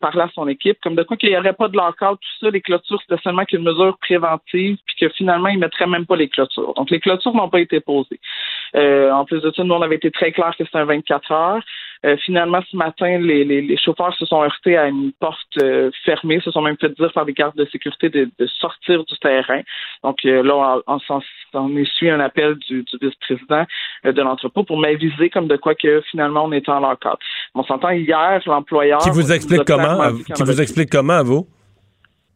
[0.00, 2.50] parlé à son équipe, comme de quoi qu'il n'y aurait pas de lockout, tout ça,
[2.50, 6.16] les clôtures, c'était seulement qu'une mesure préventive, puis que finalement, ils ne mettraient même pas
[6.16, 6.74] les clôtures.
[6.74, 8.20] Donc, les clôtures n'ont pas été posées.
[8.76, 11.32] Euh, en plus de ça, nous, on avait été très clair que c'était un 24
[11.32, 11.62] heures.
[12.04, 16.38] Euh, finalement, ce matin, les, les, chauffeurs se sont heurtés à une porte euh, fermée,
[16.40, 18.28] se sont même fait dire par des gardes de sécurité de,
[18.60, 19.62] sortir du terrain.
[20.02, 21.20] Donc euh, là, on, on,
[21.54, 23.64] on essuie un appel du, vice-président
[24.04, 27.18] de l'entrepôt pour m'aviser comme de quoi que finalement on était en lockout.
[27.54, 28.98] On s'entend hier, l'employeur...
[28.98, 30.12] Qui vous explique comment?
[30.34, 31.46] Qui vous explique comment à vous?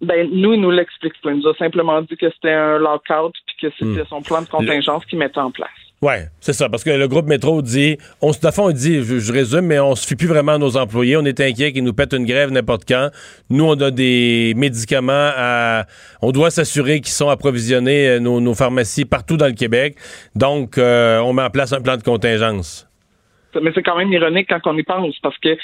[0.01, 1.33] Ben, nous, il nous l'explique pas.
[1.33, 4.07] Il nous a simplement dit que c'était un lockout puis que c'était hmm.
[4.09, 5.69] son plan de contingence qu'il mettait en place.
[6.01, 9.67] Oui, c'est ça, parce que le groupe Métro dit, on se fond, dit, je, résume,
[9.67, 11.17] mais on se fie plus vraiment à nos employés.
[11.17, 13.09] On est inquiet qu'ils nous pètent une grève n'importe quand.
[13.51, 15.87] Nous, on a des médicaments à,
[16.23, 19.97] on doit s'assurer qu'ils sont approvisionnés, euh, nos, pharmacies partout dans le Québec.
[20.37, 22.89] Donc, euh, on met en place un plan de contingence.
[23.61, 25.57] Mais c'est quand même ironique quand on y pense, parce que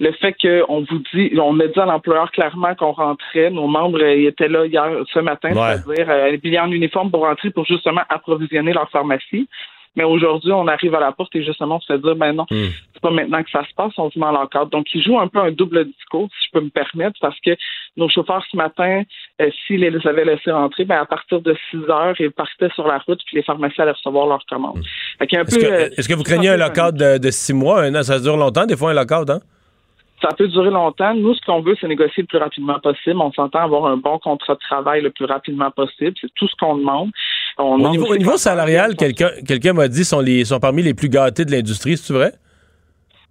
[0.00, 4.02] le fait qu'on vous dit, on a dit à l'employeur clairement qu'on rentrait, nos membres
[4.02, 8.88] étaient là hier, ce matin, c'est-à-dire euh, en uniforme pour rentrer pour justement approvisionner leur
[8.90, 9.48] pharmacie.
[9.96, 12.46] Mais aujourd'hui, on arrive à la porte et justement, on se fait dire, ben non,
[12.50, 12.68] hmm.
[12.94, 14.70] c'est pas maintenant que ça se passe, on se met en cadre.
[14.70, 17.50] Donc, ils jouent un peu un double discours, si je peux me permettre, parce que
[17.96, 19.02] nos chauffeurs ce matin,
[19.40, 22.86] euh, s'ils les avaient laissés rentrer, ben à partir de 6 heures, ils partaient sur
[22.86, 24.78] la route, puis les pharmacies allaient recevoir leurs commandes.
[24.78, 25.24] Hmm.
[25.24, 28.02] Est-ce que, euh, est que, vous craignez un lockout de, de six mois, un an?
[28.02, 29.40] Ça dure longtemps, des fois, un lockout, hein?
[30.22, 31.14] ça peut durer longtemps.
[31.14, 33.20] Nous, ce qu'on veut, c'est négocier le plus rapidement possible.
[33.20, 36.14] On s'entend avoir un bon contrat de travail le plus rapidement possible.
[36.20, 37.10] C'est tout ce qu'on demande.
[37.64, 41.50] Au, niveau, salarial, quelqu'un quelqu'un m'a dit sont les sont parmi les plus gâtés de
[41.50, 42.32] l'industrie, c'est vrai?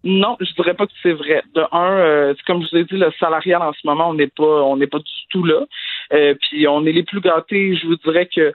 [0.03, 1.43] Non, je dirais pas que c'est vrai.
[1.53, 4.27] De un, euh, comme je vous ai dit, le salarial en ce moment, on n'est
[4.27, 5.65] pas on n'est pas du tout là.
[6.13, 8.53] Euh, puis on est les plus gâtés, je vous dirais que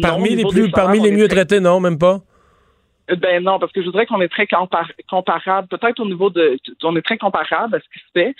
[0.00, 2.20] parmi les plus parmi les mieux traités, non, même pas?
[3.16, 6.94] Ben non, parce que je voudrais qu'on est très comparable, peut-être au niveau de, on
[6.94, 8.34] est très comparable à ce qui se fait,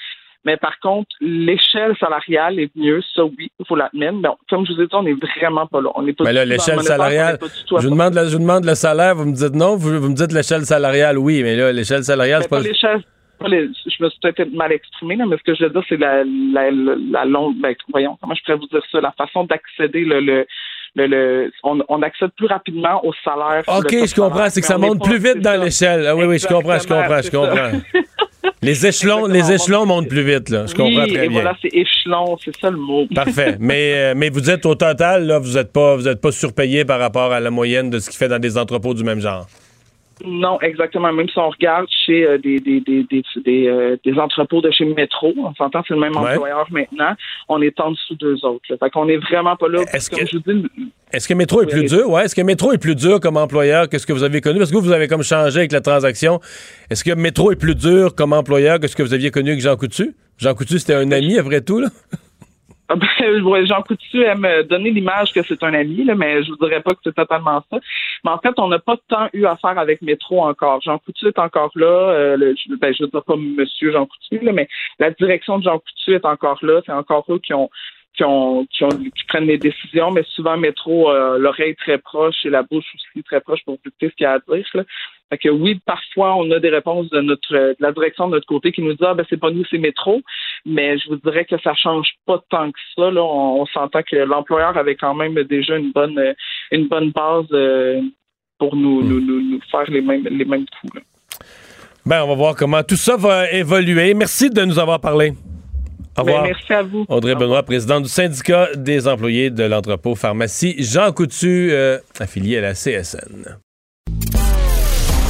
[0.45, 4.15] Mais par contre, l'échelle salariale est mieux, ça oui, il faut l'admettre.
[4.23, 5.91] Mais comme je vous ai dit, on n'est vraiment pas là.
[5.95, 8.75] On est pas Mais là, l'échelle salariale, je vous, demande, le- je vous demande le
[8.75, 12.05] salaire, vous me dites non, vous, vous me dites l'échelle salariale, oui, mais là, l'échelle
[12.05, 12.61] salariale, c'est pas...
[13.41, 15.83] pas les- je me suis peut-être mal exprimé, là, mais ce que je veux dire,
[15.89, 19.13] c'est la, la, la, la longue, ben, voyons, comment je pourrais vous dire ça, la
[19.13, 20.47] façon d'accéder, le, le,
[20.95, 23.63] le, le- on, on accède plus rapidement au salaire.
[23.69, 26.07] OK, je comprends, c'est que ça monte plus vite dans l'échelle.
[26.07, 27.79] Ah oui, oui, je comprends, je comprends, je comprends.
[28.61, 30.67] Les échelons, les échelons montent plus vite, là.
[30.67, 31.41] Je comprends très et bien.
[31.43, 33.07] voilà, c'est échelon, c'est ça le mot.
[33.15, 33.57] Parfait.
[33.61, 36.85] Mais, euh, mais vous êtes au total, là, vous n'êtes pas, vous êtes pas surpayé
[36.85, 39.47] par rapport à la moyenne de ce qu'il fait dans des entrepôts du même genre.
[40.25, 41.13] Non, exactement.
[41.13, 44.71] Même si on regarde chez euh, des, des, des, des, des, euh, des entrepôts de
[44.71, 46.33] chez Métro, on s'entend, c'est le même Ouais.
[46.33, 47.13] employeur maintenant,
[47.49, 48.65] on est en dessous d'eux autres.
[48.71, 48.77] Là.
[48.81, 49.83] Fait qu'on est vraiment pas là.
[49.93, 50.17] Est-ce que-
[51.29, 52.11] que Métro est plus dur?
[52.11, 52.25] Ouais.
[52.25, 54.59] Est-ce que Métro est plus dur comme employeur que ce que vous avez connu?
[54.59, 56.41] Parce que vous, vous avez comme changé avec la transaction.
[56.91, 59.61] Est-ce que Métro est plus dur comme employeur que ce que vous aviez connu avec
[59.63, 60.15] Jean Coutu?
[60.39, 61.89] Jean Coutu, c'était un ami après tout, là?
[62.89, 66.51] Ah ben, Jean Coutu aime euh, donner l'image que c'est un ami, là, mais je
[66.51, 67.79] vous dirais pas que c'est totalement ça.
[68.25, 70.81] Mais en fait, on n'a pas tant eu affaire avec Métro encore.
[70.81, 71.87] Jean Coutu est encore là.
[71.87, 75.79] euh, ben, je veux dire pas Monsieur Jean Coutu, là, mais la direction de Jean
[75.79, 76.81] Coutu est encore là.
[76.87, 77.71] C'est encore eux qui ont
[78.15, 82.45] qui ont, qui ont qui prennent les décisions, mais souvent Métro euh, l'oreille très proche
[82.45, 84.67] et la bouche aussi très proche pour écouter ce qu'il y a à dire.
[84.75, 84.83] Là.
[85.31, 88.47] Fait que oui, parfois on a des réponses de notre de la direction de notre
[88.47, 90.21] côté qui nous dit ah ben c'est pas nous, c'est Métro.
[90.65, 93.11] Mais je vous dirais que ça change pas tant que ça.
[93.11, 93.23] Là.
[93.23, 96.35] On, on s'entend que l'employeur avait quand même déjà une bonne
[96.73, 98.01] une bonne base euh,
[98.59, 100.95] pour nous, nous, nous, nous faire les mêmes les mêmes coups.
[100.95, 101.01] là.
[102.07, 104.15] Ben, on va voir comment tout ça va évoluer.
[104.15, 105.33] Merci de nous avoir parlé.
[106.17, 106.43] Au Ben, revoir.
[106.45, 107.05] merci à vous.
[107.09, 110.75] Audrey Benoît, présidente du syndicat des employés de l'entrepôt pharmacie.
[110.79, 113.59] Jean Coutu, euh, affilié à la CSN.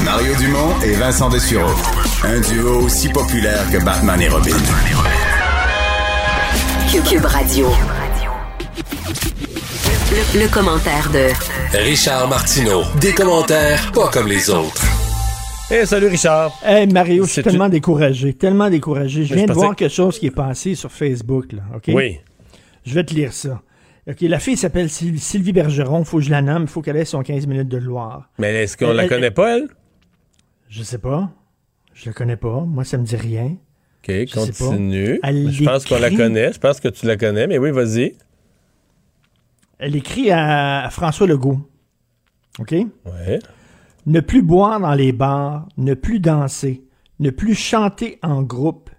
[0.03, 1.73] Mario Dumont et Vincent Dessureau.
[2.23, 4.55] Un duo aussi populaire que Batman et Robin.
[7.09, 7.67] Cube Radio.
[10.11, 11.29] Le, le commentaire de
[11.77, 12.81] Richard Martineau.
[12.99, 14.83] Des commentaires pas comme les autres.
[15.69, 16.51] Hey, salut Richard.
[16.65, 19.25] Hey Mario, je suis tellement découragé, tellement découragé.
[19.25, 21.83] Je viens je de voir quelque chose qui est passé sur Facebook, là, OK?
[21.93, 22.19] Oui.
[22.85, 23.61] Je vais te lire ça.
[24.09, 26.97] OK, la fille s'appelle Syl- Sylvie Bergeron, faut que je la nomme, il faut qu'elle
[26.97, 28.23] ait son 15 minutes de gloire.
[28.39, 29.67] Mais est-ce qu'on la elle- connaît pas, elle?
[30.69, 31.31] Je sais pas.
[31.93, 32.61] Je la connais pas.
[32.61, 33.57] Moi, ça me dit rien.
[34.01, 34.25] OK, pas.
[34.41, 35.19] continue.
[35.23, 36.53] Je pense qu'on la connaît.
[36.53, 38.13] Je pense que tu la connais, mais oui, vas-y.
[39.79, 41.59] Elle écrit à, à François Legault.
[42.59, 42.71] OK?
[42.71, 43.39] Ouais.
[44.05, 46.83] Ne plus boire dans les bars, ne plus danser,
[47.19, 48.89] ne plus chanter en groupe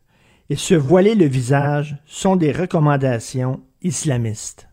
[0.50, 4.69] et se voiler le visage sont des recommandations islamistes.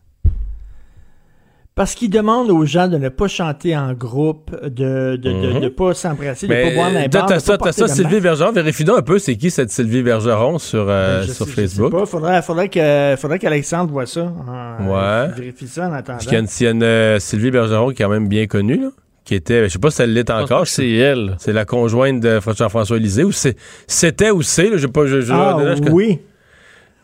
[1.78, 5.52] Parce qu'ils demandent aux gens de ne pas chanter en groupe, de ne de, de-
[5.54, 5.60] Mhm.
[5.60, 7.56] de pas s'embrasser, de ne pas boire dans les t'as ça,
[7.86, 8.20] ça, Sylvie.
[8.20, 8.50] Bergeron.
[8.50, 11.50] Vérifie donc un peu c'est qui cette Sylvie Bergeron sur, euh, Ben, je sur sais-
[11.52, 11.92] je sais Facebook.
[11.92, 12.04] pas.
[12.04, 14.22] Faudrait, faudrait que- faudrait qu'Alexandre voit ça.
[14.22, 15.28] en- Ouais.
[15.36, 16.18] Vérifie ça en attendant.
[16.18, 18.10] Parce qu'il y a une, s'il y a une, euh, Sylvie Bergeron qui est quand
[18.10, 18.88] même bien connue, là,
[19.24, 20.66] qui était, je sais pas si elle l'est encore.
[20.66, 21.36] c'est elle.
[21.38, 23.56] C'est la conjointe de Jean-François Lisée, ou c'est,
[23.86, 26.18] c'était ou c'est, là, je sais pas, je, je- Ah là, je- oui.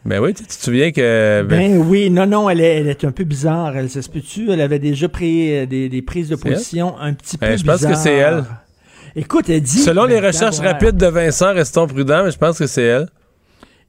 [0.05, 3.05] Ben oui, tu te souviens que, ben, Ben oui, non, non, elle est, elle est
[3.05, 3.77] un peu bizarre.
[3.77, 4.51] Elle, ça se peut-tu?
[4.51, 7.65] Elle avait déjà pris euh, des, des prises de position un petit peu Ben, je
[7.65, 8.03] pense que bizarres.
[8.03, 8.45] c'est elle.
[9.17, 9.79] Écoute, elle dit...
[9.79, 13.09] selon les recherches rapides de Vincent, restons prudents, mais je pense que c'est elle.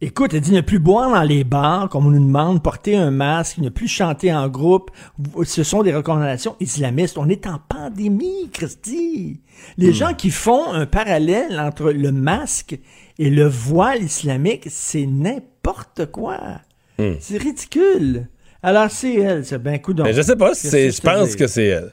[0.01, 3.11] Écoute, elle dit ne plus boire dans les bars, comme on nous demande, porter un
[3.11, 4.91] masque, ne plus chanter en groupe.
[5.45, 7.17] Ce sont des recommandations islamistes.
[7.17, 9.41] On est en pandémie, Christy.
[9.77, 12.77] Les gens qui font un parallèle entre le masque
[13.17, 15.54] et le voile islamique, c'est n'importe
[16.11, 16.39] quoi.
[16.97, 17.13] Hmm.
[17.19, 18.27] C'est ridicule.
[18.63, 21.47] Alors, c'est elle, c'est ben coup Mais je sais pas, c'est, je pense que que
[21.47, 21.91] c'est elle.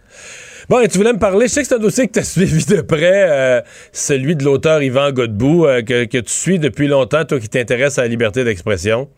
[0.68, 2.24] Bon, et tu voulais me parler, je sais que c'est un dossier que tu as
[2.24, 3.60] suivi de près, euh,
[3.92, 7.98] celui de l'auteur Yvan Godbout, euh, que, que tu suis depuis longtemps, toi qui t'intéresses
[7.98, 9.08] à la liberté d'expression.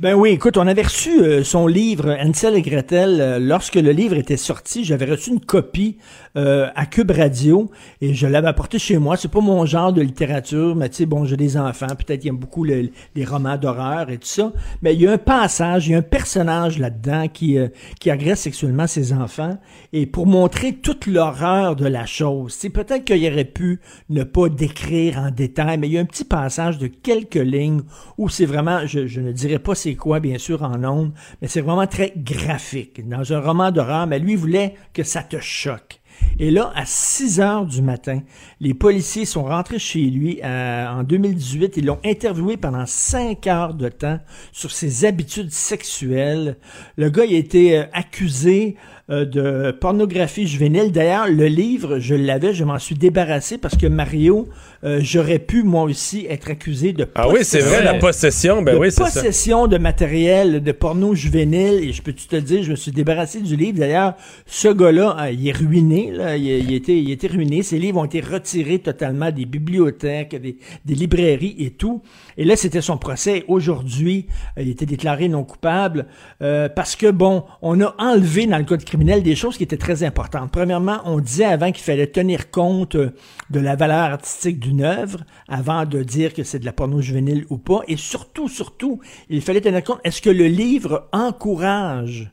[0.00, 3.92] Ben oui, écoute, on avait reçu euh, son livre Ansel et Gretel euh, lorsque le
[3.92, 4.82] livre était sorti.
[4.84, 5.98] J'avais reçu une copie
[6.36, 9.16] euh, à Cube Radio et je l'avais apporté chez moi.
[9.16, 12.30] C'est pas mon genre de littérature, mais tu sais, bon, j'ai des enfants, peut-être qu'ils
[12.30, 14.52] aiment beaucoup le- les romans d'horreur et tout ça.
[14.82, 17.56] Mais il y a un passage, il y a un personnage là-dedans qui
[18.00, 19.58] qui agresse sexuellement ses enfants
[19.96, 22.52] et pour montrer toute l'horreur de la chose.
[22.52, 26.04] C'est peut-être qu'il aurait pu ne pas décrire en détail, mais il y a un
[26.04, 27.82] petit passage de quelques lignes
[28.18, 31.60] où c'est vraiment, je, ne dirais pas c'est quoi, bien sûr, en ondes, mais c'est
[31.60, 33.08] vraiment très graphique.
[33.08, 36.00] Dans un roman d'horreur, mais lui voulait que ça te choque.
[36.38, 38.20] Et là, à 6 heures du matin,
[38.60, 41.76] les policiers sont rentrés chez lui euh, en 2018.
[41.76, 44.18] Ils l'ont interviewé pendant 5 heures de temps
[44.52, 46.56] sur ses habitudes sexuelles.
[46.96, 48.76] Le gars il a été euh, accusé
[49.10, 50.90] euh, de pornographie juvénile.
[50.90, 54.48] D'ailleurs, le livre, je l'avais, je m'en suis débarrassé parce que Mario,
[54.82, 58.74] euh, j'aurais pu moi aussi être accusé de Ah oui, c'est vrai, la possession, ben
[58.74, 59.20] de oui, c'est ça.
[59.20, 61.84] possession de matériel de porno juvénile.
[61.84, 63.78] Et je peux te dire, je me suis débarrassé du livre.
[63.78, 64.14] D'ailleurs,
[64.46, 66.10] ce gars-là, euh, il est ruiné.
[66.10, 66.36] Là.
[66.38, 67.62] Il, il était, il était ruiné.
[67.62, 72.00] Ses livres ont été retirés totalement des bibliothèques, des, des librairies et tout.
[72.36, 73.44] Et là, c'était son procès.
[73.48, 74.26] Aujourd'hui,
[74.58, 76.06] euh, il était déclaré non coupable
[76.42, 79.76] euh, parce que, bon, on a enlevé dans le code criminel des choses qui étaient
[79.76, 80.50] très importantes.
[80.50, 83.14] Premièrement, on disait avant qu'il fallait tenir compte euh,
[83.50, 87.46] de la valeur artistique d'une œuvre avant de dire que c'est de la porno juvénile
[87.50, 87.80] ou pas.
[87.88, 92.30] Et surtout, surtout, il fallait tenir compte, est-ce que le livre encourage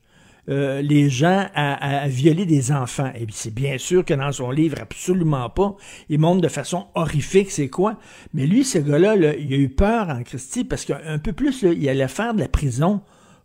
[0.49, 3.11] euh, les gens à, violer des enfants.
[3.15, 5.75] Et puis c'est bien sûr que dans son livre, absolument pas.
[6.09, 7.97] Il montre de façon horrifique c'est quoi.
[8.33, 11.63] Mais lui, ce gars-là, là, il a eu peur en Christie parce qu'un peu plus,
[11.63, 13.01] là, il allait faire de la prison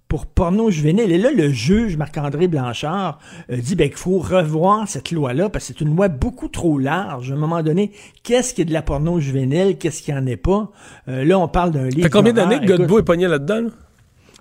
[0.09, 1.11] pour porno juvénile.
[1.11, 3.19] Et là, le juge Marc-André Blanchard
[3.51, 6.79] euh, dit ben, qu'il faut revoir cette loi-là parce que c'est une loi beaucoup trop
[6.79, 7.31] large.
[7.31, 7.93] À un moment donné,
[8.23, 10.71] qu'est-ce qui est de la porno juvénile, qu'est-ce qui en est pas?
[11.09, 12.05] Euh, là, on parle d'un livre.
[12.05, 13.63] Fait combien d'années que Godbout est pogné là-dedans?
[13.63, 13.69] là?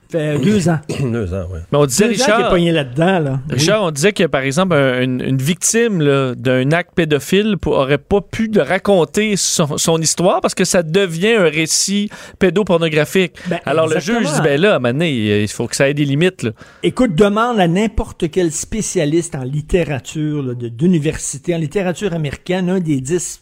[0.09, 0.79] Fait deux ans.
[1.01, 1.59] Deux ans, oui.
[1.71, 3.39] Mais on disait, Deux ans qu'il Richard, est pogné là-dedans, là.
[3.49, 7.73] Richard, on disait que, par exemple, un- une, une victime là, d'un acte pédophile pour-
[7.73, 12.09] aurait pas pu de raconter son, son histoire parce que ça devient un récit
[12.39, 13.33] pédopornographique.
[13.47, 16.43] Ben, Alors, le juge dit, ben là, donné, il faut que ça ait des limites.
[16.43, 16.51] Là.
[16.83, 22.79] Écoute, demande à n'importe quel spécialiste en littérature là, de- d'université, en littérature américaine, un
[22.79, 23.41] des dix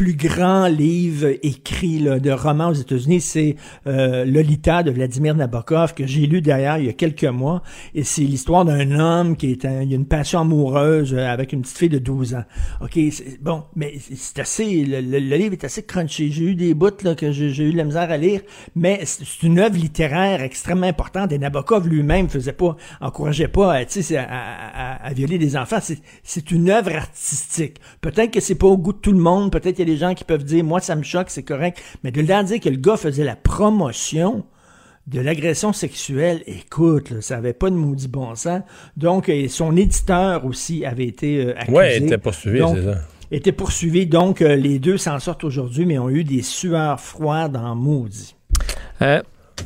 [0.00, 3.56] plus grands livres écrits là, de romans aux États-Unis, c'est
[3.86, 7.62] euh, Lolita de Vladimir Nabokov, que j'ai lu d'ailleurs il y a quelques mois.
[7.94, 11.52] Et c'est l'histoire d'un homme qui est un, il a une passion amoureuse euh, avec
[11.52, 12.44] une petite fille de 12 ans.
[12.80, 12.98] OK,
[13.42, 16.32] bon, mais c'est- assez, le, le- le livre est assez crunchy.
[16.32, 18.40] J'ai eu des bouts là, que j'ai eu de la misère à lire,
[18.74, 21.30] mais c'est une œuvre littéraire extrêmement importante.
[21.32, 23.84] Et Nabokov lui-même faisait pas, encourageait pas, euh,
[24.16, 25.80] à, à- à- à violer des enfants.
[26.22, 27.76] C'est- une œuvre artistique.
[28.00, 29.52] Peut-être que c'est pas au goût de tout le monde.
[29.52, 31.82] Peut-être des gens qui peuvent dire, moi, ça me choque, c'est correct.
[32.04, 34.44] Mais de là à dire que le gars faisait la promotion
[35.06, 38.62] de l'agression sexuelle, écoute, là, ça avait pas de maudit bon sens.
[38.96, 41.76] Donc, et son éditeur aussi avait été euh, accusé.
[41.76, 42.98] Ouais, il était poursuivi, Donc, c'est ça.
[43.32, 44.06] était poursuivi.
[44.06, 48.36] Donc, euh, les deux s'en sortent aujourd'hui, mais ont eu des sueurs froides en maudit.
[49.00, 49.22] Hein?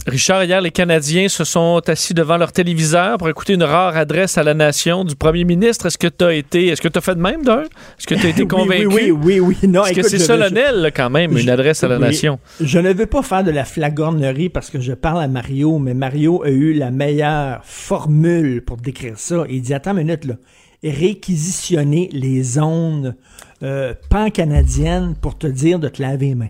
[0.06, 4.36] Richard, hier, les Canadiens se sont assis devant leur téléviseur pour écouter une rare adresse
[4.36, 5.86] à la nation du premier ministre.
[5.86, 7.62] Est-ce que tu as été, est-ce que tu as fait de même d'un?
[7.62, 8.86] Est-ce que tu as été convaincu?
[8.86, 9.68] Oui, oui, oui, oui.
[9.68, 12.02] Non, Parce que c'est je- solennel, là, quand même, une je- adresse à la oui.
[12.02, 12.38] nation?
[12.60, 15.94] Je ne veux pas faire de la flagornerie parce que je parle à Mario, mais
[15.94, 19.44] Mario a eu la meilleure formule pour décrire ça.
[19.48, 20.34] Il dit, attends une minute, là.
[20.82, 23.14] Réquisitionner les zones
[23.62, 26.48] euh, pan-canadiennes pour te dire de te laver les mains.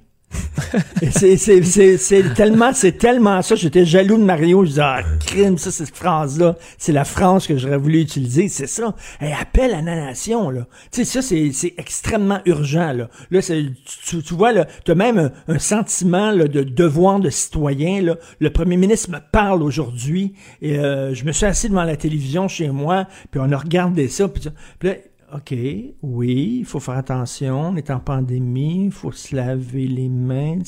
[1.11, 3.55] C'est- tellement, c'est tellement ça.
[3.55, 4.65] J'étais jaloux de Mario.
[4.65, 8.49] Je disais, ah, crime, ça, cette phrase-là, c'est la France que j'aurais voulu utiliser.
[8.49, 8.95] C'est ça.
[9.21, 10.67] Elle appelle à la nation, là.
[10.91, 13.09] Tu sais, ça, c'est extrêmement urgent, là.
[13.31, 18.17] Là, tu, tu vois, là, t'as même un, sentiment là, de devoir de citoyen, là.
[18.41, 22.49] Le premier ministre me parle aujourd'hui et euh, je me suis assis devant la télévision
[22.49, 24.43] chez moi, puis on a regardé ça, puis
[25.35, 25.53] OK,
[26.03, 30.59] oui, il faut faire attention, on est en pandémie, il faut se laver les mains.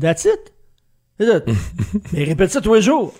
[0.00, 0.52] That's it?
[1.18, 1.54] That's it.
[2.12, 3.14] Mais répète ça tous les jours.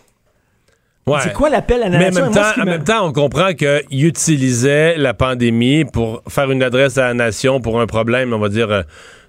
[1.07, 1.21] Ouais.
[1.23, 2.25] C'est quoi l'appel à la Mais en nation?
[2.25, 6.65] même, temps, en me- même temps, on comprend qu'il utilisait la pandémie pour faire une
[6.65, 8.83] adresse à la nation pour un problème, on va dire, euh,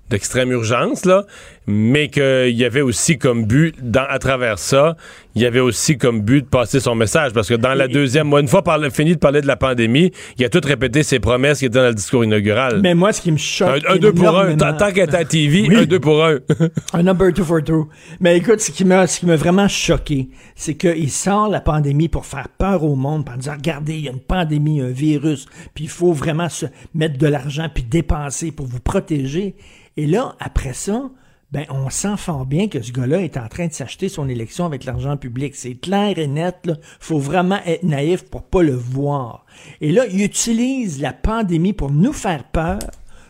[0.09, 1.25] d'extrême urgence, là,
[1.67, 4.95] mais qu'il y avait aussi comme but, dans, à travers ça,
[5.35, 8.31] il y avait aussi comme but de passer son message, parce que dans la deuxième,
[8.33, 11.65] une fois fini de parler de la pandémie, il a tout répété ses promesses qui
[11.65, 12.79] étaient dans le discours inaugural.
[12.81, 13.83] Mais moi, ce qui me choque.
[13.87, 15.75] un, un deux pour un, tant qu'elle était à TV, Oui.
[15.75, 16.37] un deux pour un.
[16.93, 17.89] Un number two for two.
[18.19, 22.07] Mais écoute, ce qui m'a, ce qui m'a vraiment choqué, c'est qu'il sort la pandémie
[22.07, 25.45] pour faire peur au monde, pour dire, regardez, il y a une pandémie, un virus,
[25.73, 26.65] puis il faut vraiment se
[26.95, 29.55] mettre de l'argent puis dépenser pour vous protéger.
[29.97, 31.09] Et là, après ça,
[31.51, 34.65] ben, on sent fort bien que ce gars-là est en train de s'acheter son élection
[34.65, 35.55] avec l'argent public.
[35.55, 36.75] C'est clair et net, là.
[36.99, 39.45] Faut vraiment être naïf pour pas le voir.
[39.81, 42.79] Et là, il utilise la pandémie pour nous faire peur,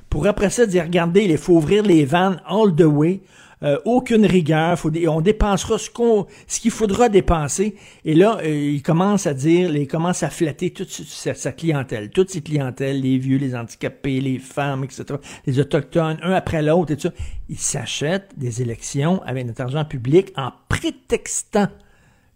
[0.09, 3.21] pour après ça dire, regardez, il faut ouvrir les vannes all the way.
[3.63, 7.75] Euh, aucune rigueur, faut on dépensera ce qu'on, ce qu'il faudra dépenser.
[8.05, 12.11] Et là, euh, il commence à dire, il commence à flatter toute sa, sa clientèle,
[12.11, 15.05] toutes ses clientèles, les vieux, les handicapés, les femmes, etc.,
[15.47, 17.13] les autochtones, un après l'autre, et tout ça.
[17.49, 21.67] Il s'achète des élections avec notre argent public en prétextant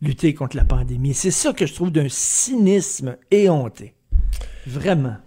[0.02, 1.14] lutter contre la pandémie.
[1.14, 3.94] C'est ça que je trouve d'un cynisme éhonté.
[4.66, 5.18] Vraiment.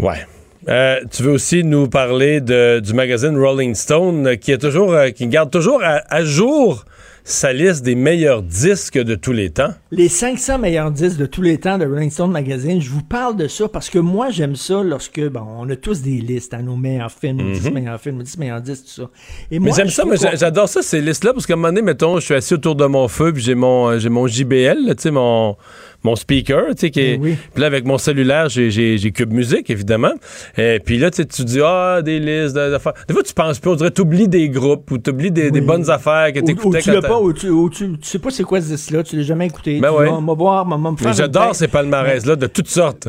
[0.00, 0.26] Ouais.
[0.68, 4.92] Euh, tu veux aussi nous parler de, du magazine Rolling Stone euh, qui est toujours
[4.92, 6.84] euh, qui garde toujours à, à jour
[7.28, 9.74] sa liste des meilleurs disques de tous les temps.
[9.90, 13.36] Les 500 meilleurs disques de tous les temps de Rolling Stone Magazine, je vous parle
[13.36, 16.62] de ça parce que moi, j'aime ça lorsque, bon, on a tous des listes à
[16.62, 19.10] nos meilleurs films, nos 10 meilleurs films, nos 10 meilleurs disques, tout ça.
[19.50, 22.18] Et mais j'aime ça, mais j'adore ça, ces listes-là, parce qu'à un moment donné, mettons,
[22.18, 25.10] je suis assis autour de mon feu, puis j'ai mon, j'ai mon JBL, tu sais,
[25.10, 25.56] mon,
[26.04, 27.18] mon speaker, tu sais, qui est.
[27.18, 30.12] Ben Puis là, avec mon cellulaire, j'ai, Cube Musique, évidemment.
[30.56, 32.94] Et puis là, tu tu dis, ah, des listes d'affaires.
[33.08, 35.66] Des fois, tu penses pas, on dirait, t'oublies des groupes ou t'oublies des, des Oui.
[35.66, 38.18] bonnes affaires que Ou, ou t'écoutais tu l'as pas, ou tu, ou tu, tu sais
[38.18, 39.80] pas c'est quoi ce disque-là, tu l'as jamais écouté.
[39.80, 40.06] Ben tu ouais.
[40.06, 43.08] vas, on va voir, on va me faire j'adore ces palmarès-là de toutes sortes.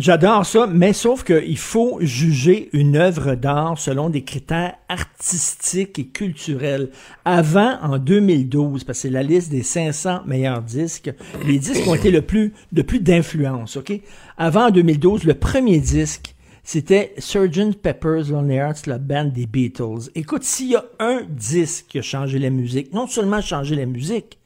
[0.00, 6.06] J'adore ça, mais sauf qu'il faut juger une œuvre d'art selon des critères artistiques et
[6.06, 6.88] culturels.
[7.26, 11.12] Avant, en 2012, parce que c'est la liste des 500 meilleurs disques,
[11.46, 13.92] les disques ont été le plus, de plus d'influence, OK?
[14.38, 17.82] Avant, en 2012, le premier disque, c'était Sgt.
[17.82, 20.08] Pepper's Lonely Hearts, la band des Beatles.
[20.14, 23.84] Écoute, s'il y a un disque qui a changé la musique, non seulement changé la
[23.84, 24.39] musique,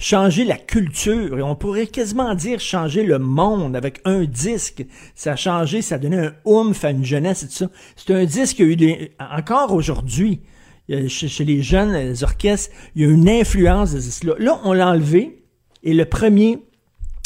[0.00, 4.84] changer la culture, et on pourrait quasiment dire changer le monde avec un disque.
[5.14, 7.70] Ça a changé, ça a donné un oomph à une jeunesse et tout ça.
[7.94, 9.12] C'est un disque qui a eu des...
[9.20, 10.40] Encore aujourd'hui,
[10.90, 14.34] euh, chez, les jeunes, les orchestres, il y a une influence de ce disque-là.
[14.38, 15.44] Là, on l'a enlevé,
[15.82, 16.58] et le premier,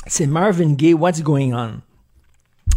[0.09, 1.80] c'est Marvin Gaye, What's Going On?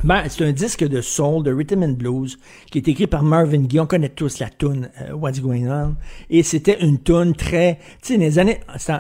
[0.03, 2.37] Ben, c'est un disque de soul, de rhythm and blues,
[2.71, 3.79] qui est écrit par Marvin Gaye.
[3.79, 5.95] On connaît tous la tune euh, What's Going On.
[6.29, 8.59] Et c'était une tune très, tu sais, les années,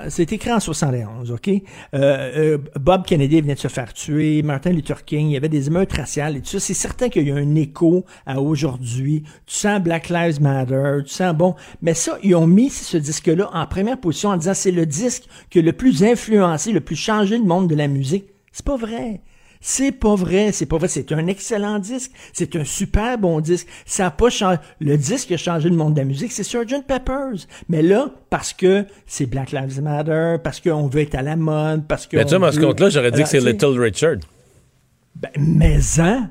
[0.09, 1.49] c'est écrit en 71, ok?
[1.49, 1.59] Euh,
[1.93, 5.67] euh, Bob Kennedy venait de se faire tuer, Martin Luther King, il y avait des
[5.67, 6.59] émeutes raciales et tout ça.
[6.59, 9.23] C'est certain qu'il y a un écho à aujourd'hui.
[9.45, 13.51] Tu sens Black Lives Matter, tu sens bon, mais ça, ils ont mis ce disque-là
[13.53, 16.95] en première position en disant c'est le disque qui a le plus influencé, le plus
[16.95, 18.25] changé le monde de la musique.
[18.51, 19.21] C'est pas vrai.
[19.61, 20.87] C'est pas vrai, c'est pas vrai.
[20.87, 22.11] C'est un excellent disque.
[22.33, 23.67] C'est un super bon disque.
[23.85, 24.59] Ça a pas changé.
[24.79, 26.83] Le disque qui a changé le monde de la musique, c'est Sgt.
[26.87, 27.47] Peppers.
[27.69, 31.87] Mais là, parce que c'est Black Lives Matter, parce qu'on veut être à la mode,
[31.87, 32.17] parce que.
[32.17, 34.17] Mais tu vois, dans ce compte-là, j'aurais dit que c'est Little Richard.
[35.15, 36.29] Ben, mais hein?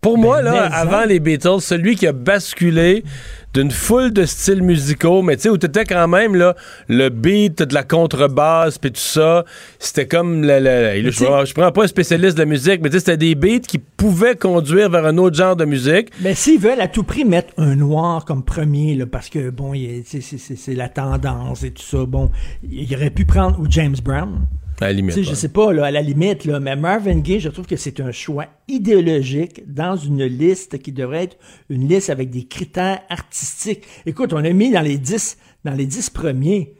[0.00, 1.06] Pour moi, là, mais avant hein?
[1.06, 3.04] les Beatles, celui qui a basculé
[3.54, 6.54] d'une foule de styles musicaux, mais tu sais, où t'étais quand même, là,
[6.88, 9.44] le beat de la contrebasse, puis tout ça,
[9.78, 12.94] c'était comme, la, la- je, je prends pas un spécialiste de la musique, mais tu
[12.94, 16.08] sais, c'était des beats qui pouvaient conduire vers un autre genre de musique.
[16.22, 19.72] Mais s'ils veulent à tout prix mettre un noir comme premier, là, parce que, bon,
[20.04, 22.30] c'est la tendance et tout ça, bon,
[22.70, 24.46] il aurait pu prendre ou James Brown.
[24.80, 25.22] À la limite.
[25.22, 28.00] Je sais pas, là, à la limite, là, mais Marvin Gaye, je trouve que c'est
[28.00, 31.36] un choix idéologique dans une liste qui devrait être
[31.68, 33.84] une liste avec des critères artistiques.
[34.06, 36.74] Écoute, on a mis dans les 10, dans les 10 premiers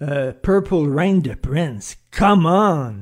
[0.00, 1.96] euh, Purple Rain de Prince.
[2.16, 2.94] Come on!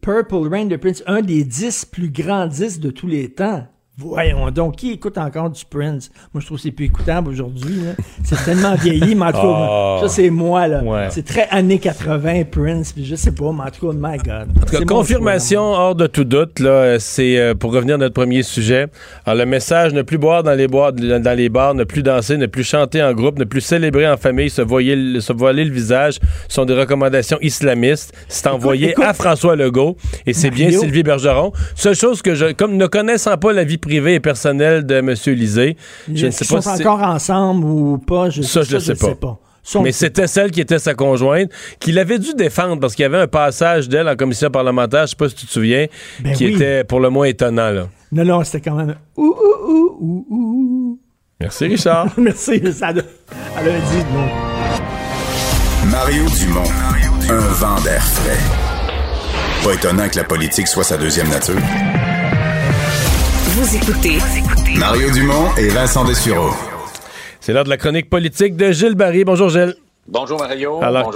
[0.00, 3.66] Purple Rain de Prince, un des 10 plus grands disques de tous les temps.
[3.96, 6.10] Voyons donc, qui écoute encore du Prince?
[6.32, 7.78] Moi, je trouve que c'est plus écoutable aujourd'hui.
[8.24, 9.98] C'est tellement vieilli, mais en tout cas, Oh.
[10.02, 10.82] ça, c'est moi, là.
[10.82, 11.06] Ouais.
[11.10, 14.48] C'est très années 80, Prince, puis je sais pas, mais en tout cas, my God.
[14.60, 18.14] En tout cas, confirmation hors de tout doute, là, c'est euh, pour revenir à notre
[18.14, 18.88] premier sujet.
[19.26, 22.36] Alors, le message ne plus boire dans les, boîtes, dans les bars, ne plus danser,
[22.36, 25.64] ne plus chanter en groupe, ne plus célébrer en famille, se, voyer le- se voiler
[25.64, 26.18] le visage
[26.48, 28.12] sont des recommandations islamistes.
[28.26, 29.04] C'est envoyé écoute.
[29.04, 29.96] à François Legault
[30.26, 30.80] et c'est bien Mario.
[30.80, 31.52] Sylvie Bergeron.
[31.76, 35.14] Seule chose que je, comme ne connaissant pas la vie privée et personnelle de M.
[35.26, 35.76] Lisée,
[36.12, 38.94] je ne sais pas sont si encore ensemble ou pas, je, ça, je ne sais
[38.94, 39.38] pas.
[39.82, 41.50] Mais c'était celle qui était sa conjointe,
[41.80, 45.10] qu'il avait dû défendre parce qu'il y avait un passage d'elle en commission parlementaire, je
[45.10, 45.86] sais pas si tu te souviens,
[46.20, 46.54] Ben qui oui.
[46.54, 47.70] était pour le moins étonnant.
[47.70, 47.88] Là.
[48.12, 48.94] Non, non, c'était quand même...
[49.16, 50.98] Ouh, ouh, ouh, ouh, ouh.
[51.40, 52.08] Merci, Richard.
[52.16, 54.26] Merci, ça a, elle a dit, bon.
[55.90, 56.62] Mario Dumont,
[57.30, 58.38] un vent d'air frais.
[59.64, 61.56] Pas étonnant que la politique soit sa deuxième nature.
[63.56, 64.18] Vous écoutez
[64.76, 66.50] Mario Dumont et Vincent Dessureau.
[67.38, 69.22] C'est l'heure de la chronique politique de Gilles Barry.
[69.22, 69.76] Bonjour, Gilles.
[70.08, 70.82] Bonjour Mario.
[70.82, 71.12] Alors,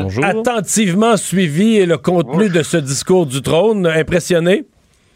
[0.00, 3.86] Bonjour attentivement suivi le contenu de ce discours du trône.
[3.86, 4.64] Impressionné?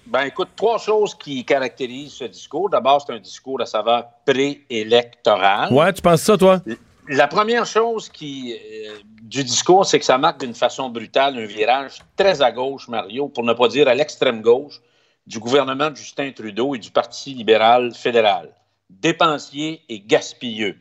[0.09, 2.69] Ben écoute, trois choses qui caractérisent ce discours.
[2.69, 5.73] D'abord, c'est un discours à saveur préélectorale.
[5.73, 6.61] Ouais, tu penses ça, toi?
[7.09, 11.47] La première chose qui, euh, du discours, c'est que ça marque d'une façon brutale un
[11.47, 14.82] virage très à gauche, Mario, pour ne pas dire à l'extrême gauche,
[15.27, 18.55] du gouvernement de Justin Trudeau et du Parti libéral fédéral.
[18.90, 20.77] Dépensier et gaspilleux.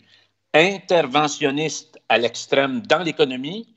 [0.53, 3.67] Interventionniste à l'extrême dans l'économie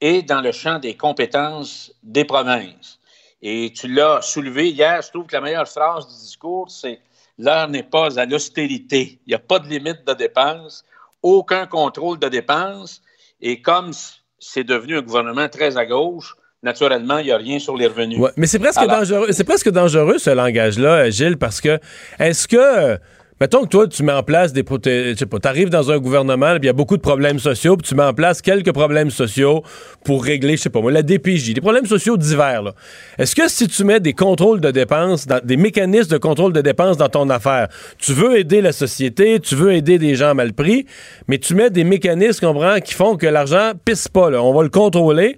[0.00, 2.98] et dans le champ des compétences des provinces.
[3.40, 7.00] Et tu l'as soulevé hier, je trouve que la meilleure phrase du discours, c'est
[7.38, 9.20] L'heure n'est pas à l'austérité.
[9.26, 10.84] Il n'y a pas de limite de dépenses,
[11.22, 13.02] aucun contrôle de dépenses.
[13.40, 13.90] Et comme
[14.38, 18.18] c'est devenu un gouvernement très à gauche, naturellement, il n'y a rien sur les revenus.
[18.18, 19.28] Ouais, mais c'est presque Alors- dangereux.
[19.30, 21.78] C'est presque dangereux ce langage-là, Gilles, parce que
[22.18, 22.98] est-ce que
[23.38, 24.64] Mettons que toi, tu mets en place des.
[24.64, 27.86] Tu sais pas, t'arrives dans un gouvernement, il y a beaucoup de problèmes sociaux, puis
[27.86, 29.62] tu mets en place quelques problèmes sociaux
[30.06, 32.62] pour régler, je sais pas moi, la DPJ, des problèmes sociaux divers.
[32.62, 32.72] là.
[33.18, 36.62] Est-ce que si tu mets des contrôles de dépenses, dans- des mécanismes de contrôle de
[36.62, 37.68] dépenses dans ton affaire,
[37.98, 40.86] tu veux aider la société, tu veux aider des gens mal pris,
[41.28, 44.42] mais tu mets des mécanismes, comprends, qui font que l'argent pisse pas, là.
[44.42, 45.36] On va le contrôler.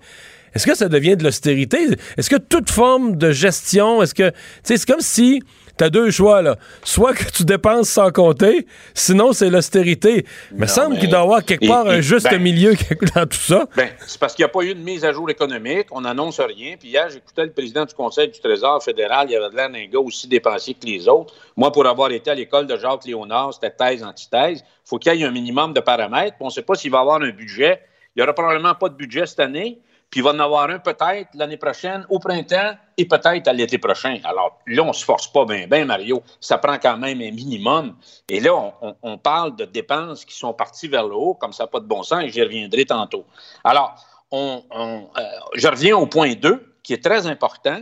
[0.58, 1.78] Est-ce que ça devient de l'austérité?
[2.16, 4.30] Est-ce que toute forme de gestion, est-ce que.
[4.30, 5.40] Tu sais, c'est comme si.
[5.76, 6.56] T'as deux choix, là.
[6.82, 10.26] Soit que tu dépenses sans compter, sinon c'est l'austérité.
[10.50, 12.74] Il me semble mais- qu'il doit y avoir quelque et- part un juste ben- milieu
[13.14, 13.68] dans tout ça.
[13.76, 15.86] Ben, c'est parce qu'il n'y a pas eu de mise à jour économique.
[15.92, 16.74] On n'annonce rien.
[16.80, 19.28] Puis hier, j'écoutais le président du Conseil du Trésor fédéral.
[19.30, 21.32] Il avait l'air d'un gars aussi dépensier que les autres.
[21.56, 24.58] Moi, pour avoir été à l'école de Jacques Léonard, c'était thèse, antithèse.
[24.64, 26.34] Il faut qu'il y ait un minimum de paramètres.
[26.40, 27.82] On ne sait pas s'il va y avoir un budget.
[28.16, 29.78] Il n'y aura probablement pas de budget cette année.
[30.10, 33.78] Puis il va en avoir un peut-être l'année prochaine, au printemps, et peut-être à l'été
[33.78, 34.18] prochain.
[34.24, 36.22] Alors là, on ne se force pas bien, bien, Mario.
[36.40, 37.96] Ça prend quand même un minimum.
[38.28, 38.54] Et là,
[39.02, 42.02] on, parle de dépenses qui sont parties vers le haut, comme ça pas de bon
[42.02, 43.24] sens, et j'y reviendrai tantôt.
[43.64, 43.94] Alors,
[44.30, 45.22] on, on, euh,
[45.54, 47.80] je reviens au point 2, qui est très important.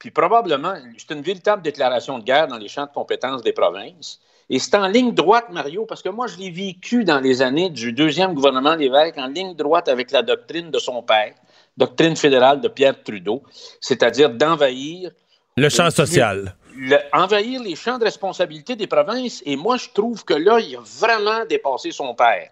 [0.00, 4.20] Puis probablement, c'est une véritable déclaration de guerre dans les champs de compétences des provinces.
[4.48, 7.70] Et c'est en ligne droite, Mario, parce que moi, je l'ai vécu dans les années
[7.70, 11.34] du deuxième gouvernement Lévesque, en ligne droite avec la doctrine de son père,
[11.76, 13.42] doctrine fédérale de Pierre Trudeau,
[13.80, 15.10] c'est-à-dire d'envahir
[15.56, 16.54] Le champ social.
[16.76, 19.42] le- envahir les champs de responsabilité des provinces.
[19.46, 22.50] Et moi, je trouve que là, il a vraiment dépassé son père.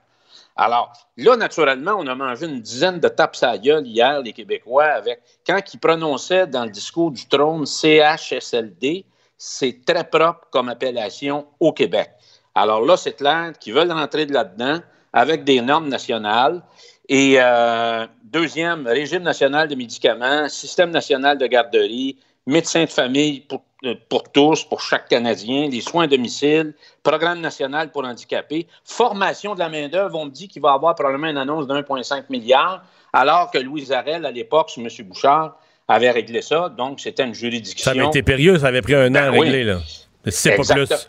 [0.57, 4.33] Alors, là, naturellement, on a mangé une dizaine de tapes à la gueule hier, les
[4.33, 9.05] Québécois, avec quand ils prononçaient dans le discours du trône CHSLD,
[9.37, 12.11] c'est très propre comme appellation au Québec.
[12.55, 14.81] Alors là, c'est clair qu'ils veulent rentrer de là-dedans
[15.13, 16.61] avec des normes nationales.
[17.09, 22.17] Et euh, deuxième, régime national de médicaments, système national de garderie,
[22.47, 27.41] médecin de famille pour, euh, pour tous, pour chaque Canadien, les soins à domicile, programme
[27.41, 30.19] national pour handicapés, formation de la main-d'œuvre.
[30.19, 33.59] On me dit qu'il va y avoir probablement une annonce de 1,5 milliard, alors que
[33.59, 34.89] Louise Arel, à l'époque, sur M.
[35.07, 35.59] Bouchard,
[35.89, 36.69] avait réglé ça.
[36.69, 37.85] Donc, c'était une juridiction.
[37.85, 39.41] Ça avait été périlleux, ça avait pris un an à Ben oui.
[39.47, 39.79] régler, là.
[40.25, 41.09] Mais c'est pas plus.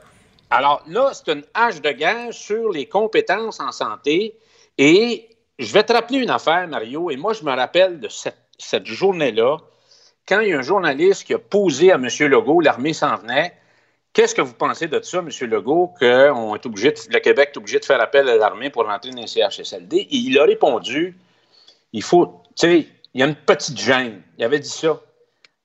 [0.51, 4.35] Alors là, c'est une hache de guerre sur les compétences en santé.
[4.77, 8.85] Et je vais te rappeler une affaire, Mario, et moi, je me rappelle de cette,
[8.85, 9.57] journée-là,
[10.25, 12.07] quand il y a un journaliste qui a posé à M.
[12.27, 13.53] Legault, l'armée s'en venait.
[14.13, 15.29] Qu'est-ce que vous pensez de ça, M.
[15.49, 18.85] Legault, que on est obligé le Québec est obligé de faire appel à l'armée pour
[18.85, 19.97] rentrer dans les CHSLD?
[19.97, 21.17] Et il a répondu,
[21.91, 24.21] il faut, tu sais, il y a une petite gêne.
[24.37, 25.01] Il avait dit ça.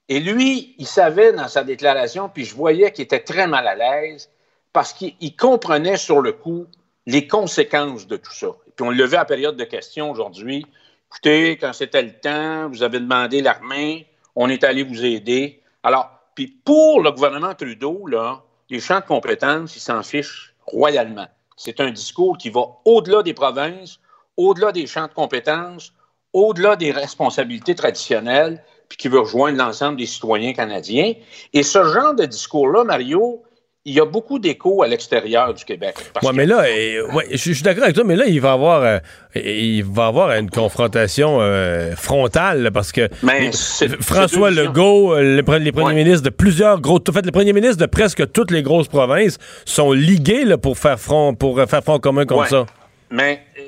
[0.08, 3.74] Et lui, il savait dans sa déclaration, puis je voyais qu'il était très mal à
[3.76, 4.28] l'aise,
[4.72, 6.66] parce qu'il il comprenait sur le coup
[7.06, 8.48] les conséquences de tout ça.
[8.76, 10.66] Puis on le vu à la période de questions aujourd'hui.
[11.10, 15.62] Écoutez, quand c'était le temps, vous avez demandé l'armée, on est allé vous aider.
[15.82, 21.28] Alors, puis pour le gouvernement Trudeau, là, les champs de compétences, ils s'en fichent royalement.
[21.56, 24.00] C'est un discours qui va au-delà des provinces,
[24.36, 25.92] au-delà des champs de compétences,
[26.32, 31.14] au-delà des responsabilités traditionnelles, puis qui veut rejoindre l'ensemble des citoyens canadiens.
[31.52, 33.44] Et ce genre de discours-là, Mario,
[33.86, 35.94] il y a beaucoup d'échos à l'extérieur du Québec.
[36.22, 38.82] Ouais, mais là, euh, ouais, je suis d'accord avec toi, mais là, il va avoir,
[38.82, 38.98] euh,
[39.34, 45.58] il va avoir une confrontation euh, frontale parce que Mais c'est- François Legault, euh, le
[45.58, 48.62] les premiers ministres de plusieurs gros, en fait, les premiers ministres de presque toutes les
[48.62, 52.48] grosses provinces sont ligués là, pour faire front, pour euh, faire front commun contre Ouais.
[52.48, 52.66] ça.
[53.10, 53.62] Mais euh,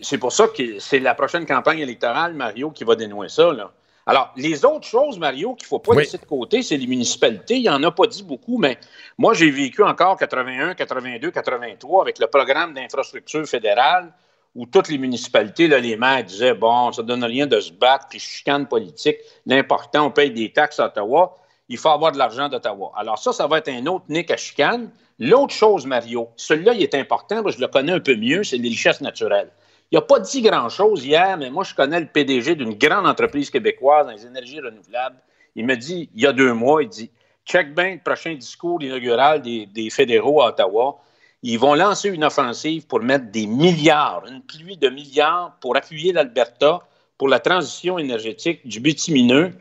[0.00, 3.52] c'est pour ça que c'est la prochaine campagne électorale, Mario, qui va dénouer ça.
[3.52, 3.70] Là.
[4.06, 5.98] Alors, les autres choses, Mario, qu'il ne faut pas Oui.
[5.98, 7.56] laisser de côté, c'est les municipalités.
[7.56, 8.78] Il n'y en a pas dit beaucoup, mais
[9.16, 14.12] moi, j'ai vécu encore 81, 82, 83 avec le programme d'infrastructure fédérale
[14.54, 17.72] où toutes les municipalités, là, les maires disaient Bon, ça ne donne rien de se
[17.72, 19.16] battre, puis chicane politique.
[19.46, 21.38] L'important, on paye des taxes à Ottawa.
[21.68, 22.92] Il faut avoir de l'argent d'Ottawa.
[22.96, 24.90] Alors, ça, ça va être un autre nick à chicane.
[25.18, 28.42] L'autre chose, Mario, celui-là, il est important, parce que je le connais un peu mieux,
[28.42, 29.50] c'est les richesses naturelles.
[29.92, 33.50] Il n'a pas dit grand-chose hier, mais moi, je connais le PDG d'une grande entreprise
[33.50, 35.16] québécoise dans les énergies renouvelables.
[35.54, 37.10] Il me dit, il y a deux mois, il dit
[37.44, 40.98] check bien le prochain discours inaugural des, fédéraux à Ottawa.
[41.42, 46.12] Ils vont lancer une offensive pour mettre des milliards, une pluie de milliards pour appuyer
[46.14, 46.80] l'Alberta
[47.18, 49.52] pour la transition énergétique du bitumineux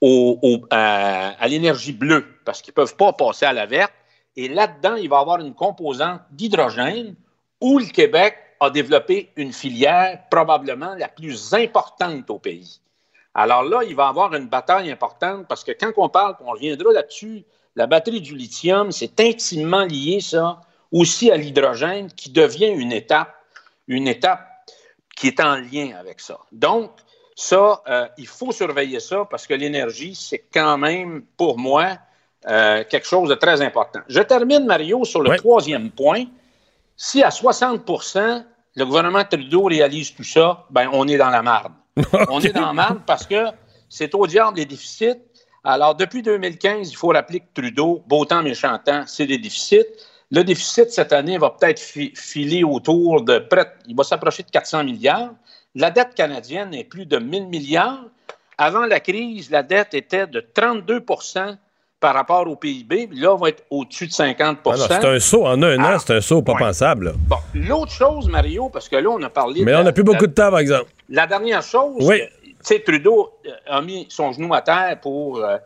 [0.00, 3.92] au- à, à l'énergie bleue, parce qu'ils ne peuvent pas passer à la verte.
[4.36, 7.14] Et là-dedans, il va y avoir une composante d'hydrogène
[7.60, 12.80] où le Québec a développé une filière probablement la plus importante au pays.
[13.34, 16.50] Alors là, il va y avoir une bataille importante parce que quand on parle, on
[16.50, 17.44] reviendra là-dessus,
[17.76, 20.60] la batterie du lithium, c'est intimement lié, ça,
[20.90, 23.34] aussi à l'hydrogène qui devient une étape,
[23.86, 24.44] une étape
[25.14, 26.38] qui est en lien avec ça.
[26.50, 26.90] Donc,
[27.34, 31.98] ça, euh, il faut surveiller ça parce que l'énergie, c'est quand même, pour moi,
[32.48, 34.00] euh, quelque chose de très important.
[34.08, 36.24] Je termine, Mario, sur le troisième point.
[37.00, 38.44] Si à 60%
[38.74, 41.72] le gouvernement Trudeau réalise tout ça, ben on est dans la marde.
[42.28, 43.46] On est dans la marde parce que
[43.88, 45.20] c'est au diable des déficits.
[45.64, 49.86] Alors, depuis 2015, il faut rappeler que Trudeau, beau temps, méchant temps, c'est des déficits.
[50.30, 54.84] Le déficit cette année va peut-être filer autour de près, il va s'approcher de 400
[54.84, 55.30] milliards.
[55.76, 58.04] La dette canadienne est plus de 1000 milliards.
[58.58, 61.04] Avant la crise, la dette était de 32
[62.00, 63.08] par rapport au PIB.
[63.12, 66.14] Là, on va être au-dessus de 50 ah C'est un saut en un an, c'est
[66.14, 67.14] un saut pas pensable.
[67.26, 69.64] Bon, l'autre chose, Mario, parce que là, on a parlé.
[69.64, 70.90] Mais on n'a plus beaucoup de temps, par exemple.
[71.08, 72.22] La dernière chose, oui.
[72.42, 75.38] tu sais, Trudeau euh, a mis son genou à terre pour.
[75.38, 75.56] Euh,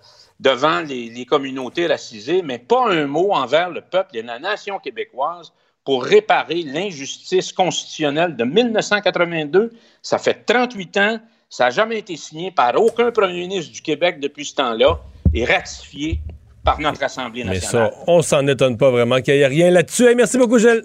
[0.40, 5.52] devant les, communautés racisées, mais pas un mot envers le peuple et la nation québécoise
[5.84, 9.70] pour réparer l'injustice constitutionnelle de 1982.
[10.02, 14.18] Ça fait 38 ans, ça n'a jamais été signé par aucun premier ministre du Québec
[14.18, 14.98] depuis ce temps-là
[15.34, 16.20] et ratifié
[16.64, 17.90] par notre Assemblée nationale.
[17.90, 20.14] Mais ça, on s'en étonne pas vraiment qu'il n'y ait rien là-dessus.
[20.14, 20.84] merci beaucoup, Gilles.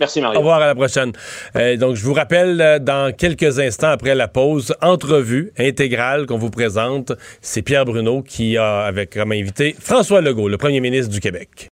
[0.00, 0.36] Merci, Mario.
[0.36, 1.12] Au revoir, à la prochaine.
[1.56, 6.38] Euh, donc, je vous rappelle, euh, dans quelques instants après la pause, entrevue intégrale qu'on
[6.38, 7.12] vous présente.
[7.40, 11.68] C'est Pierre Bruno qui a, avec comme invité, François Legault, le premier ministre du Québec.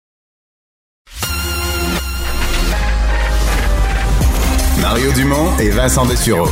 [4.81, 6.49] Mario Dumont et Vincent Dessureau.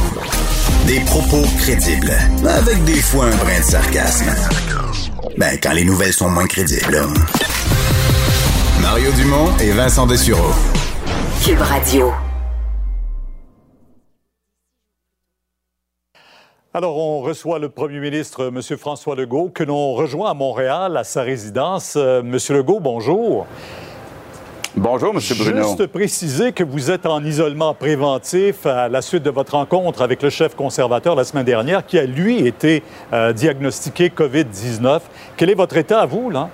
[0.87, 2.11] Des propos crédibles,
[2.47, 4.29] avec des fois un brin de sarcasme.
[5.37, 7.01] Ben, quand les nouvelles sont moins crédibles.
[8.81, 10.51] Mario Dumont et Vincent Dessureau.
[11.43, 12.13] Cube Radio.
[16.73, 18.61] Alors, on reçoit le premier ministre, M.
[18.77, 21.95] François Legault, que l'on rejoint à Montréal, à sa résidence.
[21.95, 23.47] Euh, Monsieur Legault, bonjour.
[23.47, 23.47] Bonjour,
[24.77, 24.83] M.
[24.83, 25.63] Bruno.
[25.63, 30.21] Juste préciser que vous êtes en isolement préventif à la suite de votre rencontre avec
[30.21, 32.83] le chef conservateur la semaine dernière, qui a, lui, été
[33.13, 35.01] euh, diagnostiqué COVID-19.
[35.37, 36.49] Quel est votre état à vous, là?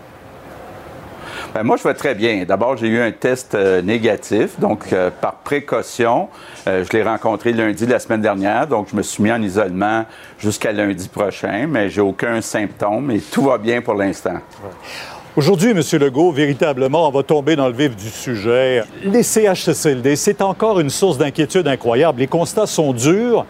[1.54, 2.46] Ben, moi, je vais très bien.
[2.46, 6.30] D'abord, j'ai eu un test euh, négatif, donc euh, par précaution,
[6.68, 9.42] euh, je l'ai rencontré lundi de la semaine dernière, donc je me suis mis en
[9.42, 10.06] isolement
[10.40, 14.40] jusqu'à lundi prochain, mais j'ai aucun symptôme et tout va bien pour l'instant.
[15.38, 15.82] Aujourd'hui, M.
[15.98, 18.84] Legault, véritablement, on va tomber dans le vif du sujet.
[19.02, 22.20] Les CHSLD, c'est encore une source d'inquiétude incroyable.
[22.20, 23.46] Les constats sont durs.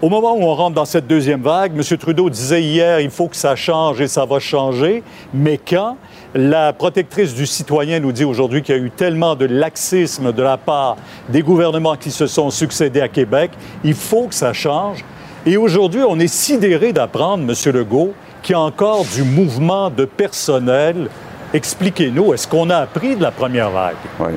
[0.00, 1.98] Au moment où on rentre dans cette deuxième vague, M.
[1.98, 5.02] Trudeau disait hier, il faut que ça change et ça va changer.
[5.32, 5.96] Mais quand?
[6.36, 10.42] La protectrice du citoyen nous dit aujourd'hui qu'il y a eu tellement de laxisme de
[10.42, 10.96] la part
[11.30, 13.50] des gouvernements qui se sont succédés à Québec.
[13.82, 15.04] Il faut que ça change.
[15.46, 17.72] Et aujourd'hui, on est sidéré d'apprendre, M.
[17.72, 21.08] Legault, qu'il y a encore du mouvement de personnel.
[21.52, 23.96] Expliquez-nous, est-ce qu'on a appris de la première vague?
[24.20, 24.32] Oui.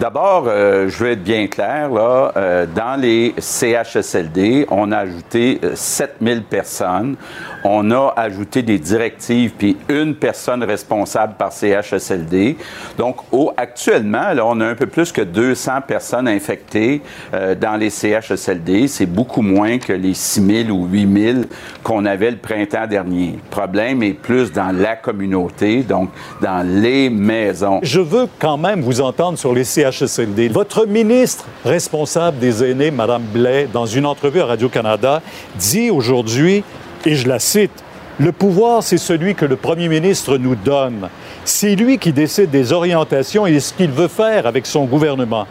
[0.00, 5.60] D'abord, euh, je veux être bien clair, là, euh, dans les CHSLD, on a ajouté
[5.74, 7.16] 7000 euh, personnes.
[7.62, 12.56] On a ajouté des directives, puis une personne responsable par CHSLD.
[12.96, 17.02] Donc, au, actuellement, là, on a un peu plus que 200 personnes infectées
[17.60, 18.88] dans les CHSLD.
[18.88, 21.46] C'est beaucoup moins que les 6000 ou 8000
[21.84, 23.38] qu'on avait le printemps dernier.
[23.44, 26.10] Le problème est plus dans la communauté, donc
[26.40, 27.78] dans les maisons.
[27.84, 29.81] Je veux quand même vous entendre sur les CHSLD
[30.50, 35.22] votre ministre responsable des aînés, Mme Blais, dans une entrevue à Radio-Canada,
[35.56, 36.64] dit aujourd'hui,
[37.04, 37.72] et je la cite,
[38.18, 41.08] Le pouvoir, c'est celui que le premier ministre nous donne.
[41.44, 45.46] C'est lui qui décide des orientations et ce qu'il veut faire avec son gouvernement.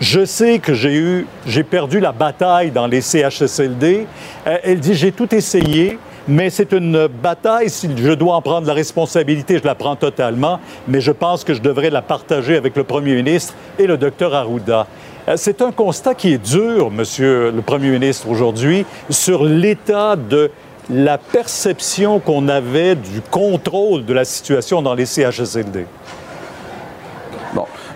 [0.00, 4.06] Je sais que j'ai eu, j'ai perdu la bataille dans les CHSLD.
[4.44, 7.70] Elle dit, j'ai tout essayé, mais c'est une bataille.
[7.70, 10.60] Si je dois en prendre la responsabilité, je la prends totalement.
[10.86, 14.34] Mais je pense que je devrais la partager avec le premier ministre et le docteur
[14.34, 14.86] Arruda.
[15.28, 20.50] Euh, c'est un constat qui est dur, monsieur le premier ministre, aujourd'hui, sur l'état de
[20.90, 25.86] la perception qu'on avait du contrôle de la situation dans les CHSLD.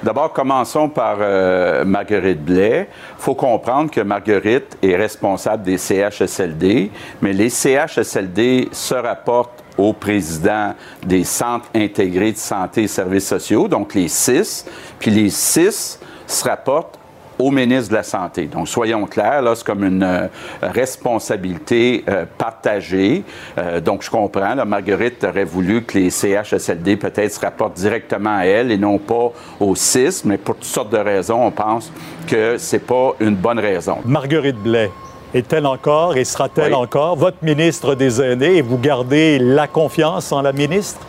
[0.02, 2.88] D'abord, commençons par euh, Marguerite Blais.
[2.90, 9.92] Il faut comprendre que Marguerite est responsable des CHSLD, mais les CHSLD se rapportent au
[9.92, 10.74] président
[11.06, 14.66] des centres intégrés de santé et services sociaux, donc les six,
[14.98, 16.98] puis les six se rapportent
[17.42, 18.46] au ministre de la Santé.
[18.46, 20.28] Donc, soyons clairs, là, c'est comme une euh,
[20.62, 23.24] responsabilité euh, partagée.
[23.58, 28.36] Euh, donc, je comprends, là, Marguerite aurait voulu que les CHSLD peut-être se rapportent directement
[28.38, 31.92] à elle et non pas au CIS, mais pour toutes sortes de raisons, on pense
[32.28, 33.98] que c'est pas une bonne raison.
[34.04, 34.90] Marguerite Blais,
[35.34, 40.42] est-elle encore et sera-t-elle encore votre ministre des Aînés et vous gardez la confiance en
[40.42, 41.00] la ministre?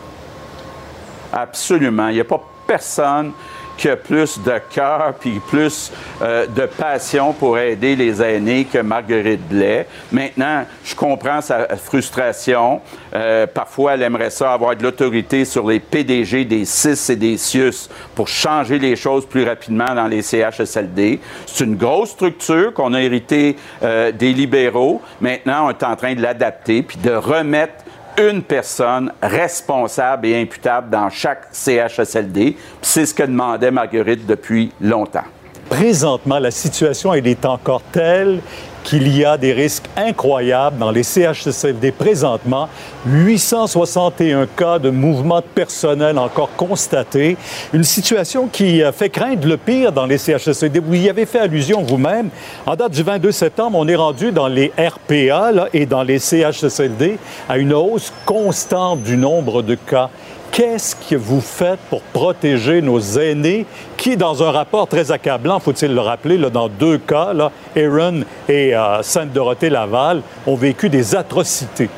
[1.32, 2.08] Absolument.
[2.08, 3.32] Il n'y a pas personne
[3.76, 5.92] qui a plus de cœur puis plus
[6.22, 9.86] euh, de passion pour aider les aînés que Marguerite Blais.
[10.12, 12.80] Maintenant, je comprends sa frustration.
[13.14, 17.36] Euh, parfois, elle aimerait ça avoir de l'autorité sur les PDG des CIS et des
[17.36, 21.20] CIUS pour changer les choses plus rapidement dans les CHSLD.
[21.46, 25.00] C'est une grosse structure qu'on a héritée euh, des libéraux.
[25.20, 27.83] Maintenant, on est en train de l'adapter puis de remettre
[28.18, 32.56] une personne responsable et imputable dans chaque CHSLD.
[32.82, 35.24] C'est ce que demandait Marguerite depuis longtemps.
[35.68, 38.40] Présentement, la situation est encore telle
[38.84, 42.68] qu'il y a des risques incroyables dans les CHSLD présentement.
[43.06, 47.36] 861 cas de mouvement de personnel encore constatés.
[47.72, 50.78] Une situation qui fait craindre le pire dans les CHSLD.
[50.78, 52.28] Vous y avez fait allusion vous-même.
[52.66, 57.18] En date du 22 septembre, on est rendu dans les RPA et dans les CHSLD
[57.48, 60.10] à une hausse constante du nombre de cas.
[60.54, 63.66] Qu'est-ce que vous faites pour protéger nos aînés
[63.96, 68.22] qui, dans un rapport très accablant, faut-il le rappeler, là, dans deux cas, là, Aaron
[68.48, 71.90] et euh, Sainte-Dorothée-Laval, ont vécu des atrocités?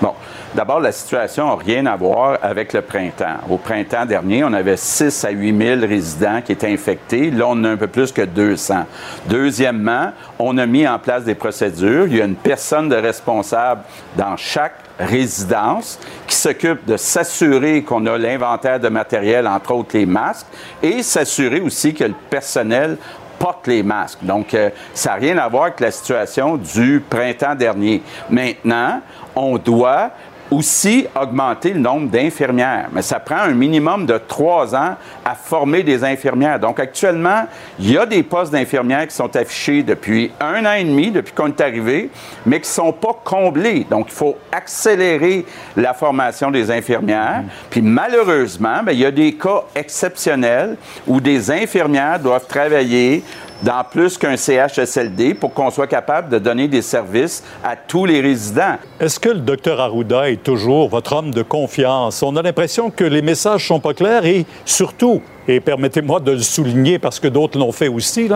[0.00, 0.14] Bon,
[0.54, 3.38] D'abord, la situation n'a rien à voir avec le printemps.
[3.48, 7.30] Au printemps dernier, on avait 6 à 8 000 résidents qui étaient infectés.
[7.30, 8.84] Là, on a un peu plus que 200.
[9.28, 12.06] Deuxièmement, on a mis en place des procédures.
[12.06, 13.80] Il y a une personne de responsable
[14.16, 20.06] dans chaque résidence qui s'occupe de s'assurer qu'on a l'inventaire de matériel, entre autres les
[20.06, 20.46] masques,
[20.82, 22.96] et s'assurer aussi que le personnel
[23.38, 24.22] porte les masques.
[24.22, 28.02] Donc, euh, ça n'a rien à voir avec la situation du printemps dernier.
[28.30, 29.00] Maintenant,
[29.34, 30.10] on doit
[30.52, 32.88] aussi augmenter le nombre d'infirmières.
[32.92, 36.60] Mais ça prend un minimum de trois ans à former des infirmières.
[36.60, 37.46] Donc actuellement,
[37.78, 41.32] il y a des postes d'infirmières qui sont affichés depuis un an et demi, depuis
[41.32, 42.10] qu'on est arrivé,
[42.44, 43.86] mais qui ne sont pas comblés.
[43.88, 47.44] Donc il faut accélérer la formation des infirmières.
[47.70, 50.76] Puis malheureusement, bien, il y a des cas exceptionnels
[51.06, 53.24] où des infirmières doivent travailler
[53.62, 58.20] dans plus qu'un CHSLD pour qu'on soit capable de donner des services à tous les
[58.20, 58.76] résidents.
[59.00, 62.22] Est-ce que le docteur Arruda est toujours votre homme de confiance?
[62.22, 66.40] On a l'impression que les messages sont pas clairs et surtout, et permettez-moi de le
[66.40, 68.28] souligner parce que d'autres l'ont fait aussi,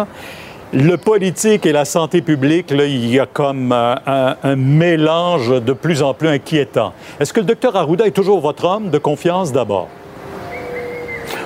[0.72, 5.72] le politique et la santé publique, il y a comme euh, un, un, mélange de
[5.72, 6.92] plus en plus inquiétant.
[7.20, 9.88] Est-ce que le docteur Arruda est toujours votre homme de confiance d'abord?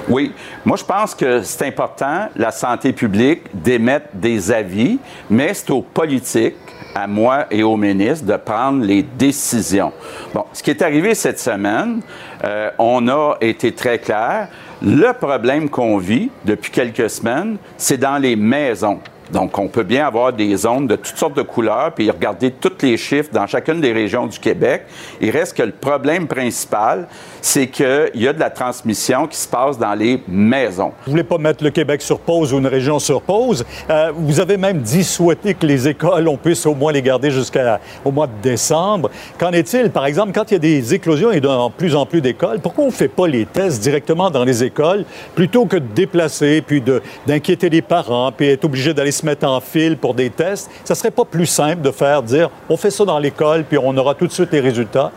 [0.09, 0.33] Oui,
[0.65, 4.99] moi je pense que c'est important, la santé publique, d'émettre des avis,
[5.29, 6.57] mais c'est aux politiques,
[6.95, 9.93] à moi et au ministre, de prendre les décisions.
[10.35, 12.01] Bon, ce qui est arrivé cette semaine,
[12.45, 14.49] euh, on a été très clair.
[14.83, 19.01] Le problème qu'on vit depuis quelques semaines, c'est dans les maisons.
[19.33, 22.83] Donc, on peut bien avoir des zones de toutes sortes de couleurs, puis regarder tous
[22.83, 24.83] les chiffres dans chacune des régions du Québec.
[25.21, 27.07] Il reste que le problème principal,
[27.43, 30.93] c'est qu'il y a de la transmission qui se passe dans les maisons.
[31.05, 33.65] Vous voulez pas mettre le Québec sur pause ou une région sur pause.
[33.89, 37.31] Euh, vous avez même dit souhaiter que les écoles, on puisse au moins les garder
[37.31, 39.11] jusqu'au mois de décembre.
[39.39, 42.21] Qu'en est-il, par exemple, quand il y a des éclosions et de plus en plus
[42.21, 45.05] d'écoles, pourquoi on ne fait pas les tests directement dans les écoles
[45.35, 46.83] plutôt que de déplacer, puis
[47.27, 50.71] d'inquiéter les parents, puis être obligé d'aller se mettre en file pour des tests?
[50.85, 53.97] Ça serait pas plus simple de faire dire, on fait ça dans l'école, puis on
[53.97, 55.11] aura tout de suite les résultats?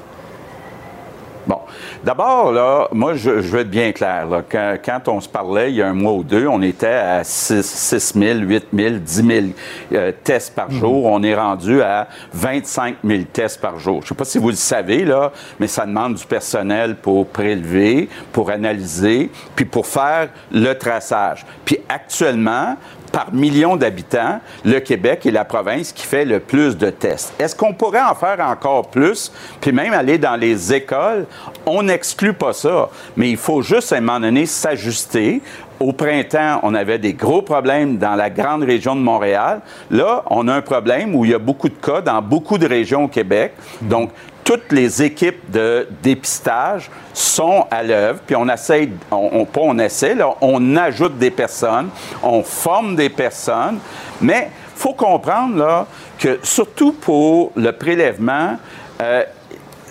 [1.46, 1.60] Bon.
[2.04, 4.28] D'abord, là, moi, je, je, veux être bien clair.
[4.28, 4.44] Là.
[4.50, 7.24] Quand, quand, on se parlait il y a un mois ou deux, on était à
[7.24, 9.46] 6, 6 000, 8 000, 10 000
[9.94, 11.06] euh, tests par jour.
[11.06, 14.02] On est rendu à 25 000 tests par jour.
[14.02, 15.32] Je ne sais pas si vous le savez, là,
[15.62, 21.46] mais ça demande du personnel pour prélever, pour analyser, puis pour faire le traçage.
[21.64, 22.76] Puis actuellement,
[23.14, 27.32] par million d'habitants, le Québec est la province qui fait le plus de tests.
[27.40, 29.32] Est-ce qu'on pourrait en faire encore plus,
[29.62, 31.28] puis même aller dans les écoles?
[31.68, 35.44] On n'exclut pas ça, mais il faut juste à un moment donné s'ajuster.
[35.80, 39.62] Au printemps, on avait des gros problèmes dans la grande région de Montréal.
[39.92, 42.68] Là, on a un problème où il y a beaucoup de cas dans beaucoup de
[42.68, 43.54] régions au Québec.
[43.82, 44.10] Donc,
[44.44, 50.16] toutes les équipes de dépistage sont à l'œuvre, puis on essaie, on, pas on essaie,
[50.16, 51.90] là, on ajoute des personnes,
[52.22, 53.80] on forme des personnes,
[54.22, 55.88] mais il faut comprendre là,
[56.20, 58.58] que surtout pour le prélèvement,
[59.02, 59.24] euh,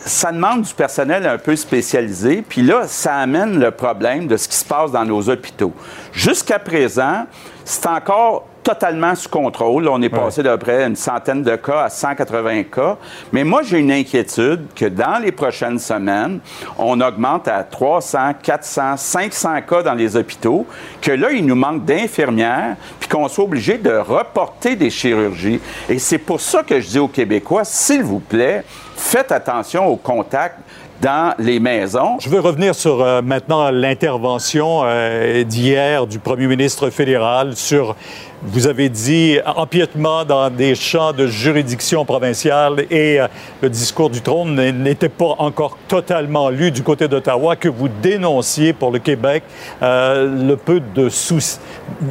[0.04, 4.48] ça demande du personnel un peu spécialisé, puis là, ça amène le problème de ce
[4.48, 5.72] qui se passe dans nos hôpitaux.
[6.12, 7.26] Jusqu'à présent,
[7.64, 9.88] c'est encore totalement sous contrôle.
[9.88, 12.96] On est passé d'à peu près une centaine de cas à 180 cas.
[13.32, 16.40] Mais moi, j'ai une inquiétude que dans les prochaines semaines,
[16.78, 20.66] on augmente à 300, 400, 500 cas dans les hôpitaux,
[21.00, 25.60] que là, il nous manque d'infirmières, puis qu'on soit obligé de reporter des chirurgies.
[25.88, 28.64] Et c'est pour ça que je dis aux Québécois, s'il vous plaît,
[28.96, 30.56] faites attention au contact
[31.00, 32.18] dans les maisons.
[32.20, 37.96] Je veux revenir sur euh, maintenant l'intervention euh, d'hier du premier ministre fédéral sur,
[38.44, 43.28] vous avez dit, empiètement dans des champs de juridiction provinciale et euh,
[43.62, 48.72] le discours du trône n'était pas encore totalement lu du côté d'Ottawa, que vous dénonciez
[48.72, 49.44] pour le Québec
[49.80, 51.58] le peu de souci,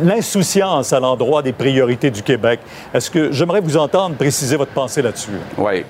[0.03, 2.59] l'insouciance à l'endroit des priorités du Québec.
[2.93, 5.31] Est-ce que j'aimerais vous entendre préciser votre pensée là-dessus?
[5.57, 5.83] Oui.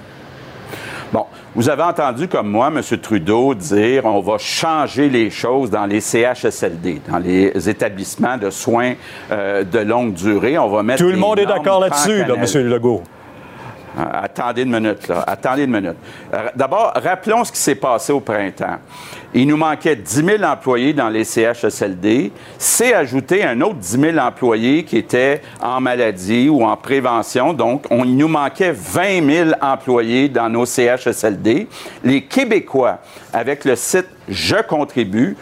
[1.11, 2.81] Bon, vous avez entendu comme moi M.
[2.97, 8.93] Trudeau dire on va changer les choses dans les CHSLD, dans les établissements de soins
[9.31, 10.57] euh, de longue durée.
[10.57, 12.67] On va mettre Tout le monde est d'accord là-dessus, là, M.
[12.67, 13.03] Legault.
[13.99, 15.23] Euh, attendez une minute, là.
[15.27, 15.97] Attendez une minute.
[16.33, 18.77] Euh, d'abord, rappelons ce qui s'est passé au printemps.
[19.33, 22.33] Il nous manquait 10 000 employés dans les CHSLD.
[22.57, 27.53] C'est ajouté un autre 10 000 employés qui étaient en maladie ou en prévention.
[27.53, 31.67] Donc, on, il nous manquait 20 000 employés dans nos CHSLD.
[32.03, 32.99] Les Québécois,
[33.31, 35.37] avec le site Je contribue,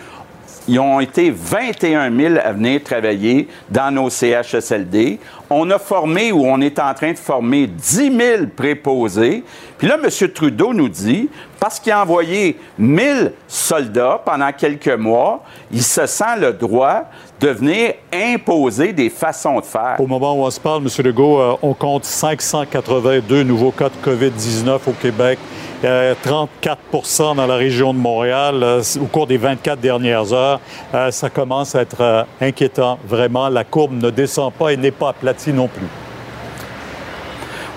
[0.69, 5.19] ils ont été 21 000 à venir travailler dans nos CHSLD.
[5.49, 9.43] On a formé ou on est en train de former 10 000 préposés.
[9.79, 10.29] Puis là, M.
[10.29, 11.27] Trudeau nous dit,
[11.59, 17.05] parce qu'il a envoyé 1000 soldats pendant quelques mois, il se sent le droit
[17.39, 19.95] de venir imposer des façons de faire.
[19.97, 20.89] Au moment où on se parle, M.
[21.03, 25.39] Legault, euh, on compte 582 nouveaux cas de COVID-19 au Québec.
[25.83, 30.59] 34% euh, dans la région de Montréal euh, au cours des 24 dernières heures.
[30.93, 32.99] Euh, ça commence à être inquiétant.
[33.07, 35.87] Vraiment, la courbe ne descend pas et n'est pas aplatie non plus.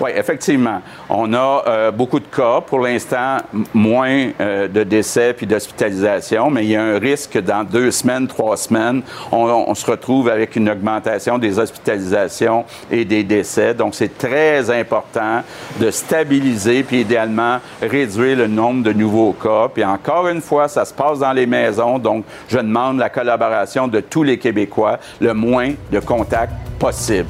[0.03, 0.81] Oui, effectivement.
[1.09, 2.59] On a euh, beaucoup de cas.
[2.59, 3.37] Pour l'instant,
[3.73, 8.27] moins euh, de décès puis d'hospitalisation, mais il y a un risque dans deux semaines,
[8.27, 9.01] trois semaines,
[9.31, 13.73] on, se retrouve avec une augmentation des hospitalisations et des décès.
[13.73, 15.41] Donc, c'est très important
[15.79, 19.69] de stabiliser puis idéalement réduire le nombre de nouveaux cas.
[19.73, 21.97] Puis encore une fois, ça se passe dans les maisons.
[21.97, 27.29] Donc, je demande la collaboration de tous les Québécois, le moins de contacts possible.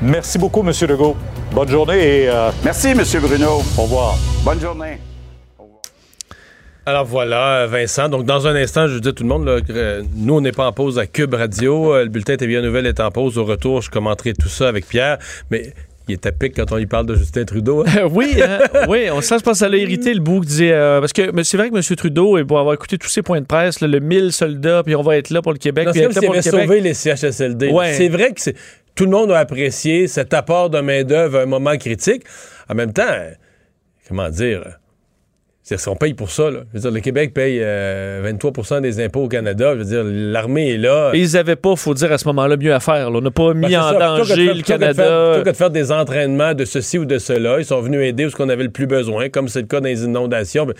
[0.00, 0.72] Merci beaucoup, M.
[0.88, 1.16] Legault.
[1.52, 2.28] Bonne journée et.
[2.28, 3.02] Euh, Merci, M.
[3.20, 3.62] Bruno.
[3.76, 4.16] Au revoir.
[4.44, 4.98] Bonne journée.
[6.86, 8.08] Alors voilà, Vincent.
[8.08, 10.52] Donc, dans un instant, je dis à tout le monde, là, euh, nous, on n'est
[10.52, 11.94] pas en pause à Cube Radio.
[11.94, 13.38] Euh, le bulletin TVA Nouvelle est en pause.
[13.38, 15.18] Au retour, je commenterai tout ça avec Pierre.
[15.50, 15.74] Mais
[16.06, 17.84] il est pic quand on lui parle de Justin Trudeau.
[17.84, 18.06] Hein?
[18.10, 18.60] oui, hein?
[18.88, 20.70] oui, on sent, je pense que ça l'a irrité le bout qui disait.
[21.00, 21.82] parce que c'est vrai que M.
[21.96, 25.16] Trudeau, pour avoir écouté tous ses points de presse, le 1000 soldats, puis on va
[25.16, 25.88] être là pour le Québec.
[25.92, 27.72] c'est comme s'il sauvé les CHSLD.
[27.96, 28.54] C'est vrai que c'est
[28.98, 32.24] tout le monde a apprécié cet apport de main-d'œuvre à un moment critique.
[32.68, 33.04] En même temps,
[34.08, 34.80] comment dire,
[35.68, 36.50] c'est-à-dire, on paye pour ça.
[36.50, 36.60] Là.
[36.72, 39.74] Je veux dire, le Québec paye 23% euh, des impôts au Canada.
[39.74, 41.10] Je veux dire, l'armée est là.
[41.12, 43.10] Et ils n'avaient pas, faut dire, à ce moment-là, mieux à faire.
[43.12, 45.32] On n'a pas mis ben, en danger le Canada.
[45.32, 48.24] Plutôt que de faire des entraînements de ceci ou de cela, ils sont venus aider
[48.24, 50.64] où ce qu'on avait le plus besoin, comme c'est le cas dans les inondations.
[50.64, 50.74] Ben,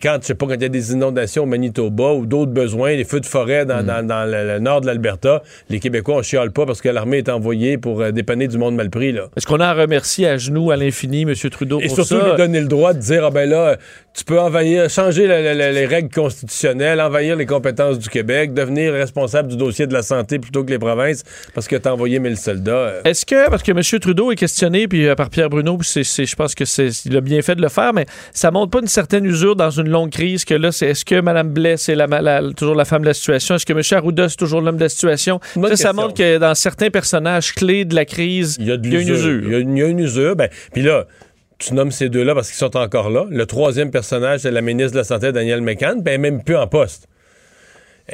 [0.00, 2.92] quand, je sais pas, quand il y a des inondations au Manitoba ou d'autres besoins,
[2.92, 4.30] les feux de forêt dans, mm.
[4.30, 8.00] le, nord de l'Alberta, les Québécois, on chiale pas parce que l'armée est envoyée pour
[8.00, 9.08] euh, dépanner du monde mal pris.
[9.36, 11.34] Est-ce qu'on a à remercier à genoux à l'infini M.
[11.50, 13.76] Trudeau Et pour surtout lui donner le droit de dire, ah ben là,
[14.14, 19.56] tu peux envahir, changer les règles constitutionnelles, envahir les compétences du Québec, devenir responsable du
[19.56, 22.72] dossier de la santé plutôt que les provinces parce que tu as envoyé 1000 soldats.
[22.72, 23.02] Euh.
[23.04, 24.00] Est-ce que, parce que M.
[24.00, 27.20] Trudeau est questionné puis euh, par Pierre Bruno, c'est, je pense que c'est, il a
[27.20, 30.10] bien fait de le faire, mais ça montre pas une certaine usure dans une longue
[30.10, 31.96] crise que là, c'est est-ce que Mme Blais, c'est
[32.56, 33.56] toujours la femme de la situation?
[33.56, 33.82] Est-ce que M.
[33.98, 35.40] Arruda, c'est toujours l'homme de la situation?
[35.54, 38.94] Ça, ça, montre que dans certains personnages clés de la crise, il y a, une
[38.94, 39.42] usure.
[39.44, 40.36] Il y a une, une usure.
[40.36, 41.06] Ben, puis là,
[41.58, 43.26] tu nommes ces deux-là parce qu'ils sont encore là.
[43.30, 46.66] Le troisième personnage, c'est la ministre de la Santé, Danielle McCann, ben, même plus en
[46.66, 47.08] poste.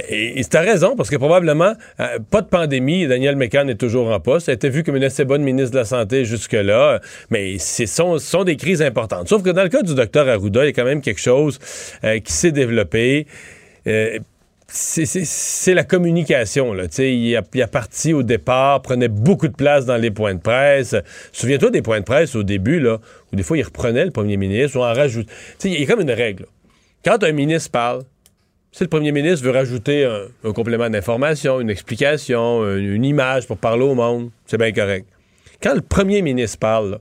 [0.08, 4.08] Et, tu as raison, parce que probablement, euh, pas de pandémie, Danielle McCann est toujours
[4.10, 4.48] en poste.
[4.48, 7.00] Elle a été vue comme une assez bonne ministre de la Santé jusque-là,
[7.30, 9.28] mais ce sont, sont, des crises importantes.
[9.28, 11.58] Sauf que dans le cas du docteur Arruda, il y a quand même quelque chose
[12.04, 13.26] euh, qui s'est développé.
[13.86, 14.18] Euh,
[14.72, 16.72] c'est la communication.
[16.72, 16.84] Là.
[16.98, 20.40] Il, a, il a parti au départ, prenait beaucoup de place dans les points de
[20.40, 20.94] presse.
[21.32, 22.98] Souviens-toi des points de presse au début, là,
[23.32, 25.28] où des fois il reprenait le premier ministre ou en rajoute.
[25.64, 26.46] Il y a comme une règle.
[27.04, 28.02] Quand un ministre parle,
[28.72, 33.84] si le premier ministre veut rajouter un, complément d'information, une explication, une, image pour parler
[33.84, 35.06] au monde, c'est bien correct.
[35.62, 37.00] Quand le premier ministre parle,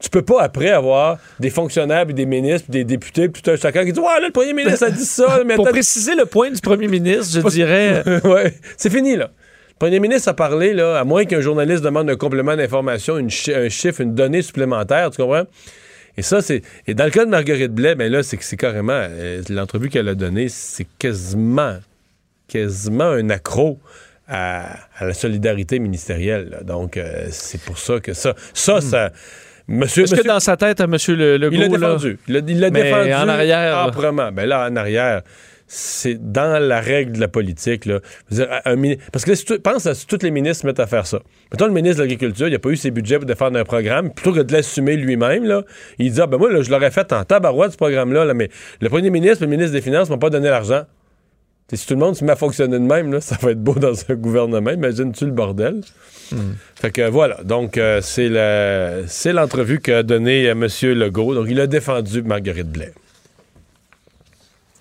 [0.00, 3.84] tu peux pas après avoir des fonctionnaires, des ministres, des députés, puis tout un chacun
[3.84, 5.42] qui dit Ouais, là, le premier ministre a dit ça.
[5.46, 8.02] Mais Pour préciser le point du premier ministre, je dirais.
[8.24, 9.30] ouais, c'est fini, là.
[9.70, 13.68] Le premier ministre a parlé, là, à moins qu'un journaliste demande un complément d'information, un
[13.68, 15.44] chiffre, une donnée supplémentaire, tu comprends?
[16.16, 16.62] Et ça, c'est.
[16.86, 18.92] Et dans le cas de Marguerite Blais, ben là, c'est c'est carrément.
[18.92, 21.78] Euh, l'entrevue qu'elle a donnée, c'est quasiment.
[22.48, 23.78] quasiment un accro.
[24.26, 26.62] À, la solidarité ministérielle.
[26.64, 28.34] Donc, euh, c'est pour ça que ça.
[28.54, 28.80] Ça, hmm.
[28.80, 29.12] ça
[29.66, 30.92] Monsieur, Est-ce que dans sa tête, à M.
[31.08, 32.18] Legault, il l'a défendu.
[32.28, 33.12] Il l'a il l'a Mais défendu.
[33.14, 34.30] en arrière, âprement.
[34.30, 35.22] Ben là, en arrière,
[35.66, 37.86] c'est dans la règle de la politique.
[37.86, 38.00] Là.
[38.30, 38.76] Dire, un
[39.10, 41.06] Parce que là, si tu penses à si tous les ministres se mettent à faire
[41.06, 41.20] ça.
[41.50, 44.12] Mettons, le ministre de l'Agriculture, il n'a pas eu ses budgets pour défendre un programme.
[44.12, 45.62] Plutôt que de l'assumer lui-même, là,
[45.98, 48.26] il dit Ah, ben moi, là, je l'aurais fait en tabarouette, ce programme-là.
[48.26, 48.50] là, mais
[48.82, 50.82] le premier ministre et le ministre des Finances m'ont pas donné l'argent.
[51.72, 53.74] Si tout le monde se met à fonctionner de même, là, ça va être beau
[53.74, 54.70] dans un gouvernement.
[54.70, 55.80] Imagine-tu le bordel?
[56.76, 57.42] Fait que voilà.
[57.42, 60.66] Donc, euh, c'est l'entrevue qu'a donnée M.
[60.82, 61.34] Legault.
[61.34, 62.92] Donc, il a défendu Marguerite Blais.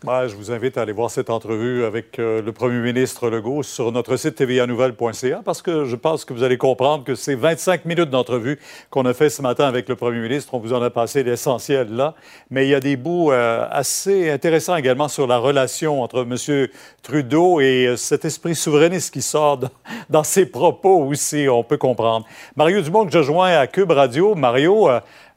[0.05, 3.63] Ouais, je vous invite à aller voir cette entrevue avec euh, le premier ministre Legault
[3.63, 7.85] sur notre site tvanouvelle.ca parce que je pense que vous allez comprendre que c'est 25
[7.85, 8.59] minutes d'entrevue
[8.89, 10.55] qu'on a fait ce matin avec le premier ministre.
[10.55, 12.15] On vous en a passé l'essentiel là.
[12.49, 16.67] Mais il y a des bouts euh, assez intéressants également sur la relation entre M.
[17.01, 19.69] Trudeau et euh, cet esprit souverainiste qui sort dans,
[20.09, 22.25] dans ses propos aussi, on peut comprendre.
[22.57, 24.35] Mario Dumont, que je joins à Cube Radio.
[24.35, 24.89] Mario,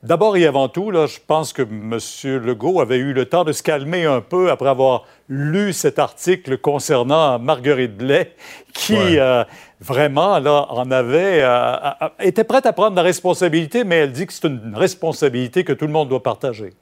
[0.07, 1.99] D'abord et avant tout, là, je pense que M.
[2.45, 6.59] Legault avait eu le temps de se calmer un peu après avoir lu cet article
[6.59, 8.37] concernant Marguerite Blais,
[8.73, 9.19] qui Ouais.
[9.19, 9.43] euh,
[9.81, 14.29] vraiment là, en avait, euh, a- était prête à prendre la responsabilité, mais elle dit
[14.29, 16.73] que c'est une responsabilité que tout le monde doit partager.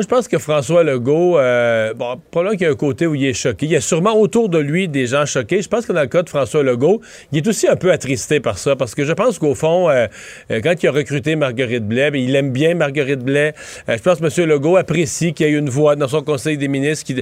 [0.00, 3.24] Je pense que François Legault, euh, bon, probablement qu'il y a un côté où il
[3.24, 3.66] est choqué.
[3.66, 5.60] Il y a sûrement autour de lui des gens choqués.
[5.60, 7.00] Je pense que dans le cas de François Legault,
[7.32, 10.06] il est aussi un peu attristé par ça, parce que je pense qu'au fond, euh,
[10.52, 13.54] euh, quand il a recruté Marguerite Blais, ben, il aime bien Marguerite Blais.
[13.88, 14.48] Euh, je pense que M.
[14.48, 17.20] Legault apprécie qu'il y ait une voix dans son conseil des ministres qui...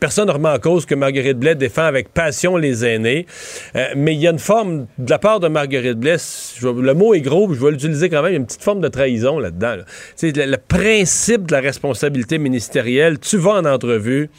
[0.00, 3.26] Personne ne remet en cause que Marguerite Blais défend avec passion les aînés.
[3.76, 6.16] Euh, mais il y a une forme, de la part de Marguerite Blais,
[6.58, 8.62] je le mot est gros, je vais l'utiliser quand même, il y a une petite
[8.62, 9.76] forme de trahison là-dedans.
[9.76, 9.84] là.
[10.22, 14.30] Le, principe de la responsabilité ministérielle, tu vas en entrevue,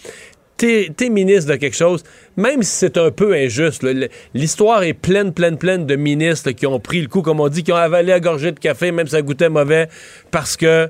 [0.57, 2.03] t'es es ministre de quelque chose,
[2.37, 3.85] même si c'est un peu injuste,
[4.33, 7.63] l'histoire est pleine, pleine, pleine de ministres qui ont pris le coup, comme on dit,
[7.63, 9.89] qui ont avalé à gorgée de café, même si ça goûtait mauvais,
[10.31, 10.89] parce que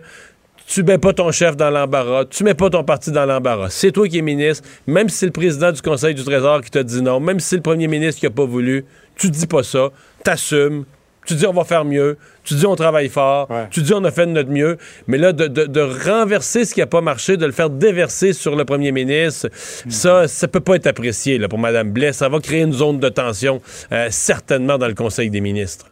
[0.68, 3.70] tu mets pas ton chef dans l'embarras, tu mets pas ton parti dans l'embarras.
[3.70, 6.72] C'est toi qui es ministre, même si c'est le président du Conseil du Trésor qui
[6.72, 8.86] t'a dit non, même si c'est le premier ministre qui a pas voulu,
[9.16, 9.90] tu dis pas ça,
[10.24, 10.86] t'assumes,
[11.28, 14.12] tu dis on va faire mieux, tu dis on travaille fort, tu dis on a
[14.12, 14.78] fait de notre mieux,
[15.08, 18.34] mais là, de, de- de renverser ce qui a pas marché, de le faire déverser
[18.34, 19.50] sur le premier ministre,
[19.90, 22.14] ça, ça peut pas être apprécié là, pour Mme Blais.
[22.14, 23.60] Ça va créer une zone de tension,
[23.92, 25.88] euh, certainement dans le Conseil des ministres.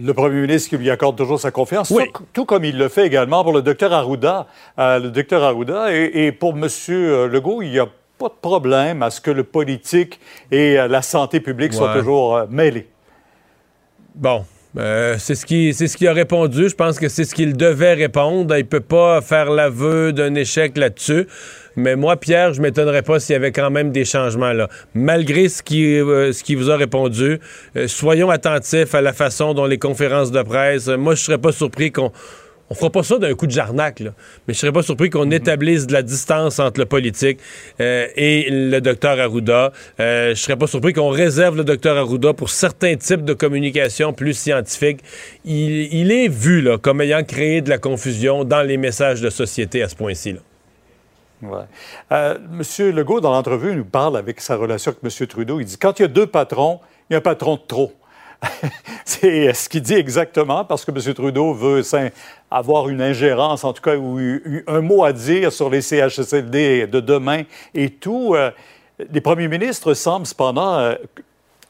[0.00, 3.06] Le premier ministre qui lui accorde toujours sa confiance, tout, tout comme il le fait
[3.06, 4.46] également pour le docteur Arruda.
[4.78, 6.66] Euh, le docteur Arruda, et, et pour M.
[7.30, 7.86] Legault, il n'y a
[8.18, 12.36] pas de problème à ce que le politique et euh, la santé publique soient toujours
[12.36, 12.88] euh, mêlés.
[14.14, 14.44] Bon.
[14.76, 16.68] euh, c'est ce qui c'est ce qu'il a répondu.
[16.68, 18.56] Je pense que c'est ce qu'il devait répondre.
[18.56, 21.26] Il peut pas faire l'aveu d'un échec là-dessus.
[21.76, 24.68] Mais moi, Pierre, je m'étonnerais pas s'il y avait quand même des changements là.
[24.94, 27.38] Malgré ce qui euh, ce qui vous a répondu,
[27.76, 30.88] euh, soyons attentifs à la façon dont les conférences de presse.
[30.88, 32.12] euh, moi, je serais pas surpris qu'on
[32.70, 34.14] on fera pas ça d'un coup de jarnac, là.
[34.46, 37.38] mais je serais pas surpris qu'on établisse de la distance entre le politique
[37.80, 39.72] euh, et le docteur Arruda.
[40.00, 44.12] Euh, je serais pas surpris qu'on réserve le docteur Arruda pour certains types de communication
[44.12, 45.00] plus scientifiques.
[45.44, 49.30] Il, il est vu là, comme ayant créé de la confusion dans les messages de
[49.30, 50.32] société à ce point-ci.
[50.32, 50.40] là.
[51.42, 51.64] Ouais.
[52.12, 55.26] Euh, Monsieur Legault, dans l'entrevue, nous parle avec sa relation avec M.
[55.26, 55.60] Trudeau.
[55.60, 57.92] Il dit quand il y a deux patrons, il y a un patron de trop.
[59.04, 61.14] C'est ce qu'il dit exactement parce que M.
[61.14, 61.82] Trudeau veut
[62.50, 64.18] avoir une ingérence, en tout cas, ou
[64.66, 67.42] un mot à dire sur les CHSLD de demain
[67.74, 68.34] et tout.
[68.34, 68.50] Euh,
[69.12, 70.94] les premiers ministres semblent cependant euh,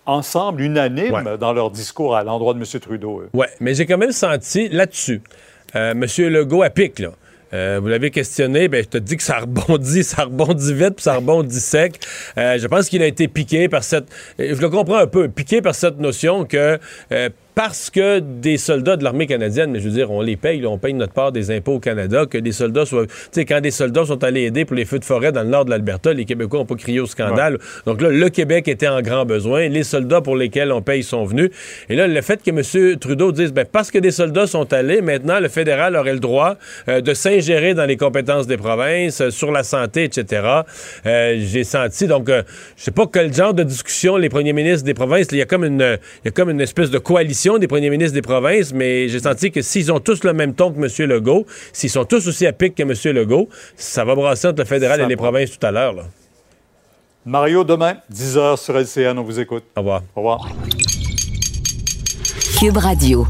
[0.06, 2.80] ensemble, unanimes dans leur discours à l'endroit de M.
[2.80, 3.24] Trudeau.
[3.32, 5.22] Ouais, mais j'ai quand même senti là-dessus,
[5.74, 6.04] euh, M.
[6.30, 7.10] Legault à pic, là.
[7.54, 11.02] Euh, vous l'avez questionné, ben, je te dis que ça rebondit, ça rebondit vite, puis
[11.04, 12.00] ça rebondit sec.
[12.36, 14.06] Euh, je pense qu'il a été piqué par cette...
[14.40, 16.78] euh, Je le comprends un peu, piqué par cette notion que
[17.54, 20.68] parce que des soldats de l'armée canadienne, mais je veux dire, on les paye, là,
[20.68, 23.06] on paye notre part des impôts au Canada, que des soldats soient...
[23.06, 25.48] Tu sais, quand des soldats sont allés aider pour les feux de forêt dans le
[25.48, 27.58] nord de l'Alberta, les Québécois n'ont pas crié au scandale.
[27.86, 29.68] Donc là, le Québec était en grand besoin.
[29.68, 31.50] Les soldats pour lesquels on paye sont venus.
[31.88, 32.98] Et là, le fait que M.
[32.98, 36.56] Trudeau dise, ben, parce que des soldats sont allés, maintenant, le fédéral aurait le droit
[36.88, 40.42] euh, de s'ingérer dans les compétences des provinces, euh, sur la santé, etc.
[41.06, 42.42] Euh, J'ai senti, donc, je
[42.76, 45.64] sais pas quel genre de discussion les premiers ministres des provinces, il y a comme
[45.64, 49.08] une, il y a comme une espèce de coalition des premiers ministres des provinces, mais
[49.08, 51.08] j'ai senti que s'ils ont tous le même ton que M.
[51.08, 52.92] Legault, s'ils sont tous aussi à pic que M.
[53.14, 55.22] Legault, ça va brasser entre le fédéral Ça et les va.
[55.22, 55.92] provinces tout à l'heure.
[55.92, 56.02] là.
[57.26, 59.64] Mario, demain, 10h sur LCN, on vous écoute.
[59.76, 60.02] Au revoir.
[60.14, 60.48] Au revoir.
[62.58, 63.26] Cube Radio.